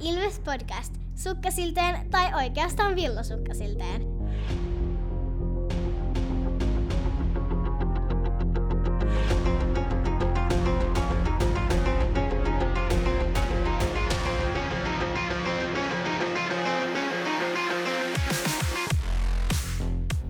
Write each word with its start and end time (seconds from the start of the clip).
Ilves 0.00 0.40
Podcast. 0.40 0.94
Sukkasilteen 1.14 2.10
tai 2.10 2.34
oikeastaan 2.34 2.96
villosukkasilteen. 2.96 4.02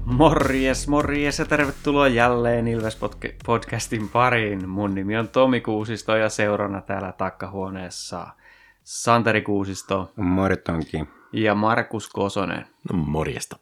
Morjes, 0.05 0.89
morjes 0.89 1.39
ja 1.39 1.45
tervetuloa 1.45 2.09
jälleen 2.09 2.69
Ilves 2.69 2.98
podcastin 3.46 4.09
pariin. 4.09 4.69
Mun 4.69 4.95
nimi 4.95 5.19
on 5.19 5.29
Tomi 5.29 5.61
Kuusisto 5.61 6.16
ja 6.16 6.29
seurana 6.29 6.80
täällä 6.80 7.12
takkahuoneessa 7.12 8.27
Santeri 8.89 9.43
Kuusisto 9.43 10.12
Mortonki. 10.16 11.04
ja 11.32 11.54
Markus 11.54 12.08
Kosonen. 12.08 12.67
No 12.93 12.99
morjesta. 12.99 13.58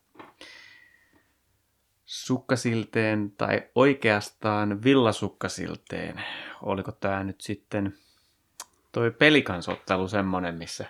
Sukkasilteen 2.04 3.30
tai 3.30 3.62
oikeastaan 3.74 4.82
villasukkasilteen. 4.84 6.24
Oliko 6.62 6.92
tämä 6.92 7.24
nyt 7.24 7.40
sitten 7.40 7.98
toi 8.92 9.10
pelikansottelu 9.10 10.08
semmonen, 10.08 10.54
missä 10.54 10.86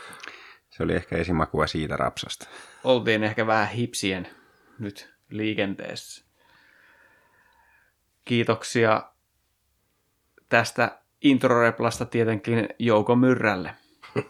Se 0.70 0.82
oli 0.82 0.94
ehkä 0.94 1.16
esimakua 1.16 1.66
siitä 1.66 1.96
rapsasta. 1.96 2.48
oltiin 2.84 3.24
ehkä 3.24 3.46
vähän 3.46 3.68
hipsien 3.68 4.28
nyt 4.78 5.14
liikenteessä. 5.30 6.24
Kiitoksia 8.24 9.12
tästä 10.48 10.98
introreplasta 11.22 12.04
tietenkin 12.04 12.68
Jouko 12.78 13.16
Myrrälle 13.16 13.74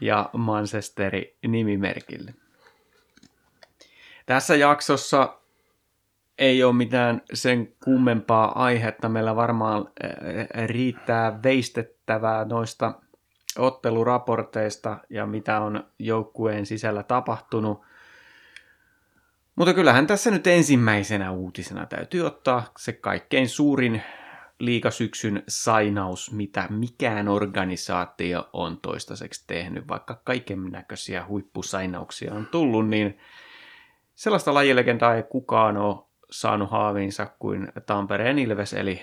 ja 0.00 0.30
Manchesteri 0.32 1.36
nimimerkille. 1.46 2.34
Tässä 4.26 4.56
jaksossa 4.56 5.38
ei 6.38 6.64
ole 6.64 6.72
mitään 6.72 7.22
sen 7.32 7.72
kummempaa 7.84 8.64
aihetta. 8.64 9.08
Meillä 9.08 9.36
varmaan 9.36 9.88
eh, 10.02 10.66
riittää 10.66 11.42
veistettävää 11.42 12.44
noista 12.44 12.94
otteluraporteista 13.58 14.98
ja 15.10 15.26
mitä 15.26 15.60
on 15.60 15.84
joukkueen 15.98 16.66
sisällä 16.66 17.02
tapahtunut. 17.02 17.82
Mutta 19.56 19.74
kyllähän 19.74 20.06
tässä 20.06 20.30
nyt 20.30 20.46
ensimmäisenä 20.46 21.32
uutisena 21.32 21.86
täytyy 21.86 22.26
ottaa 22.26 22.64
se 22.78 22.92
kaikkein 22.92 23.48
suurin 23.48 24.02
liikasyksyn 24.58 25.42
sainaus, 25.48 26.32
mitä 26.32 26.66
mikään 26.70 27.28
organisaatio 27.28 28.48
on 28.52 28.80
toistaiseksi 28.80 29.44
tehnyt, 29.46 29.88
vaikka 29.88 30.20
kaiken 30.24 30.64
näköisiä 30.64 31.26
huippusainauksia 31.26 32.34
on 32.34 32.46
tullut, 32.46 32.88
niin 32.88 33.18
sellaista 34.14 34.54
lajilegendaa 34.54 35.14
ei 35.14 35.22
kukaan 35.22 35.76
ole 35.76 36.04
saanut 36.30 36.70
haaviinsa 36.70 37.26
kuin 37.38 37.72
Tampereen 37.86 38.38
Ilves, 38.38 38.72
eli 38.72 39.02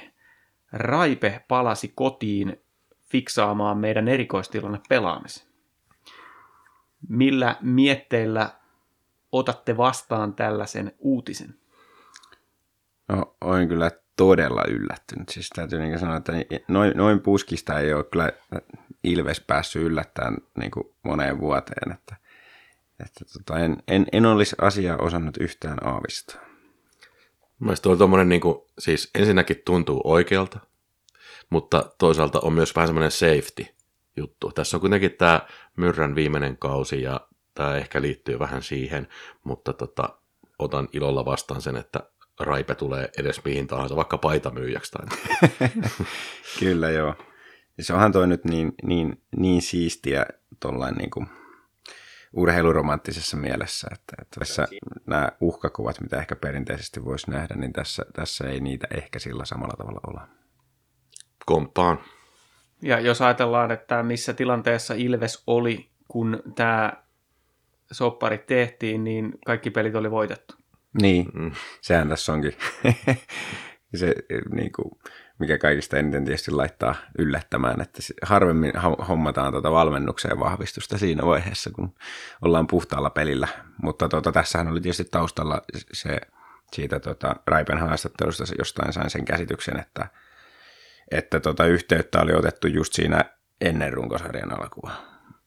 Raipe 0.72 1.46
palasi 1.48 1.92
kotiin 1.96 2.62
fiksaamaan 3.02 3.78
meidän 3.78 4.08
erikoistilanne 4.08 4.80
pelaamisen. 4.90 5.48
Millä 7.10 7.56
mietteillä 7.62 8.50
otatte 9.32 9.78
vastaan 9.78 10.34
tällaisen 10.34 10.92
uutisen? 11.00 11.56
No, 13.08 13.36
olen 13.42 13.68
kyllä 13.68 13.92
todella 14.18 14.64
yllättynyt. 14.68 15.30
Siis 15.30 15.50
täytyy 15.50 15.80
niin 15.80 16.00
sanoa, 16.00 16.18
että 16.18 16.34
noin, 16.68 16.92
noin 16.96 17.20
puskista 17.20 17.80
ei 17.80 17.94
ole 17.94 18.04
kyllä 18.04 18.32
Ilves 19.04 19.42
päässyt 19.42 19.82
yllättämään 19.82 20.38
niin 20.58 20.72
moneen 21.04 21.40
vuoteen. 21.40 21.92
Että, 21.92 22.16
että 23.00 23.26
tota, 23.34 23.60
en, 23.60 23.84
en, 23.88 24.06
en 24.12 24.26
olisi 24.26 24.56
asiaa 24.62 24.98
osannut 24.98 25.38
yhtään 25.38 25.88
aavistaa. 25.88 26.42
Mielestäni 27.60 27.98
tuommoinen 27.98 28.30
niin 28.30 28.42
kuin, 28.42 28.58
siis 28.80 29.10
ensinnäkin 29.16 29.62
tuntuu 29.66 30.02
oikealta, 30.04 30.60
mutta 31.50 31.92
toisaalta 31.98 32.40
on 32.40 32.54
myös 32.54 32.76
vähän 32.76 32.88
semmoinen 32.88 33.12
safety 33.12 33.66
juttu. 34.18 34.52
Tässä 34.52 34.78
on 34.78 34.82
kuitenkin 34.82 35.12
tämä 35.12 35.42
Myrrän 35.78 36.16
viimeinen 36.16 36.58
kausi 36.58 37.02
ja 37.02 37.28
tämä 37.54 37.76
ehkä 37.76 38.02
liittyy 38.02 38.40
vähän 38.40 38.64
siihen, 38.64 39.08
mutta 39.44 39.74
tota, 39.74 40.10
otan 40.60 40.90
ilolla 40.94 41.26
vastaan 41.26 41.62
sen, 41.62 41.78
että 41.78 42.00
Raipe 42.44 42.76
tulee 42.76 43.10
edes 43.18 43.46
mihin 43.46 43.68
tahansa, 43.68 43.96
vaikka 43.96 44.18
paitamyyjäksi. 44.18 44.92
Tai... 44.92 45.18
Kyllä 46.60 46.90
joo. 46.90 47.16
Ja 47.78 47.84
se 47.84 47.94
onhan 47.94 48.12
toi 48.12 48.28
nyt 48.28 48.46
niin, 48.46 48.74
niin, 48.84 49.22
niin 49.38 49.62
siistiä 49.62 50.26
tuollain 50.60 50.96
niin 50.96 51.10
kuin 51.10 51.28
urheiluromanttisessa 52.34 53.38
mielessä, 53.38 53.88
että, 53.92 54.14
että 54.22 54.40
tässä 54.40 54.68
nämä 55.06 55.32
uhkakuvat, 55.42 56.02
mitä 56.02 56.18
ehkä 56.18 56.36
perinteisesti 56.36 57.06
voisi 57.06 57.32
nähdä, 57.32 57.56
niin 57.56 57.74
tässä, 57.74 58.06
tässä 58.14 58.50
ei 58.50 58.60
niitä 58.60 58.88
ehkä 58.92 59.20
sillä 59.20 59.46
samalla 59.46 59.74
tavalla 59.78 60.00
ole. 60.08 60.22
Komppaan. 61.46 62.00
Ja 62.82 63.00
jos 63.00 63.22
ajatellaan, 63.22 63.72
että 63.72 64.04
missä 64.04 64.34
tilanteessa 64.34 64.94
Ilves 64.94 65.44
oli, 65.48 65.90
kun 66.08 66.44
tämä 66.56 66.94
soppari 67.92 68.38
tehtiin, 68.38 69.04
niin 69.04 69.34
kaikki 69.46 69.70
pelit 69.70 69.96
oli 69.96 70.12
voitettu. 70.12 70.61
Niin, 71.02 71.28
mm. 71.34 71.52
sehän 71.82 72.10
tässä 72.10 72.34
onkin. 72.34 72.54
se, 73.96 74.16
niin 74.52 74.72
kuin, 74.72 74.92
mikä 75.40 75.58
kaikista 75.58 75.98
eniten 75.98 76.26
tietysti 76.26 76.52
laittaa 76.52 76.96
yllättämään, 77.18 77.82
että 77.82 78.02
harvemmin 78.22 78.74
hommataan 79.08 79.52
tuota 79.52 79.72
valmennukseen 79.72 80.40
vahvistusta 80.40 80.98
siinä 80.98 81.26
vaiheessa, 81.26 81.70
kun 81.72 81.96
ollaan 82.42 82.68
puhtaalla 82.68 83.10
pelillä. 83.10 83.48
Mutta 83.82 84.10
tuota, 84.10 84.32
tässähän 84.32 84.68
oli 84.68 84.82
tietysti 84.82 85.06
taustalla 85.12 85.62
se 85.94 86.22
siitä 86.74 87.00
tuota, 87.00 87.36
Raipen 87.48 87.78
haastattelusta 87.78 88.44
jostain 88.60 88.94
sain 88.94 89.10
sen 89.10 89.26
käsityksen, 89.26 89.80
että, 89.80 90.08
että 91.12 91.40
tuota, 91.40 91.66
yhteyttä 91.66 92.22
oli 92.22 92.34
otettu 92.34 92.68
just 92.68 92.94
siinä 92.94 93.26
ennen 93.62 93.94
runkosarjan 93.94 94.60
alkua. 94.62 94.92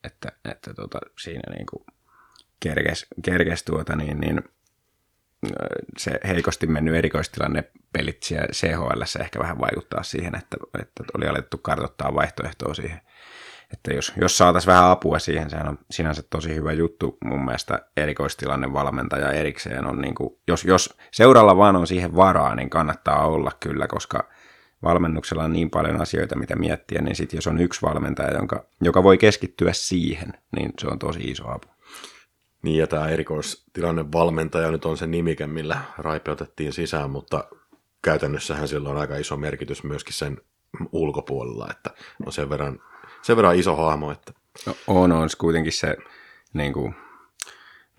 Että, 0.04 0.32
että 0.44 0.74
tuota, 0.74 0.98
siinä 1.20 1.54
niin 1.54 1.66
kuin 1.66 1.84
kerkes, 2.60 3.06
kerkes 3.24 3.62
tuota, 3.62 3.96
niin, 3.96 4.20
niin, 4.20 4.42
se 5.98 6.20
heikosti 6.26 6.66
mennyt 6.66 6.94
erikoistilanne 6.94 7.64
pelit 7.92 8.20
CHL 8.52 9.02
ehkä 9.20 9.38
vähän 9.38 9.60
vaikuttaa 9.60 10.02
siihen, 10.02 10.34
että, 10.34 10.56
että 10.82 11.04
oli 11.16 11.28
alettu 11.28 11.58
kartoittaa 11.58 12.14
vaihtoehtoa 12.14 12.74
siihen. 12.74 13.00
Että 13.72 13.94
jos, 13.94 14.12
jos 14.20 14.38
saataisiin 14.38 14.72
vähän 14.72 14.90
apua 14.90 15.18
siihen, 15.18 15.50
sehän 15.50 15.68
on 15.68 15.78
sinänsä 15.90 16.22
tosi 16.30 16.54
hyvä 16.54 16.72
juttu 16.72 17.18
mun 17.24 17.44
mielestä 17.44 17.78
erikoistilanne 17.96 18.72
valmentaja 18.72 19.32
erikseen 19.32 19.86
on 19.86 20.00
niin 20.00 20.14
kuin, 20.14 20.36
jos, 20.48 20.64
jos 20.64 20.96
seuralla 21.10 21.56
vaan 21.56 21.76
on 21.76 21.86
siihen 21.86 22.16
varaa, 22.16 22.54
niin 22.54 22.70
kannattaa 22.70 23.26
olla 23.26 23.52
kyllä, 23.60 23.86
koska 23.86 24.28
valmennuksella 24.82 25.44
on 25.44 25.52
niin 25.52 25.70
paljon 25.70 26.00
asioita, 26.00 26.38
mitä 26.38 26.56
miettiä, 26.56 27.02
niin 27.02 27.16
sitten 27.16 27.36
jos 27.38 27.46
on 27.46 27.60
yksi 27.60 27.82
valmentaja, 27.82 28.36
jonka, 28.36 28.64
joka 28.80 29.02
voi 29.02 29.18
keskittyä 29.18 29.72
siihen, 29.72 30.32
niin 30.56 30.72
se 30.78 30.86
on 30.86 30.98
tosi 30.98 31.20
iso 31.20 31.50
apu. 31.50 31.73
Niin, 32.64 32.76
ja 32.76 32.86
tämä 32.86 33.08
erikoistilanne 33.08 34.12
valmentaja 34.12 34.70
nyt 34.70 34.84
on 34.84 34.96
se 34.96 35.06
nimikä, 35.06 35.46
millä 35.46 35.80
Raipe 35.98 36.30
otettiin 36.30 36.72
sisään, 36.72 37.10
mutta 37.10 37.44
käytännössähän 38.02 38.68
sillä 38.68 38.88
on 38.88 38.96
aika 38.96 39.16
iso 39.16 39.36
merkitys 39.36 39.84
myöskin 39.84 40.14
sen 40.14 40.40
ulkopuolella, 40.92 41.68
että 41.70 41.90
on 42.26 42.32
sen 42.32 42.50
verran, 42.50 42.80
sen 43.22 43.36
verran 43.36 43.56
iso 43.56 43.76
hahmo. 43.76 44.12
Että... 44.12 44.32
No, 44.66 44.76
on, 44.86 45.12
on 45.12 45.28
kuitenkin 45.38 45.72
se 45.72 45.96
niin 46.52 46.72
kuin, 46.72 46.94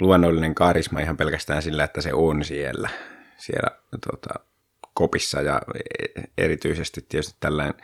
luonnollinen 0.01 0.55
karisma 0.55 0.99
ihan 0.99 1.17
pelkästään 1.17 1.61
sillä, 1.61 1.83
että 1.83 2.01
se 2.01 2.13
on 2.13 2.43
siellä, 2.43 2.89
siellä 3.37 3.69
tota, 3.91 4.33
kopissa 4.93 5.41
ja 5.41 5.61
erityisesti 6.37 7.05
tietysti 7.09 7.37
tällainen 7.39 7.75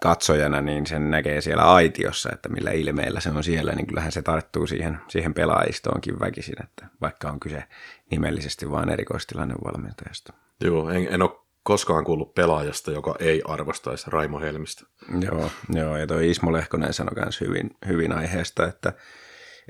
katsojana, 0.00 0.60
niin 0.60 0.86
sen 0.86 1.10
näkee 1.10 1.40
siellä 1.40 1.62
aitiossa, 1.62 2.30
että 2.32 2.48
millä 2.48 2.70
ilmeellä 2.70 3.20
se 3.20 3.30
on 3.30 3.44
siellä, 3.44 3.72
niin 3.72 3.86
kyllähän 3.86 4.12
se 4.12 4.22
tarttuu 4.22 4.66
siihen, 4.66 4.98
siihen 5.08 5.34
pelaajistoonkin 5.34 6.20
väkisin, 6.20 6.62
että 6.64 6.86
vaikka 7.00 7.30
on 7.30 7.40
kyse 7.40 7.64
nimellisesti 8.10 8.70
vain 8.70 8.88
erikoistilanne 8.88 9.54
valmentajasta. 9.64 10.32
Joo, 10.60 10.90
en, 10.90 11.08
en 11.10 11.22
ole 11.22 11.30
koskaan 11.62 12.04
kuullut 12.04 12.34
pelaajasta, 12.34 12.90
joka 12.90 13.14
ei 13.18 13.42
arvostaisi 13.44 14.10
Raimo 14.10 14.40
Helmistä. 14.40 14.86
Joo, 15.20 15.50
joo 15.74 15.96
ja 15.96 16.06
toi 16.06 16.30
Ismo 16.30 16.52
Lehkonen 16.52 16.92
sanoi 16.92 17.14
myös 17.24 17.40
hyvin, 17.40 17.70
hyvin 17.86 18.12
aiheesta, 18.12 18.66
että, 18.66 18.92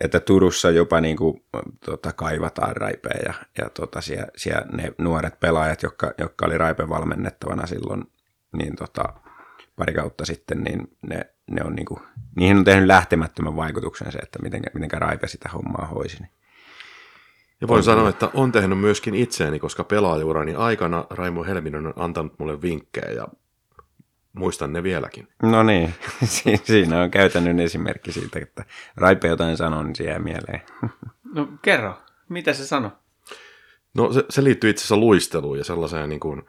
että 0.01 0.21
Turussa 0.21 0.71
jopa 0.71 1.01
niin 1.01 1.17
kuin, 1.17 1.45
tota, 1.85 2.13
kaivataan 2.13 2.77
Raipea 2.77 3.19
ja, 3.27 3.35
ja 3.59 3.71
tota, 3.71 4.01
siellä, 4.01 4.27
siellä, 4.37 4.67
ne 4.73 4.93
nuoret 4.99 5.41
pelaajat, 5.41 5.83
jotka, 5.83 6.13
jotka 6.19 6.47
oli 6.47 6.59
Raipe 6.59 6.89
valmennettavana 6.89 7.67
silloin, 7.67 8.05
niin 8.53 8.77
tota, 8.77 9.05
pari 9.77 9.95
kautta 9.95 10.25
sitten, 10.25 10.65
niin 10.65 10.97
ne, 11.03 11.31
ne 11.51 11.63
on 11.65 11.75
niin 11.75 11.87
kuin, 11.87 12.01
niihin 12.37 12.57
on 12.57 12.65
tehnyt 12.65 12.87
lähtemättömän 12.87 13.57
vaikutuksen 13.57 14.13
se, 14.13 14.19
että 14.19 14.39
miten, 14.39 14.63
miten 14.75 15.01
Raipe 15.01 15.29
sitä 15.29 15.49
hommaa 15.49 15.87
hoisi. 15.87 16.17
Niin. 16.21 16.31
Ja 17.61 17.69
voin 17.69 17.79
on 17.79 17.85
sanoa, 17.85 18.09
että 18.09 18.31
on 18.35 18.53
tehnyt 18.53 18.79
myöskin 18.79 19.15
itseäni, 19.15 19.59
koska 19.59 19.85
pelaajuurani 19.85 20.55
aikana 20.55 21.07
Raimo 21.11 21.45
Helminen 21.45 21.87
on 21.87 21.95
antanut 21.97 22.39
mulle 22.39 22.63
vinkkejä 22.63 23.11
ja 23.11 23.29
muistan 24.33 24.73
ne 24.73 24.83
vieläkin. 24.83 25.29
No 25.43 25.63
niin, 25.63 25.95
Si- 26.25 26.61
siinä 26.65 27.03
on 27.03 27.11
käytännön 27.11 27.61
esimerkki 27.61 28.13
siitä, 28.13 28.39
että 28.39 28.65
Raipe 28.97 29.29
jotain 29.29 29.57
sanoo, 29.57 29.83
niin 29.83 29.97
se 29.97 30.05
jää 30.05 30.19
mieleen. 30.19 30.63
No 31.35 31.49
kerro, 31.63 31.95
mitä 32.29 32.53
se 32.53 32.67
sanoi? 32.67 32.91
No 33.95 34.13
se, 34.13 34.25
se 34.31 34.45
liittyy 34.45 34.71
itse 34.71 34.81
asiassa 34.81 34.97
luisteluun 34.97 35.59
ja 35.59 35.65
sellaiseen 35.65 36.09
niin 36.09 36.21
kuin 36.21 36.43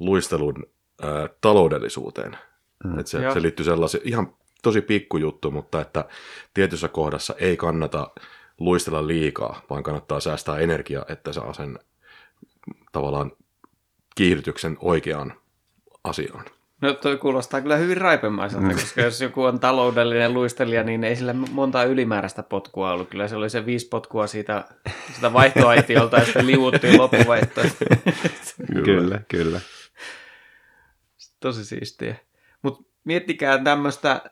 luistelun 0.00 0.66
ää, 1.02 1.28
taloudellisuuteen. 1.40 2.38
Mm. 2.84 2.98
Että 2.98 3.10
se, 3.10 3.18
se 3.32 3.42
liittyy 3.42 3.64
sellaiseen 3.64 4.08
ihan 4.08 4.34
tosi 4.62 4.80
pikkujuttu, 4.80 5.50
mutta 5.50 5.80
että 5.80 6.04
tietyssä 6.54 6.88
kohdassa 6.88 7.34
ei 7.38 7.56
kannata 7.56 8.10
luistella 8.60 9.06
liikaa, 9.06 9.62
vaan 9.70 9.82
kannattaa 9.82 10.20
säästää 10.20 10.58
energiaa, 10.58 11.04
että 11.08 11.32
saa 11.32 11.52
sen 11.52 11.78
tavallaan 12.92 13.32
kiihdytyksen 14.16 14.76
oikeaan 14.80 15.32
asiaan. 16.04 16.44
No 16.80 16.92
toi 16.94 17.16
kuulostaa 17.16 17.60
kyllä 17.60 17.76
hyvin 17.76 17.96
raipemaiselta, 17.96 18.74
koska 18.74 19.00
jos 19.00 19.20
joku 19.20 19.42
on 19.42 19.60
taloudellinen 19.60 20.34
luistelija, 20.34 20.84
niin 20.84 21.04
ei 21.04 21.16
sillä 21.16 21.32
monta 21.32 21.84
ylimääräistä 21.84 22.42
potkua 22.42 22.92
ollut. 22.92 23.08
Kyllä 23.08 23.28
se 23.28 23.36
oli 23.36 23.50
se 23.50 23.66
viisi 23.66 23.88
potkua 23.88 24.26
siitä, 24.26 24.64
sitä 25.14 25.32
vaihtoaitiolta 25.32 26.16
ja 26.16 26.24
sitten 26.24 26.46
liuuttiin 26.46 26.98
loppuvaihtoehto. 26.98 27.84
Kyllä, 28.84 29.20
kyllä. 29.28 29.60
Tosi 31.40 31.64
siistiä. 31.64 32.16
Mutta 32.62 32.82
miettikää 33.04 33.58
tämmöistä 33.58 34.22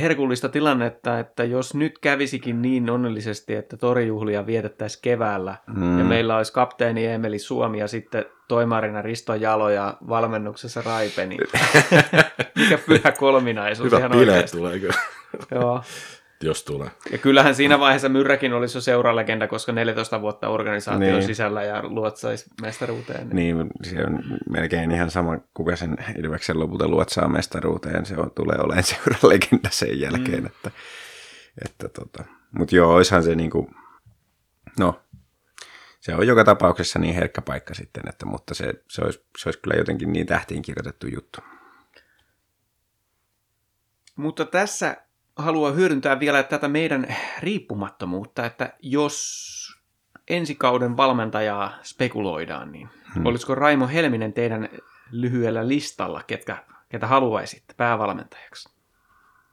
herkullista 0.00 0.48
tilannetta, 0.48 1.18
että 1.18 1.44
jos 1.44 1.74
nyt 1.74 1.98
kävisikin 1.98 2.62
niin 2.62 2.90
onnellisesti, 2.90 3.54
että 3.54 3.76
torijuhlia 3.76 4.46
vietettäisiin 4.46 5.02
keväällä 5.02 5.56
mm. 5.66 5.98
ja 5.98 6.04
meillä 6.04 6.36
olisi 6.36 6.52
kapteeni 6.52 7.06
Emeli 7.06 7.38
Suomi 7.38 7.78
ja 7.78 7.88
sitten 7.88 8.24
toimarina 8.48 9.02
Risto 9.02 9.34
Jalo 9.34 9.68
ja 9.68 9.96
valmennuksessa 10.08 10.82
Raipe, 10.82 11.26
niin 11.26 11.40
mikä 12.58 12.78
pyhä 12.86 13.12
kolminaisuus 13.12 13.86
Hyvä 13.86 13.98
ihan 13.98 14.10
bileet 14.10 14.50
tulee 14.50 14.78
kyllä, 14.78 14.94
Joo. 15.50 15.82
Jos 16.42 16.64
tulee. 16.64 16.90
Ja 17.12 17.18
kyllähän 17.18 17.54
siinä 17.54 17.78
vaiheessa 17.78 18.08
Myrräkin 18.08 18.52
olisi 18.52 18.76
jo 18.76 18.82
seuralegenda, 18.82 19.48
koska 19.48 19.72
14 19.72 20.20
vuotta 20.20 20.48
organisaation 20.48 21.00
Niin. 21.00 21.22
sisällä 21.22 21.62
ja 21.62 21.82
luotsaisi 21.88 22.44
mestaruuteen. 22.62 23.28
Niin. 23.32 23.58
Niin, 23.58 23.70
se 23.82 24.04
on 24.06 24.24
melkein 24.50 24.92
ihan 24.92 25.10
sama, 25.10 25.38
kuka 25.54 25.76
sen 25.76 25.96
Ilveksen 26.18 26.58
lopulta 26.58 26.88
luotsaa 26.88 27.28
mestaruuteen. 27.28 28.06
Se 28.06 28.16
on, 28.16 28.30
tulee 28.30 28.56
olemaan 28.58 28.84
seuralegenda 28.84 29.68
sen 29.70 30.00
jälkeen. 30.00 30.40
Mm. 30.40 30.46
Että, 30.46 30.70
että 31.64 31.88
tota. 31.88 32.24
Mutta 32.58 32.76
joo, 32.76 32.94
oishan 32.94 33.22
se 33.22 33.34
niinku, 33.34 33.70
no, 34.78 35.00
se 36.00 36.14
on 36.14 36.26
joka 36.26 36.44
tapauksessa 36.44 36.98
niin 36.98 37.14
herkkä 37.14 37.42
paikka 37.42 37.74
sitten, 37.74 38.08
että, 38.08 38.26
mutta 38.26 38.54
se, 38.54 38.74
se, 38.88 39.02
olisi, 39.04 39.24
se 39.38 39.48
olisi 39.48 39.60
kyllä 39.60 39.76
jotenkin 39.76 40.12
niin 40.12 40.26
tähtiin 40.26 40.62
kirjoitettu 40.62 41.06
juttu. 41.06 41.40
Mutta 44.16 44.44
tässä 44.44 44.96
haluan 45.36 45.76
hyödyntää 45.76 46.20
vielä 46.20 46.42
tätä 46.42 46.68
meidän 46.68 47.16
riippumattomuutta, 47.40 48.46
että 48.46 48.72
jos 48.82 49.54
ensi 50.28 50.54
kauden 50.54 50.96
valmentajaa 50.96 51.72
spekuloidaan, 51.82 52.72
niin 52.72 52.88
hmm. 53.14 53.26
olisiko 53.26 53.54
Raimo 53.54 53.88
Helminen 53.88 54.32
teidän 54.32 54.68
lyhyellä 55.10 55.68
listalla, 55.68 56.22
ketkä, 56.26 56.64
ketä 56.88 57.06
haluaisitte 57.06 57.74
päävalmentajaksi? 57.76 58.74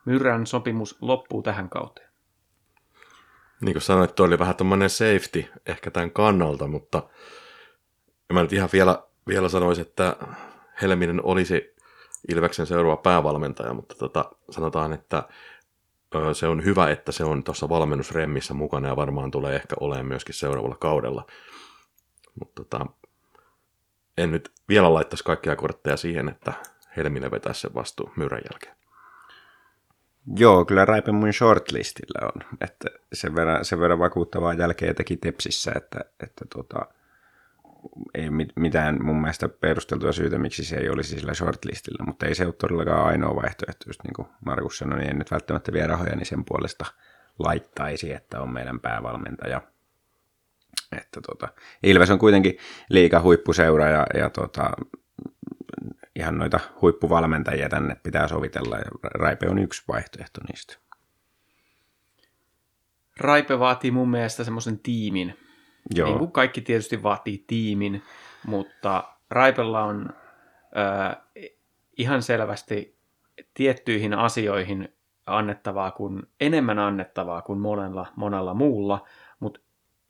Myrrän 0.05 0.47
sopimus 0.47 0.97
loppuu 1.01 1.41
tähän 1.41 1.69
kauteen. 1.69 2.11
Niin 3.61 3.73
kuin 3.73 3.81
sanoit, 3.81 4.15
toi 4.15 4.27
oli 4.27 4.39
vähän 4.39 4.55
tuommoinen 4.55 4.89
safety 4.89 5.45
ehkä 5.65 5.91
tämän 5.91 6.11
kannalta, 6.11 6.67
mutta 6.67 7.03
mä 8.33 8.41
nyt 8.41 8.53
ihan 8.53 8.69
vielä, 8.73 9.03
vielä 9.27 9.49
sanoisin, 9.49 9.81
että 9.81 10.15
Helminen 10.81 11.25
olisi 11.25 11.75
Ilveksen 12.27 12.65
seuraava 12.65 12.97
päävalmentaja, 12.97 13.73
mutta 13.73 13.95
tota, 13.95 14.31
sanotaan, 14.49 14.93
että 14.93 15.23
se 16.33 16.47
on 16.47 16.63
hyvä, 16.65 16.89
että 16.89 17.11
se 17.11 17.23
on 17.23 17.43
tuossa 17.43 17.69
valmennusremmissä 17.69 18.53
mukana 18.53 18.87
ja 18.87 18.95
varmaan 18.95 19.31
tulee 19.31 19.55
ehkä 19.55 19.75
olemaan 19.79 20.05
myöskin 20.05 20.35
seuraavalla 20.35 20.75
kaudella. 20.75 21.25
Mutta 22.39 22.63
tota, 22.63 22.85
en 24.17 24.31
nyt 24.31 24.51
vielä 24.69 24.93
laittaisi 24.93 25.23
kaikkia 25.23 25.55
kortteja 25.55 25.97
siihen, 25.97 26.29
että 26.29 26.53
Helminen 26.97 27.31
vetäisi 27.31 27.61
sen 27.61 27.73
vastuun 27.73 28.11
myyrän 28.15 28.41
jälkeen. 28.51 28.75
Joo, 30.35 30.65
kyllä 30.65 30.85
Raipe 30.85 31.11
mun 31.11 31.33
shortlistillä 31.33 32.27
on. 32.35 32.57
Että 32.61 32.89
sen, 33.13 33.35
verran, 33.35 33.65
sen 33.65 33.79
verran 33.79 33.99
vakuuttavaa 33.99 34.53
jälkeä 34.53 34.93
teki 34.93 35.17
Tepsissä, 35.17 35.71
että, 35.75 35.99
että 36.23 36.45
tota, 36.53 36.85
ei 38.13 38.29
mit- 38.29 38.53
mitään 38.55 39.05
mun 39.05 39.21
mielestä 39.21 39.49
perusteltua 39.49 40.11
syytä, 40.11 40.37
miksi 40.37 40.65
se 40.65 40.77
ei 40.77 40.89
olisi 40.89 41.19
sillä 41.19 41.33
shortlistillä, 41.33 42.05
mutta 42.05 42.25
ei 42.25 42.35
se 42.35 42.45
ole 42.45 42.53
todellakaan 42.53 43.05
ainoa 43.05 43.35
vaihtoehto, 43.35 43.85
just 43.87 44.03
niin 44.03 44.13
kuin 44.13 44.27
Markus 44.45 44.77
sanoi, 44.77 44.99
niin 44.99 45.09
en 45.09 45.17
nyt 45.17 45.31
välttämättä 45.31 45.73
vie 45.73 45.87
rahoja 45.87 46.15
niin 46.15 46.25
sen 46.25 46.45
puolesta 46.45 46.85
laittaisi, 47.39 48.13
että 48.13 48.41
on 48.41 48.53
meidän 48.53 48.79
päävalmentaja. 48.79 49.61
Että 50.91 51.21
tota, 51.21 51.47
Ilves 51.83 52.09
on 52.09 52.19
kuitenkin 52.19 52.57
liika 52.89 53.21
huippuseura 53.21 53.89
ja, 53.89 54.05
ja 54.13 54.29
tota, 54.29 54.71
ihan 56.15 56.37
noita 56.37 56.59
huippuvalmentajia 56.81 57.69
tänne 57.69 57.95
pitää 57.95 58.27
sovitella 58.27 58.77
ja 58.77 58.85
Raipe 59.03 59.49
on 59.49 59.59
yksi 59.59 59.83
vaihtoehto 59.87 60.41
niistä. 60.49 60.77
Raipe 63.19 63.59
vaatii 63.59 63.91
mun 63.91 64.09
mielestä 64.09 64.43
semmoisen 64.43 64.79
tiimin. 64.79 65.37
Joo, 65.95 66.07
Niin 66.07 66.19
kuin 66.19 66.31
kaikki 66.31 66.61
tietysti 66.61 67.03
vaatii 67.03 67.43
tiimin, 67.47 68.03
mutta 68.47 69.03
Raipella 69.29 69.83
on 69.83 70.09
ö, 70.09 71.15
ihan 71.97 72.21
selvästi 72.21 72.97
tiettyihin 73.53 74.13
asioihin 74.13 74.93
annettavaa 75.25 75.91
kuin, 75.91 76.23
enemmän 76.39 76.79
annettavaa 76.79 77.41
kuin 77.41 77.59
monella, 77.59 78.07
monella 78.15 78.53
muulla, 78.53 79.07
mutta 79.39 79.59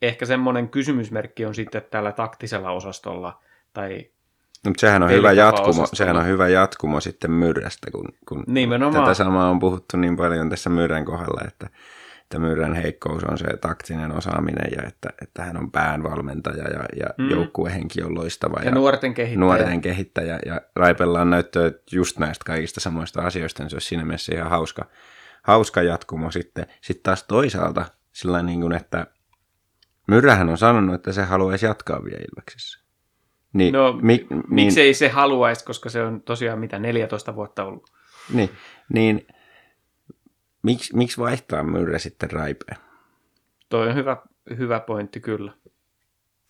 ehkä 0.02 0.26
semmoinen 0.26 0.70
kysymysmerkki 0.70 1.46
on 1.46 1.56
sitten 1.56 1.82
tällä 1.92 2.12
taktisella 2.12 2.72
osastolla, 2.72 3.40
tai 3.74 4.10
No, 4.66 4.70
mutta 4.70 4.82
sehän 4.82 5.04
on 5.04 5.12
hyvä 5.12 5.32
jatkumo, 5.32 5.88
sehän 5.94 6.18
on 6.18 6.26
hyvä 6.26 6.48
jatkumo 6.48 7.00
sitten 7.00 7.32
myrrästä, 7.32 7.92
kun, 7.92 8.06
kun 8.28 8.44
Nimenomaan. 8.48 9.04
tätä 9.04 9.14
samaa 9.14 9.50
on 9.50 9.60
puhuttu 9.60 9.98
niin 9.98 10.18
paljon 10.18 10.50
tässä 10.50 10.70
myrrän 10.70 11.06
kohdalla, 11.06 11.42
että, 11.48 11.70
että 12.31 12.39
myrrän 12.39 12.74
heikkous 12.74 13.24
on 13.24 13.38
se 13.38 13.57
taktinen 13.62 14.12
osaaminen 14.18 14.72
ja 14.75 14.83
että, 14.88 15.10
että 15.22 15.44
hän 15.44 15.57
on 15.57 15.72
päänvalmentaja 15.72 16.63
ja, 16.63 16.83
ja 17.00 17.06
Mm. 17.18 17.30
joukkuehenki 17.30 18.04
on 18.04 18.16
loistava 18.16 18.60
ja, 18.60 18.66
ja 18.66 18.72
nuorten 18.72 19.13
kehittäjä. 19.13 19.39
nuorten 19.39 19.81
kehittäjä 19.81 20.39
ja 20.45 20.62
Raipella 20.75 21.22
on 21.22 21.30
näyttöä 21.30 21.72
just 21.92 22.19
näistä 22.19 22.45
kaikista 22.45 22.80
samoista 22.80 23.22
asioista, 23.22 23.63
niin 23.63 23.69
se 23.69 23.75
olisi 23.75 23.88
siinä 23.88 24.06
mielessä 24.06 24.36
ihan 24.36 24.50
hauska, 24.50 24.86
hauska 25.44 25.81
jatkumo 25.81 26.31
sitten. 26.31 26.65
Sitten 26.82 27.03
taas 27.03 27.24
toisaalta 27.24 27.86
sillä 28.12 28.44
niin 28.44 28.62
kuin, 28.62 28.74
että 28.74 29.08
Myrrähän 30.08 30.50
on 30.50 30.58
sanonut, 30.58 30.96
että 30.96 31.12
se 31.12 31.24
haluaisi 31.24 31.65
jatkaa 31.65 32.03
vielä 32.03 32.20
Ilveksessä. 32.32 32.79
Niin, 33.53 33.74
No, 33.74 33.94
mi, 34.01 34.27
niin, 34.29 34.44
miksei 34.48 34.94
se 34.94 35.10
haluaisi, 35.10 35.65
koska 35.65 35.89
se 35.89 36.03
on 36.03 36.22
tosiaan 36.22 36.60
mitä 36.60 36.79
14 36.79 37.36
vuotta 37.36 37.63
ollut. 37.63 37.91
Niin, 38.34 38.50
niin 38.94 39.27
miksi, 40.62 40.96
miksi 40.96 41.18
vaihtaa 41.18 41.63
Myrrä 41.63 42.00
sitten 42.00 42.32
Raipeen? 42.32 42.77
Toi 43.70 43.88
on 43.88 43.96
hyvä, 43.96 44.18
hyvä 44.58 44.80
pointti 44.80 45.20
kyllä. 45.20 45.51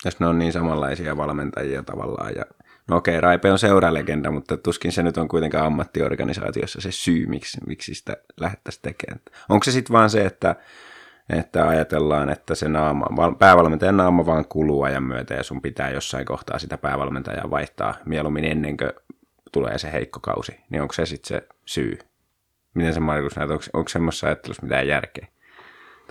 Jos 0.05 0.19
ne 0.19 0.27
on 0.27 0.39
niin 0.39 0.53
samanlaisia 0.53 1.17
valmentajia 1.17 1.83
tavallaan. 1.83 2.35
Ja, 2.35 2.45
no 2.87 2.97
okei, 2.97 3.21
Raipe 3.21 3.51
on 3.51 3.59
seuralegenda, 3.59 4.31
mutta 4.31 4.57
tuskin 4.57 4.91
se 4.91 5.03
nyt 5.03 5.17
on 5.17 5.27
kuitenkaan 5.27 5.65
ammattiorganisaatiossa 5.65 6.81
se 6.81 6.91
syy, 6.91 7.25
miksi, 7.25 7.57
miksi 7.67 7.93
sitä 7.93 8.17
lähdettäisiin 8.39 8.81
tekemään. 8.81 9.21
Onko 9.49 9.63
se 9.63 9.71
sitten 9.71 9.93
vaan 9.93 10.09
se, 10.09 10.25
että, 10.25 10.55
että 11.29 11.67
ajatellaan, 11.67 12.29
että 12.29 12.55
se 12.55 12.69
naama, 12.69 13.05
val- 13.15 13.35
päävalmentajan 13.35 13.97
naama 13.97 14.25
vaan 14.25 14.45
kuluu 14.45 14.83
ajan 14.83 15.03
myötä 15.03 15.33
ja 15.33 15.43
sun 15.43 15.61
pitää 15.61 15.89
jossain 15.89 16.25
kohtaa 16.25 16.59
sitä 16.59 16.77
päävalmentajaa 16.77 17.49
vaihtaa 17.49 17.95
mieluummin 18.05 18.45
ennen 18.45 18.77
kuin 18.77 18.91
tulee 19.51 19.77
se 19.77 19.91
heikko 19.91 20.19
kausi. 20.19 20.59
Niin 20.69 20.81
onko 20.81 20.93
se 20.93 21.05
sitten 21.05 21.27
se 21.27 21.47
syy? 21.65 21.97
Miten 22.73 22.93
se 22.93 22.99
Markus 22.99 23.35
näet, 23.35 23.51
onko, 23.51 23.63
onko 23.73 23.89
semmoisessa 23.89 24.27
ajattelussa 24.27 24.63
mitään 24.63 24.87
järkeä? 24.87 25.27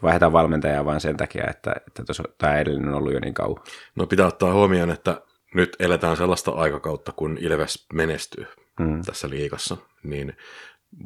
Vaihdetaan 0.02 0.33
valmentajaa 0.33 0.85
vaan 0.85 1.00
sen 1.00 1.17
takia, 1.17 1.45
että, 1.50 1.73
että 1.87 2.02
tämä 2.38 2.59
edellinen 2.59 2.88
on 2.88 2.95
ollut 2.95 3.12
jo 3.12 3.21
niin 3.21 3.35
kauan. 3.35 3.62
No 3.95 4.07
pitää 4.07 4.26
ottaa 4.26 4.52
huomioon, 4.52 4.90
että 4.90 5.21
nyt 5.55 5.76
eletään 5.79 6.17
sellaista 6.17 6.50
aikakautta, 6.50 7.12
kun 7.12 7.38
Ilves 7.40 7.87
menestyy 7.93 8.47
mm. 8.79 9.02
tässä 9.02 9.31
liigassa, 9.31 9.76
niin 10.02 10.37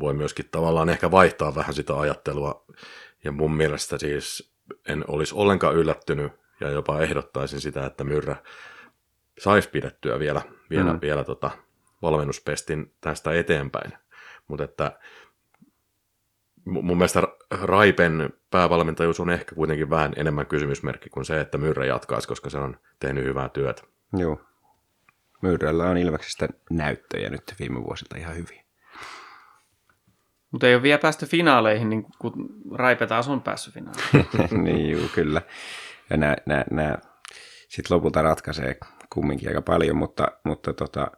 voi 0.01 0.15
myöskin 0.15 0.49
tavallaan 0.51 0.89
ehkä 0.89 1.11
vaihtaa 1.11 1.55
vähän 1.55 1.75
sitä 1.75 1.99
ajattelua. 1.99 2.65
Ja 3.25 3.33
mun 3.33 3.57
mielestä 3.57 3.99
siis 3.99 4.55
en 4.89 5.05
olisi 5.09 5.35
ollenkaan 5.35 5.77
yllättynyt 5.77 6.33
ja 6.61 6.71
jopa 6.71 7.01
ehdottaisin 7.01 7.61
sitä, 7.61 7.87
että 7.87 8.05
Myrrä 8.05 8.37
saisi 9.39 9.69
pidettyä 9.69 10.19
vielä, 10.19 10.43
vielä, 10.71 10.93
mm. 10.93 10.99
vielä 11.03 11.25
tota 11.25 11.51
valmennuspestin 12.03 12.95
tästä 13.01 13.33
eteenpäin. 13.33 13.93
Mutta 14.49 14.65
että 14.65 14.99
mun 16.65 16.99
mielestä 16.99 17.23
Raipen 17.51 18.31
päävalmentajuus 18.51 19.21
on 19.21 19.31
ehkä 19.31 19.55
kuitenkin 19.55 19.91
vähän 19.91 20.13
enemmän 20.17 20.47
kysymysmerkki 20.47 21.11
kuin 21.11 21.25
se, 21.25 21.41
että 21.41 21.59
Myrrä 21.59 21.87
jatkaisi, 21.87 22.29
koska 22.29 22.51
se 22.51 22.59
on 22.59 22.77
tehnyt 23.01 23.25
hyvää 23.25 23.49
työtä. 23.49 23.83
Joo. 24.13 24.41
Myyrällä 25.43 25.85
on 25.85 25.97
Ilveksestä 25.97 26.49
näyttöjä 26.71 27.31
nyt 27.31 27.55
viime 27.59 27.83
vuosilta 27.83 28.17
ihan 28.17 28.37
hyvin. 28.37 28.65
Mutta 30.51 30.67
ei 30.67 30.75
ole 30.75 30.83
vielä 30.83 30.99
päästy 30.99 31.27
finaaleihin, 31.27 31.91
niin 31.91 32.07
kuin 32.19 32.33
Raipe 32.75 33.07
taas 33.07 33.29
on 33.29 33.43
päässyt 33.43 33.75
finaaleihin. 33.75 34.65
niin 34.65 34.91
juu, 34.91 35.09
kyllä. 35.15 35.43
Ja 36.11 36.17
nämä, 36.17 36.37
nämä, 36.47 36.65
nämä 36.71 36.99
sitten 37.69 37.97
lopulta 37.97 38.23
ratkaisee 38.23 38.77
kumminkin 39.11 39.49
aika 39.49 39.63
paljon, 39.63 39.97
mutta, 39.97 40.29
mutta 40.45 40.73
tota, 40.73 41.11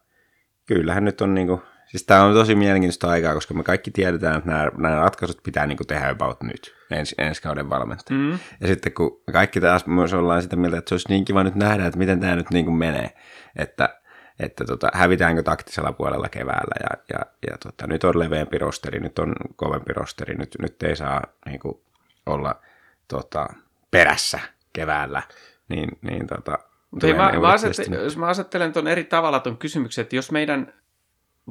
kyllähän 0.66 1.04
nyt 1.04 1.20
on 1.20 1.34
niinku, 1.34 1.62
siis 1.86 2.04
tämä 2.04 2.22
on 2.22 2.34
tosi 2.34 2.54
mielenkiintoista 2.54 3.08
aikaa, 3.08 3.34
koska 3.34 3.54
me 3.54 3.62
kaikki 3.62 3.90
tiedetään, 3.90 4.38
että 4.38 4.50
nämä, 4.50 4.70
nämä 4.76 5.00
ratkaisut 5.00 5.42
pitää 5.42 5.66
niinku 5.66 5.84
tehdä 5.84 6.10
about 6.10 6.42
nyt, 6.42 6.74
ensi, 6.90 7.14
ensi 7.18 7.42
kauden 7.42 7.70
valmentaja. 7.70 8.20
Mm. 8.20 8.38
Ja 8.60 8.66
sitten 8.66 8.92
kun 8.92 9.22
kaikki 9.32 9.60
taas 9.60 9.86
myös 9.86 10.14
ollaan 10.14 10.42
sitä 10.42 10.56
mieltä, 10.56 10.78
että 10.78 10.88
se 10.88 10.94
olisi 10.94 11.08
niin 11.08 11.24
kiva 11.24 11.44
nyt 11.44 11.54
nähdä, 11.54 11.86
että 11.86 11.98
miten 11.98 12.20
tämä 12.20 12.36
nyt 12.36 12.50
niinku 12.50 12.70
menee, 12.70 13.10
että, 13.56 14.00
että 14.40 14.64
tota, 14.64 14.88
hävitäänkö 14.94 15.42
taktisella 15.42 15.92
puolella 15.92 16.28
keväällä 16.28 16.74
ja, 16.80 17.16
ja, 17.18 17.26
ja 17.50 17.58
tota, 17.58 17.86
nyt 17.86 18.04
on 18.04 18.18
leveämpi 18.18 18.58
rosteri, 18.58 19.00
nyt 19.00 19.18
on 19.18 19.34
kovempi 19.56 19.92
rosteri, 19.92 20.34
nyt, 20.34 20.56
nyt 20.58 20.82
ei 20.82 20.96
saa 20.96 21.22
niinku, 21.46 21.82
olla 22.26 22.60
tota, 23.08 23.46
perässä 23.90 24.40
keväällä, 24.72 25.22
niin, 25.68 25.88
niin 26.02 26.26
tota, 26.26 26.58
mutta 26.90 27.06
mä, 27.06 27.32
mä 27.40 27.48
asettelen, 27.48 28.04
jos 28.04 28.16
mä 28.16 28.26
asettelen 28.26 28.72
tuon 28.72 28.88
eri 28.88 29.04
tavalla 29.04 29.40
tuon 29.40 29.56
kysymyksen, 29.56 30.02
että 30.02 30.16
jos 30.16 30.32
meidän 30.32 30.72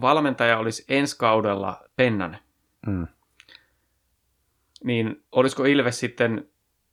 valmentaja 0.02 0.58
olisi 0.58 0.86
ensi 0.90 1.18
kaudella 1.18 1.84
Pennanen, 1.96 2.40
mm. 2.88 3.08
niin 4.84 5.24
olisiko 5.32 5.66
Ilves 5.66 6.00
sitten 6.00 6.48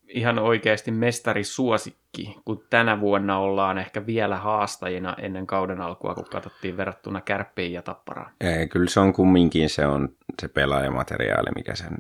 ihan 0.09 0.39
oikeasti 0.39 0.91
mestarisuosikki, 0.91 2.37
kun 2.45 2.65
tänä 2.71 3.01
vuonna 3.01 3.39
ollaan 3.39 3.79
ehkä 3.79 4.07
vielä 4.07 4.37
haastajina 4.37 5.17
ennen 5.19 5.47
kauden 5.47 5.81
alkua, 5.81 6.15
kun 6.15 6.25
katsottiin 6.25 6.77
verrattuna 6.77 7.21
kärppiin 7.21 7.73
ja 7.73 7.83
tapparaan? 7.83 8.33
Ei, 8.41 8.69
kyllä 8.69 8.91
se 8.91 9.01
on 9.01 9.13
kumminkin 9.13 9.69
se 9.69 9.87
on 9.87 10.09
se 10.41 10.49
pelaajamateriaali, 10.49 11.51
mikä 11.55 11.75
sen 11.75 11.99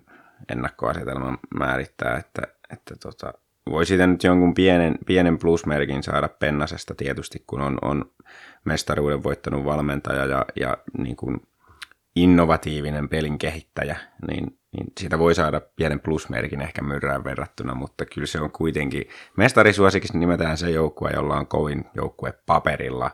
ennakkoasetelman 0.52 1.38
määrittää, 1.58 2.16
että, 2.16 2.42
että 2.72 2.94
tota, 3.02 3.32
voi 3.70 3.86
siitä 3.86 4.06
nyt 4.06 4.24
jonkun 4.24 4.54
pienen, 4.54 4.98
pienen 5.06 5.38
plusmerkin 5.38 6.02
saada 6.02 6.28
Pennasesta 6.28 6.94
tietysti, 6.94 7.44
kun 7.46 7.60
on, 7.60 7.78
on 7.82 8.10
mestaruuden 8.64 9.22
voittanut 9.22 9.64
valmentaja 9.64 10.26
ja, 10.26 10.44
ja 10.56 10.76
niin 10.98 11.16
kuin 11.16 11.42
innovatiivinen 12.16 13.08
pelin 13.08 13.38
kehittäjä, 13.38 13.96
niin, 14.28 14.58
niin 14.72 14.92
siitä 15.00 15.18
voi 15.18 15.34
saada 15.34 15.60
pienen 15.76 16.00
plusmerkin 16.00 16.60
ehkä 16.60 16.82
myrrään 16.82 17.24
verrattuna, 17.24 17.74
mutta 17.74 18.04
kyllä 18.06 18.26
se 18.26 18.40
on 18.40 18.50
kuitenkin, 18.50 19.04
mestarisuosikissa 19.36 20.18
nimetään 20.18 20.58
se 20.58 20.70
joukkue, 20.70 21.10
jolla 21.10 21.36
on 21.36 21.46
kovin 21.46 21.84
joukkue 21.94 22.32
paperilla 22.46 23.10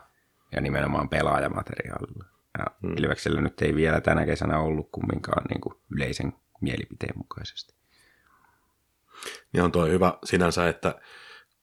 ja 0.51 0.61
nimenomaan 0.61 1.09
pelaajamateriaalilla. 1.09 2.25
Ja 2.57 2.65
hmm. 2.81 2.97
Ilveksellä 2.97 3.41
nyt 3.41 3.61
ei 3.61 3.75
vielä 3.75 4.01
tänä 4.01 4.25
kesänä 4.25 4.59
ollut 4.59 4.89
kumminkaan 4.91 5.45
niin 5.49 5.61
kuin 5.61 5.75
yleisen 5.91 6.33
mielipiteen 6.61 7.17
mukaisesti. 7.17 7.78
Niin 9.53 9.63
on 9.63 9.71
tuo 9.71 9.85
hyvä 9.85 10.13
sinänsä, 10.23 10.69
että 10.69 10.95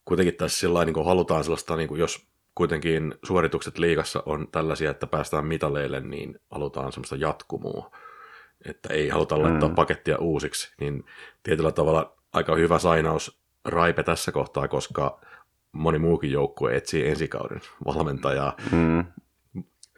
kuitenkin 0.04 0.34
tässä 0.34 0.58
sillä 0.58 0.84
niin 0.84 1.04
halutaan 1.04 1.44
sellaista, 1.44 1.76
niin 1.76 1.88
kuin 1.88 2.00
jos 2.00 2.26
kuitenkin 2.54 3.14
suoritukset 3.24 3.78
liigassa 3.78 4.22
on 4.26 4.48
tällaisia, 4.52 4.90
että 4.90 5.06
päästään 5.06 5.46
mitaleille, 5.46 6.00
niin 6.00 6.40
halutaan 6.50 6.92
semmoista 6.92 7.16
jatkumua. 7.16 7.90
Että 8.64 8.94
ei 8.94 9.08
haluta 9.08 9.42
laittaa 9.42 9.68
mm. 9.68 9.74
pakettia 9.74 10.18
uusiksi. 10.18 10.74
Niin 10.80 11.04
tietyllä 11.42 11.72
tavalla 11.72 12.16
aika 12.32 12.54
hyvä 12.54 12.78
sainaus 12.78 13.40
Raipe 13.64 14.02
tässä 14.02 14.32
kohtaa, 14.32 14.68
koska 14.68 15.20
moni 15.72 15.98
muukin 15.98 16.32
joukkue 16.32 16.76
etsii 16.76 17.08
ensikauden 17.08 17.60
valmentajaa. 17.84 18.56
Mm. 18.72 19.04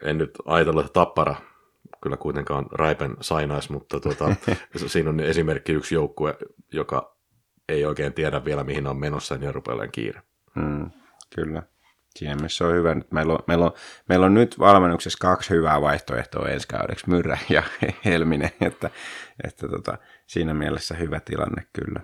En 0.01 0.17
nyt 0.17 0.31
ajatella, 0.45 0.81
että 0.81 0.93
Tappara 0.93 1.35
kyllä 2.03 2.17
kuitenkaan 2.17 2.65
Raipen 2.71 3.17
sainais, 3.21 3.69
mutta 3.69 3.99
tuota, 3.99 4.35
siinä 4.87 5.09
on 5.09 5.19
esimerkki 5.19 5.71
yksi 5.71 5.95
joukkue, 5.95 6.37
joka 6.71 7.18
ei 7.69 7.85
oikein 7.85 8.13
tiedä 8.13 8.45
vielä, 8.45 8.63
mihin 8.63 8.87
on 8.87 8.97
menossa, 8.97 9.37
niin 9.37 9.55
rupeaa 9.55 9.75
olemaan 9.75 9.91
kiire. 9.91 10.21
Mm, 10.55 10.91
kyllä. 11.35 11.63
Siinä 12.15 12.35
mielessä 12.35 12.67
on 12.67 12.73
hyvä. 12.73 12.95
Meillä 13.11 13.33
on, 13.33 13.39
meillä, 13.47 13.65
on, 13.65 13.71
meillä 14.09 14.25
on 14.25 14.33
nyt 14.33 14.59
valmennuksessa 14.59 15.17
kaksi 15.21 15.49
hyvää 15.49 15.81
vaihtoehtoa 15.81 16.49
ensi 16.49 16.67
kaudeksi, 16.67 17.09
Myrrä 17.09 17.37
ja 17.49 17.63
Helminen, 18.05 18.51
että, 18.61 18.89
että 19.43 19.67
tota, 19.67 19.97
siinä 20.27 20.53
mielessä 20.53 20.95
hyvä 20.95 21.19
tilanne 21.19 21.65
kyllä. 21.73 22.01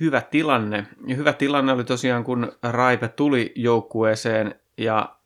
Hyvä 0.00 0.20
tilanne. 0.20 0.86
Ja 1.06 1.16
hyvä 1.16 1.32
tilanne 1.32 1.72
oli 1.72 1.84
tosiaan, 1.84 2.24
kun 2.24 2.52
Raipe 2.62 3.08
tuli 3.08 3.52
joukkueeseen 3.56 4.54
ja 4.78 5.16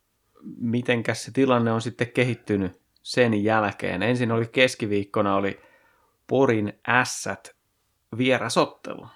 mitenkäs 0.60 1.24
se 1.24 1.32
tilanne 1.32 1.72
on 1.72 1.80
sitten 1.80 2.12
kehittynyt 2.12 2.80
sen 3.02 3.44
jälkeen. 3.44 4.02
Ensin 4.02 4.32
oli 4.32 4.46
keskiviikkona 4.46 5.36
oli 5.36 5.60
Porin 6.26 6.72
ässät 6.88 7.59
vierasottelu. 8.18 9.06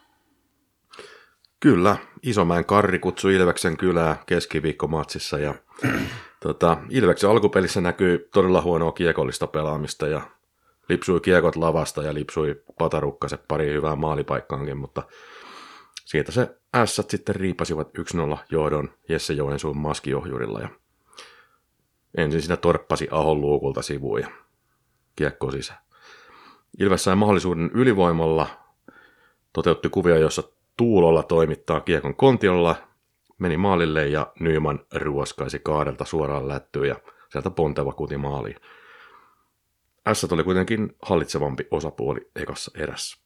Kyllä, 1.60 1.96
Isomäen 2.22 2.64
Karri 2.64 2.98
kutsui 2.98 3.34
Ilveksen 3.34 3.76
kylää 3.76 4.22
keskiviikkomatsissa 4.26 5.38
ja 5.38 5.54
tota, 6.42 6.78
Ilveksen 6.90 7.30
alkupelissä 7.30 7.80
näkyy 7.80 8.28
todella 8.32 8.62
huonoa 8.62 8.92
kiekollista 8.92 9.46
pelaamista 9.46 10.06
ja 10.06 10.20
lipsui 10.88 11.20
kiekot 11.20 11.56
lavasta 11.56 12.02
ja 12.02 12.14
lipsui 12.14 12.62
patarukkaset 12.78 13.48
pari 13.48 13.72
hyvää 13.72 13.96
maalipaikkaankin, 13.96 14.76
mutta 14.76 15.02
siitä 16.04 16.32
se 16.32 16.56
ässät 16.74 17.10
sitten 17.10 17.36
riipasivat 17.36 17.88
1-0 18.34 18.38
johdon 18.50 18.90
Jesse 19.08 19.32
Joensuun 19.32 19.76
maskiohjurilla 19.76 20.60
ja 20.60 20.68
ensin 22.16 22.42
siinä 22.42 22.56
torppasi 22.56 23.08
Ahon 23.10 23.40
luukulta 23.40 23.82
sivuun 23.82 24.20
ja 24.20 24.28
kiekko 25.16 25.50
sisään. 25.50 25.80
Ilves 26.78 27.04
sai 27.04 27.16
mahdollisuuden 27.16 27.70
ylivoimalla 27.74 28.63
toteutti 29.54 29.88
kuvia, 29.88 30.18
jossa 30.18 30.42
Tuulolla 30.76 31.22
toimittaa 31.22 31.80
kiekon 31.80 32.14
kontiolla, 32.14 32.76
meni 33.38 33.56
maalille 33.56 34.08
ja 34.08 34.32
Nyman 34.40 34.80
ruoskaisi 34.94 35.58
kaadelta 35.58 36.04
suoraan 36.04 36.48
lättyyn 36.48 36.88
ja 36.88 36.96
sieltä 37.32 37.50
ponteva 37.50 37.92
kuti 37.92 38.16
maaliin. 38.16 38.56
S 40.12 40.24
oli 40.32 40.44
kuitenkin 40.44 40.96
hallitsevampi 41.02 41.66
osapuoli 41.70 42.30
ekassa 42.36 42.70
erässä. 42.74 43.18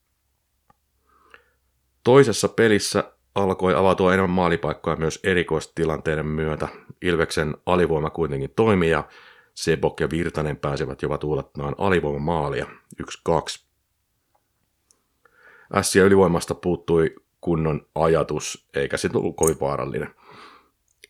Toisessa 2.05 2.49
pelissä 2.49 3.13
alkoi 3.35 3.75
avautua 3.75 4.15
enemmän 4.15 4.31
maalipaikkoja 4.31 4.97
myös 4.97 5.21
erikoistilanteiden 5.25 6.27
myötä. 6.27 6.69
Ilveksen 7.03 7.57
alivoima 7.67 8.11
kuitenkin 8.11 8.51
toimi 8.57 8.91
ja 8.91 9.05
Sebok 9.55 10.01
ja 10.01 10.11
Virtanen 10.11 10.57
pääsivät 10.57 11.03
jopa 11.03 11.19
tuulettamaan 11.19 11.75
alivoimamaalia 11.79 12.67
1-2. 13.03 13.68
Ässiä 15.75 16.05
ylivoimasta 16.05 16.55
puuttui 16.55 17.15
kunnon 17.41 17.87
ajatus, 17.95 18.69
eikä 18.75 18.97
se 18.97 19.09
tullut 19.09 19.37
kovin 19.37 19.61
vaarallinen. 19.61 20.15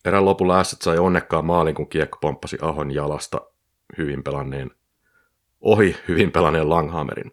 Erän 0.05 0.25
lopulla 0.25 0.61
Ässät 0.61 0.83
sai 0.83 0.99
onnekkaan 0.99 1.45
maalin, 1.45 1.75
kun 1.75 1.88
kiekko 1.88 2.19
pomppasi 2.21 2.59
Ahon 2.62 2.91
jalasta 2.91 3.41
hyvin 3.99 4.23
pelanneen, 4.23 4.71
ohi 5.61 5.97
hyvin 6.09 6.33
pelanneen 6.33 6.71
Langhammerin. 6.71 7.33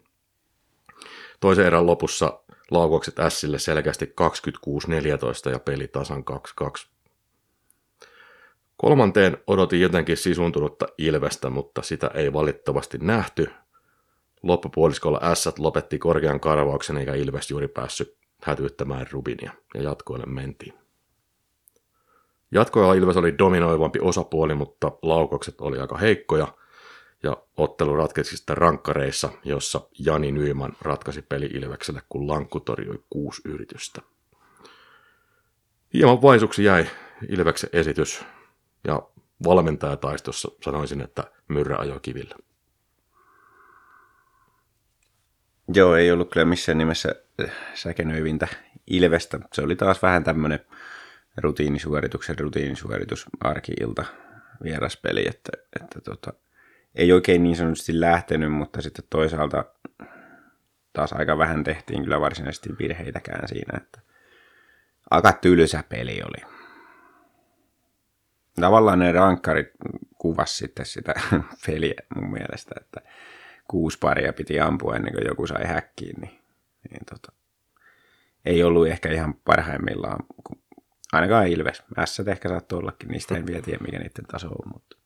Toisen 1.40 1.66
erän 1.66 1.86
lopussa 1.86 2.40
laukaukset 2.70 3.18
Ässille 3.18 3.58
selkeästi 3.58 4.14
26-14 5.48 5.50
ja 5.50 5.58
peli 5.58 5.88
tasan 5.88 6.24
2-2. 6.64 6.86
Kolmanteen 8.76 9.38
odotin 9.46 9.80
jotenkin 9.80 10.16
sisuntunutta 10.16 10.86
Ilvestä, 10.98 11.50
mutta 11.50 11.82
sitä 11.82 12.10
ei 12.14 12.32
valitettavasti 12.32 12.98
nähty, 12.98 13.50
Loppupuoliskolla 14.42 15.34
S 15.34 15.58
lopetti 15.58 15.98
korkean 15.98 16.40
karvauksen 16.40 16.96
eikä 16.96 17.14
Ilves 17.14 17.50
juuri 17.50 17.68
päässyt 17.68 18.16
hätyyttämään 18.42 19.06
Rubinia 19.10 19.52
ja 19.74 19.82
jatkoille 19.82 20.26
mentiin. 20.26 20.74
Jatkoilla 22.50 22.94
Ilves 22.94 23.16
oli 23.16 23.38
dominoivampi 23.38 23.98
osapuoli, 24.00 24.54
mutta 24.54 24.92
laukokset 25.02 25.60
oli 25.60 25.78
aika 25.78 25.98
heikkoja 25.98 26.54
ja 27.22 27.36
ottelu 27.56 27.96
ratkesi 27.96 28.36
sitten 28.36 28.56
rankkareissa, 28.56 29.30
jossa 29.44 29.80
Jani 29.98 30.32
Nyyman 30.32 30.76
ratkaisi 30.80 31.22
peli 31.22 31.46
Ilvekselle, 31.46 32.02
kun 32.08 32.28
Lankku 32.28 32.60
torjui 32.60 33.04
kuusi 33.10 33.42
yritystä. 33.44 34.02
Hieman 35.94 36.22
vaisuksi 36.22 36.64
jäi 36.64 36.86
Ilveksen 37.28 37.70
esitys 37.72 38.24
ja 38.84 39.02
valmentajataistossa 39.44 40.48
sanoisin, 40.64 41.00
että 41.00 41.24
myrrä 41.48 41.76
ajoi 41.76 42.00
kivillä. 42.00 42.36
Joo, 45.74 45.96
ei 45.96 46.10
ollut 46.10 46.30
kyllä 46.30 46.46
missään 46.46 46.78
nimessä 46.78 47.14
äh, 47.42 47.50
säkenöivintä 47.74 48.48
Ilvestä. 48.86 49.38
Se 49.52 49.62
oli 49.62 49.76
taas 49.76 50.02
vähän 50.02 50.24
tämmöinen 50.24 50.60
rutiinisuorituksen 51.36 52.38
rutiinisuoritus 52.38 53.26
arkiilta 53.40 54.04
vieraspeli, 54.64 55.28
että, 55.28 55.52
että 55.82 56.00
tota, 56.00 56.32
ei 56.94 57.12
oikein 57.12 57.42
niin 57.42 57.56
sanotusti 57.56 58.00
lähtenyt, 58.00 58.52
mutta 58.52 58.82
sitten 58.82 59.04
toisaalta 59.10 59.64
taas 60.92 61.12
aika 61.12 61.38
vähän 61.38 61.64
tehtiin 61.64 62.02
kyllä 62.02 62.20
varsinaisesti 62.20 62.68
virheitäkään 62.78 63.48
siinä, 63.48 63.78
että 63.82 64.00
aika 65.10 65.32
tylsä 65.32 65.84
peli 65.88 66.22
oli. 66.22 66.52
Tavallaan 68.60 68.98
ne 68.98 69.12
rankkarit 69.12 69.68
kuvasi 70.18 70.56
sitten 70.56 70.86
sitä 70.86 71.14
peliä 71.66 72.02
mun 72.14 72.30
mielestä, 72.30 72.74
että 72.80 73.00
kuusi 73.68 73.98
paria 73.98 74.32
piti 74.32 74.60
ampua 74.60 74.96
ennen 74.96 75.12
kuin 75.12 75.26
joku 75.26 75.46
sai 75.46 75.66
häkkiin, 75.66 76.20
niin, 76.20 76.38
niin 76.90 77.04
tota, 77.10 77.32
ei 78.44 78.62
ollut 78.62 78.88
ehkä 78.88 79.12
ihan 79.12 79.34
parhaimmillaan, 79.34 80.26
kun 80.44 80.58
ainakaan 81.12 81.48
Ilves. 81.48 81.82
S 82.04 82.20
ehkä 82.20 82.48
saattoi 82.48 82.78
ollakin, 82.78 83.08
niistä 83.08 83.36
en 83.36 83.46
vielä 83.46 83.62
tiedä, 83.62 83.84
mikä 83.84 83.98
niiden 83.98 84.26
taso 84.26 84.48
on, 84.48 84.72
mutta 84.72 84.96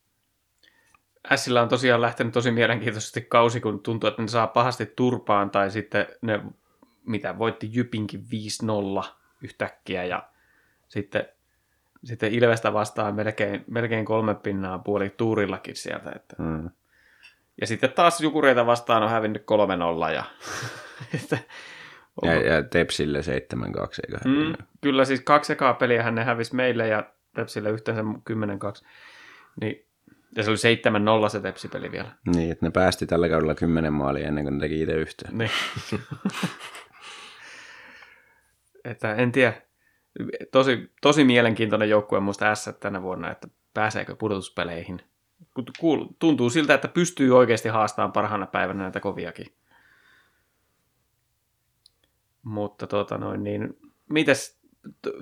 Sillä 1.36 1.62
on 1.62 1.68
tosiaan 1.68 2.00
lähtenyt 2.00 2.32
tosi 2.32 2.50
mielenkiintoisesti 2.50 3.22
kausi, 3.22 3.60
kun 3.60 3.82
tuntuu, 3.82 4.08
että 4.08 4.22
ne 4.22 4.28
saa 4.28 4.46
pahasti 4.46 4.86
turpaan, 4.86 5.50
tai 5.50 5.70
sitten 5.70 6.06
ne, 6.22 6.40
mitä 7.06 7.38
voitti 7.38 7.70
Jypinkin 7.72 8.26
5-0 9.02 9.04
yhtäkkiä, 9.42 10.04
ja 10.04 10.28
sitten, 10.88 11.28
sitten 12.04 12.32
Ilvestä 12.32 12.72
vastaan 12.72 13.14
melkein, 13.14 13.64
melkein 13.66 14.04
kolme 14.04 14.34
pinnaa 14.34 14.78
puoli 14.78 15.10
tuurillakin 15.10 15.76
sieltä. 15.76 16.12
Että. 16.16 16.36
mm. 16.38 16.70
Ja 17.60 17.66
sitten 17.66 17.92
taas 17.92 18.20
Jukureita 18.20 18.66
vastaan 18.66 19.02
on 19.02 19.10
hävinnyt 19.10 19.42
3-0, 20.10 20.12
ja, 20.14 20.24
että, 21.22 21.38
ja, 22.22 22.34
ja 22.34 22.62
Tepsille 22.62 23.18
7-2, 23.18 23.22
eikö 23.22 24.18
Mm, 24.24 24.54
kyllä 24.80 25.04
siis 25.04 25.20
kaksi 25.20 25.52
ekaa 25.52 25.74
peliä 25.74 26.10
ne 26.10 26.24
hävisi 26.24 26.54
meille 26.54 26.88
ja 26.88 27.12
Tepsille 27.34 27.70
yhteensä 27.70 28.02
10-2. 28.02 28.86
Niin, 29.60 29.86
ja 30.36 30.42
se 30.42 30.50
oli 30.50 31.26
7-0 31.26 31.28
se 31.28 31.40
Tepsi-peli 31.40 31.92
vielä. 31.92 32.10
Niin, 32.34 32.52
että 32.52 32.66
ne 32.66 32.70
päästi 32.70 33.06
tällä 33.06 33.28
kaudella 33.28 33.54
kymmenen 33.54 33.92
maalia 33.92 34.28
ennen 34.28 34.44
kuin 34.44 34.54
ne 34.54 34.60
teki 34.60 34.82
itse 34.82 34.94
yhtään. 34.94 35.38
Niin. 35.38 35.50
että 38.84 39.14
en 39.14 39.32
tiedä. 39.32 39.62
Tosi, 40.52 40.90
tosi 41.02 41.24
mielenkiintoinen 41.24 41.90
joukkue 41.90 42.20
muista 42.20 42.54
S 42.54 42.70
tänä 42.80 43.02
vuonna, 43.02 43.30
että 43.30 43.48
pääseekö 43.74 44.16
pudotuspeleihin. 44.16 45.02
Kun 45.54 45.66
Tuntuu 46.18 46.50
siltä, 46.50 46.74
että 46.74 46.88
pystyy 46.88 47.36
oikeasti 47.36 47.68
haastamaan 47.68 48.12
parhaana 48.12 48.46
päivänä 48.46 48.82
näitä 48.82 49.00
koviakin. 49.00 49.46
Mutta 52.42 52.86
tota 52.86 53.18
noin, 53.18 53.44
niin 53.44 53.78
mites, 54.08 54.60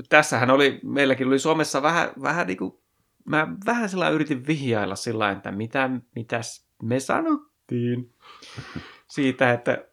tässähän 0.08 0.50
oli, 0.50 0.80
meilläkin 0.84 1.26
oli 1.26 1.38
Suomessa 1.38 1.82
vähän, 1.82 2.10
vähän 2.22 2.46
niin 2.46 2.56
kuin, 2.56 2.78
mä 3.24 3.48
vähän 3.66 3.88
sillä 3.88 4.08
yritin 4.08 4.46
vihjailla 4.46 4.96
sillä 4.96 5.30
että 5.30 5.52
mitä, 5.52 5.90
mitäs 6.14 6.68
me 6.82 7.00
sanottiin 7.00 8.14
siitä, 9.14 9.52
että 9.52 9.84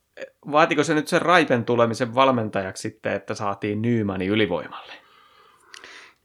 vaatiko 0.51 0.83
se 0.83 0.93
nyt 0.93 1.07
sen 1.07 1.21
Raipen 1.21 1.65
tulemisen 1.65 2.15
valmentajaksi 2.15 2.81
sitten, 2.81 3.13
että 3.13 3.33
saatiin 3.33 3.81
Nymani 3.81 4.27
ylivoimalle? 4.27 5.04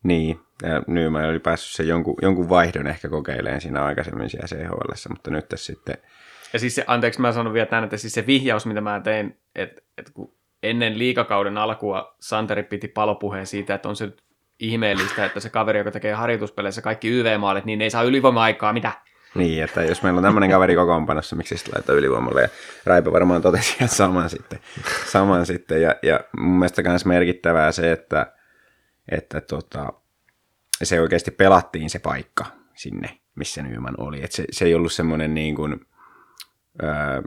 Niin, 0.03 0.41
ja 0.63 0.83
Nyman 0.87 1.25
oli 1.25 1.39
päässyt 1.39 1.77
sen 1.77 1.89
jonkun, 1.89 2.15
jonkun 2.23 2.49
vaihdon 2.49 2.87
ehkä 2.87 3.09
kokeilemaan 3.09 3.61
siinä 3.61 3.85
aikaisemmin 3.85 4.31
siellä 4.31 4.47
CHL, 4.47 5.09
mutta 5.09 5.31
nyt 5.31 5.49
tässä 5.49 5.67
sitten, 5.73 5.97
Ja 6.53 6.59
siis 6.59 6.75
se, 6.75 6.85
anteeksi 6.87 7.21
mä 7.21 7.33
sanon 7.33 7.53
vielä 7.53 7.67
tämän, 7.67 7.85
että 7.85 7.97
siis 7.97 8.13
se 8.13 8.27
vihjaus, 8.27 8.67
mitä 8.67 8.81
mä 8.81 9.01
tein, 9.01 9.39
että, 9.55 9.83
että 9.99 10.13
kun 10.13 10.35
ennen 10.63 10.99
liikakauden 10.99 11.59
alkua 11.59 12.17
Santeri 12.21 12.63
piti 12.63 12.89
palopuheen 12.89 13.47
siitä, 13.47 13.75
että 13.75 13.89
on 13.89 13.97
se 13.97 14.13
ihmeellistä, 14.59 15.25
että 15.25 15.41
se 15.41 15.51
kaveri, 15.51 15.79
joka 15.79 15.91
tekee 15.91 16.13
harjoituspeleissä 16.13 16.83
kaikki 16.83 17.09
YV-maalit, 17.09 17.65
niin 17.65 17.83
ei 17.83 17.91
saa 17.91 18.03
ylivoima-aikaa, 18.03 18.73
mitä? 18.73 18.93
niin, 19.35 19.65
että 19.65 19.83
jos 19.83 20.03
meillä 20.03 20.19
on 20.19 20.25
tämmöinen 20.25 20.51
kaveri 20.51 20.75
kokoonpanossa, 20.75 21.37
miksi 21.37 21.57
sitten 21.57 21.75
laittaa 21.75 21.95
ylivoimalle, 21.95 22.43
ja 22.43 22.49
Raipe 22.87 23.13
varmaan 23.13 23.43
totesi 23.43 23.77
ihan 23.77 23.89
saman 23.89 24.31
sitten, 24.31 24.59
saman 25.07 25.47
sitten. 25.47 25.83
Ja, 25.83 25.95
ja 26.03 26.21
mun 26.37 26.59
mielestä 26.59 26.83
myös 26.83 27.07
merkittävää 27.07 27.73
se, 27.73 27.93
että, 27.93 28.33
että 29.09 29.41
tota, 29.41 29.93
se 30.83 31.01
oikeasti 31.01 31.31
pelattiin 31.31 31.91
se 31.91 31.99
paikka 31.99 32.47
sinne, 32.75 33.19
missä 33.35 33.63
Nyman 33.63 33.95
oli. 33.99 34.25
Et 34.25 34.33
se, 34.33 34.45
se 34.51 34.65
ei 34.65 34.75
ollut 34.75 34.93
semmoinen 34.93 35.35
niin 35.35 35.55
kuin, 35.55 35.87
öö, 36.83 37.23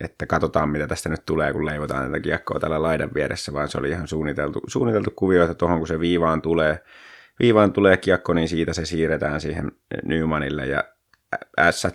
että 0.00 0.26
katsotaan 0.26 0.68
mitä 0.68 0.86
tästä 0.86 1.08
nyt 1.08 1.26
tulee, 1.26 1.52
kun 1.52 1.66
leivotaan 1.66 2.06
tätä 2.06 2.20
kiekkoa 2.20 2.60
tällä 2.60 2.82
laidan 2.82 3.14
vieressä, 3.14 3.52
vaan 3.52 3.68
se 3.68 3.78
oli 3.78 3.90
ihan 3.90 4.08
suunniteltu, 4.08 4.60
suunniteltu 4.66 5.10
kuvio, 5.16 5.42
että 5.42 5.54
tuohon 5.54 5.78
kun 5.78 5.88
se 5.88 6.00
viivaan 6.00 6.42
tulee, 6.42 6.84
viivaan 7.40 7.72
tulee 7.72 7.96
kiekko, 7.96 8.34
niin 8.34 8.48
siitä 8.48 8.72
se 8.72 8.84
siirretään 8.84 9.40
siihen 9.40 9.72
Nymanille 10.04 10.66
ja 10.66 10.84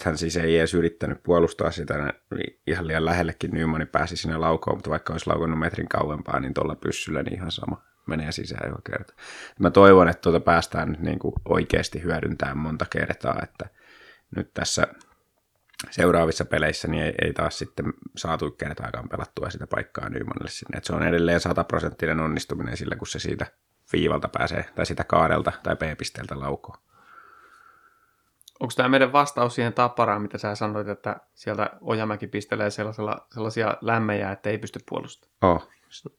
hän 0.04 0.18
siis 0.18 0.38
ei 0.38 0.58
edes 0.58 0.74
yrittänyt 0.74 1.24
puolustaa 1.24 1.72
sitä, 1.72 2.14
niin 2.36 2.62
ihan 2.68 2.88
liian 2.88 3.06
lähellekin 3.06 3.52
Nymani 3.52 3.86
pääsi 3.86 4.18
sinne 4.18 4.38
laukoon, 4.38 4.78
mutta 4.78 4.90
vaikka 4.90 5.14
olisi 5.14 5.28
laukannut 5.28 5.60
metrin 5.60 5.90
kauempaa, 5.90 6.40
niin 6.40 6.54
tuolla 6.54 6.76
pyssyllä 6.76 7.24
niin 7.24 7.34
ihan 7.34 7.52
sama 7.52 7.89
menee 8.10 8.32
sisään 8.32 8.70
joka 8.70 8.82
kerta. 8.92 9.14
Mä 9.60 9.72
toivon, 9.72 10.10
että 10.10 10.22
tuota 10.22 10.40
päästään 10.40 10.90
nyt 10.90 11.00
niin 11.00 11.20
kuin 11.20 11.34
oikeasti 11.46 12.04
hyödyntämään 12.04 12.58
monta 12.58 12.86
kertaa, 12.90 13.40
että 13.44 13.70
nyt 14.36 14.54
tässä 14.54 14.88
seuraavissa 15.90 16.46
peleissä 16.46 16.88
niin 16.88 17.04
ei, 17.04 17.14
ei 17.22 17.34
taas 17.34 17.58
sitten 17.58 17.94
saatu 18.18 18.52
kertaakaan 18.52 19.10
pelattua 19.10 19.50
sitä 19.50 19.68
paikkaa 19.68 20.10
Nymanille 20.10 20.50
sinne. 20.50 20.78
Et 20.78 20.84
se 20.84 20.96
on 20.96 21.04
edelleen 21.04 21.40
sataprosenttinen 21.40 22.20
onnistuminen 22.20 22.78
sillä, 22.78 22.96
kun 22.96 23.08
se 23.08 23.20
siitä 23.20 23.46
viivalta 23.94 24.28
pääsee, 24.28 24.66
tai 24.76 24.86
sitä 24.86 25.04
kaadelta 25.04 25.52
tai 25.64 25.76
B-pisteeltä 25.76 26.40
laukoon. 26.40 26.78
Onko 28.60 28.74
tämä 28.76 28.90
meidän 28.90 29.14
vastaus 29.14 29.56
siihen 29.56 29.74
tapparaan, 29.74 30.22
mitä 30.22 30.38
sä 30.38 30.56
sanoit, 30.56 30.88
että 30.88 31.16
sieltä 31.34 31.70
Ojamäki 31.82 32.28
pistelee 32.28 32.70
sellaisia 32.70 33.78
lämmejä, 33.82 34.32
että 34.32 34.50
ei 34.50 34.58
pysty 34.58 34.80
puolustamaan? 34.90 35.56
Oh, 35.56 35.70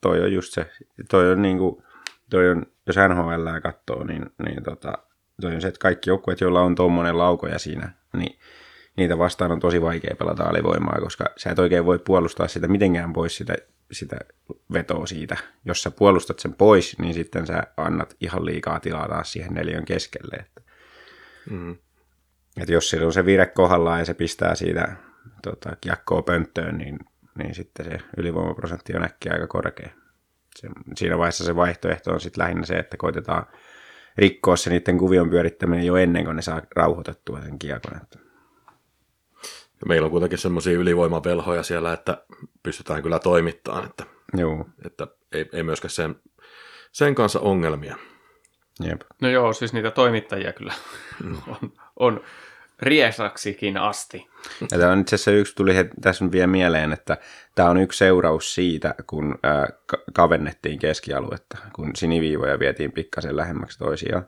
toi 0.01 0.21
on 0.21 0.33
just 0.33 0.53
se. 0.53 0.71
Toi 1.11 1.33
on 1.33 1.43
niinku, 1.43 1.85
toi 2.31 2.51
on, 2.51 2.67
jos 2.87 2.97
NHL 2.97 3.49
katsoo, 3.63 4.05
niin, 4.05 4.27
niin 4.45 4.63
tota, 4.63 4.93
toi 5.41 5.55
on 5.55 5.61
se, 5.61 5.69
että 5.69 5.81
kaikki 5.81 6.11
joukkueet, 6.11 6.41
joilla 6.41 6.63
on 6.63 6.75
tuommoinen 6.75 7.19
laukoja 7.19 7.59
siinä, 7.59 7.93
niin 8.13 8.39
niitä 8.97 9.19
vastaan 9.19 9.53
on 9.53 9.61
tosi 9.61 9.83
vaikea 9.83 10.17
pelata 10.19 10.45
alivoimaa, 10.45 11.01
koska 11.01 11.25
sä 11.37 11.51
et 11.51 11.59
oikein 11.59 11.85
voi 11.85 11.99
puolustaa 11.99 12.49
sitä 12.49 12.69
mitenkään 12.69 13.13
pois 13.13 13.37
sitä, 13.37 13.55
sitä 13.93 14.17
vetoa 14.73 15.07
siitä. 15.07 15.37
Jos 15.65 15.83
sä 15.83 15.91
puolustat 15.91 16.39
sen 16.39 16.55
pois, 16.55 16.99
niin 16.99 17.15
sitten 17.15 17.47
sä 17.47 17.63
annat 17.77 18.17
ihan 18.21 18.45
liikaa 18.45 18.81
tilaa 18.81 19.09
taas 19.09 19.33
siihen 19.33 19.55
neljön 19.55 19.85
keskelle. 19.85 20.37
Että, 20.37 20.61
Mm. 21.51 21.77
että 22.61 22.73
jos 22.73 22.91
sillä 22.91 23.07
on 23.07 23.13
se 23.13 23.25
vire 23.25 23.47
kohdallaan 23.47 23.99
ja 23.99 24.05
se 24.05 24.15
pistää 24.15 24.55
siitä 24.55 24.97
tota, 25.43 25.77
kiekkoa 25.81 26.23
pönttöön, 26.23 26.79
niin, 26.79 26.99
niin 27.39 27.55
sitten 27.55 27.87
se 27.87 27.99
ylivoimaprosentti 28.17 28.97
on 28.97 29.03
äkkiä 29.05 29.33
aika 29.33 29.47
korkea. 29.47 29.91
Se, 30.57 30.69
siinä 30.97 31.19
vaiheessa 31.19 31.45
se 31.45 31.57
vaihtoehto 31.57 32.13
on 32.13 32.21
sitten 32.21 32.43
lähinnä 32.43 32.67
se, 32.67 32.75
että 32.79 32.97
koitetaan 32.97 33.47
rikkoa 34.17 34.57
se 34.57 34.71
niiden 34.71 34.99
kuvion 34.99 35.31
pyörittäminen 35.31 35.87
jo 35.87 35.97
ennen 35.97 36.25
kuin 36.25 36.37
ne 36.37 36.43
saa 36.43 36.63
rauhoitettua 36.77 37.41
sen 37.41 37.59
kiekon. 37.59 37.97
Että 38.03 38.19
Ja 39.81 39.87
meillä 39.87 40.05
on 40.05 40.11
kuitenkin 40.11 40.39
semmoisia 40.39 40.79
ylivoimavelhoja 40.79 41.63
siellä, 41.63 41.93
että 41.93 42.25
pystytään 42.63 43.03
kyllä 43.03 43.19
toimittamaan, 43.19 43.85
että, 43.85 44.05
Joo, 44.37 44.67
että 44.87 45.07
ei, 45.33 45.49
ei 45.53 45.63
myöskään 45.63 45.91
sen, 45.91 46.17
sen 46.93 47.15
kanssa 47.15 47.41
ongelmia. 47.41 47.97
jep. 48.81 49.01
No 49.23 49.29
joo, 49.29 49.53
siis 49.53 49.73
niitä 49.73 49.91
toimittajia 49.91 50.53
kyllä 50.53 50.73
on, 51.63 51.73
on 51.97 52.21
riesaksikin 52.83 53.77
asti. 53.77 54.27
Ja 54.73 54.79
tämä 54.79 54.93
on 54.93 55.01
itse 55.01 55.15
asiassa 55.15 55.31
yksi, 55.31 55.55
tuli 55.55 55.75
he, 55.77 55.89
tässä 56.01 56.31
vielä 56.33 56.47
mieleen, 56.47 56.93
että 56.93 57.17
tämä 57.55 57.71
on 57.71 57.77
yksi 57.77 57.99
seuraus 57.99 58.55
siitä, 58.55 58.95
kun 59.07 59.39
ää, 59.43 59.69
ka- 59.87 60.03
kavennettiin 60.13 60.79
keskialuetta, 60.79 61.59
kun 61.73 61.91
siniviivoja 61.97 62.59
vietiin 62.59 62.93
pikkasen 62.93 63.37
lähemmäksi 63.37 63.79
toisiaan, 63.79 64.27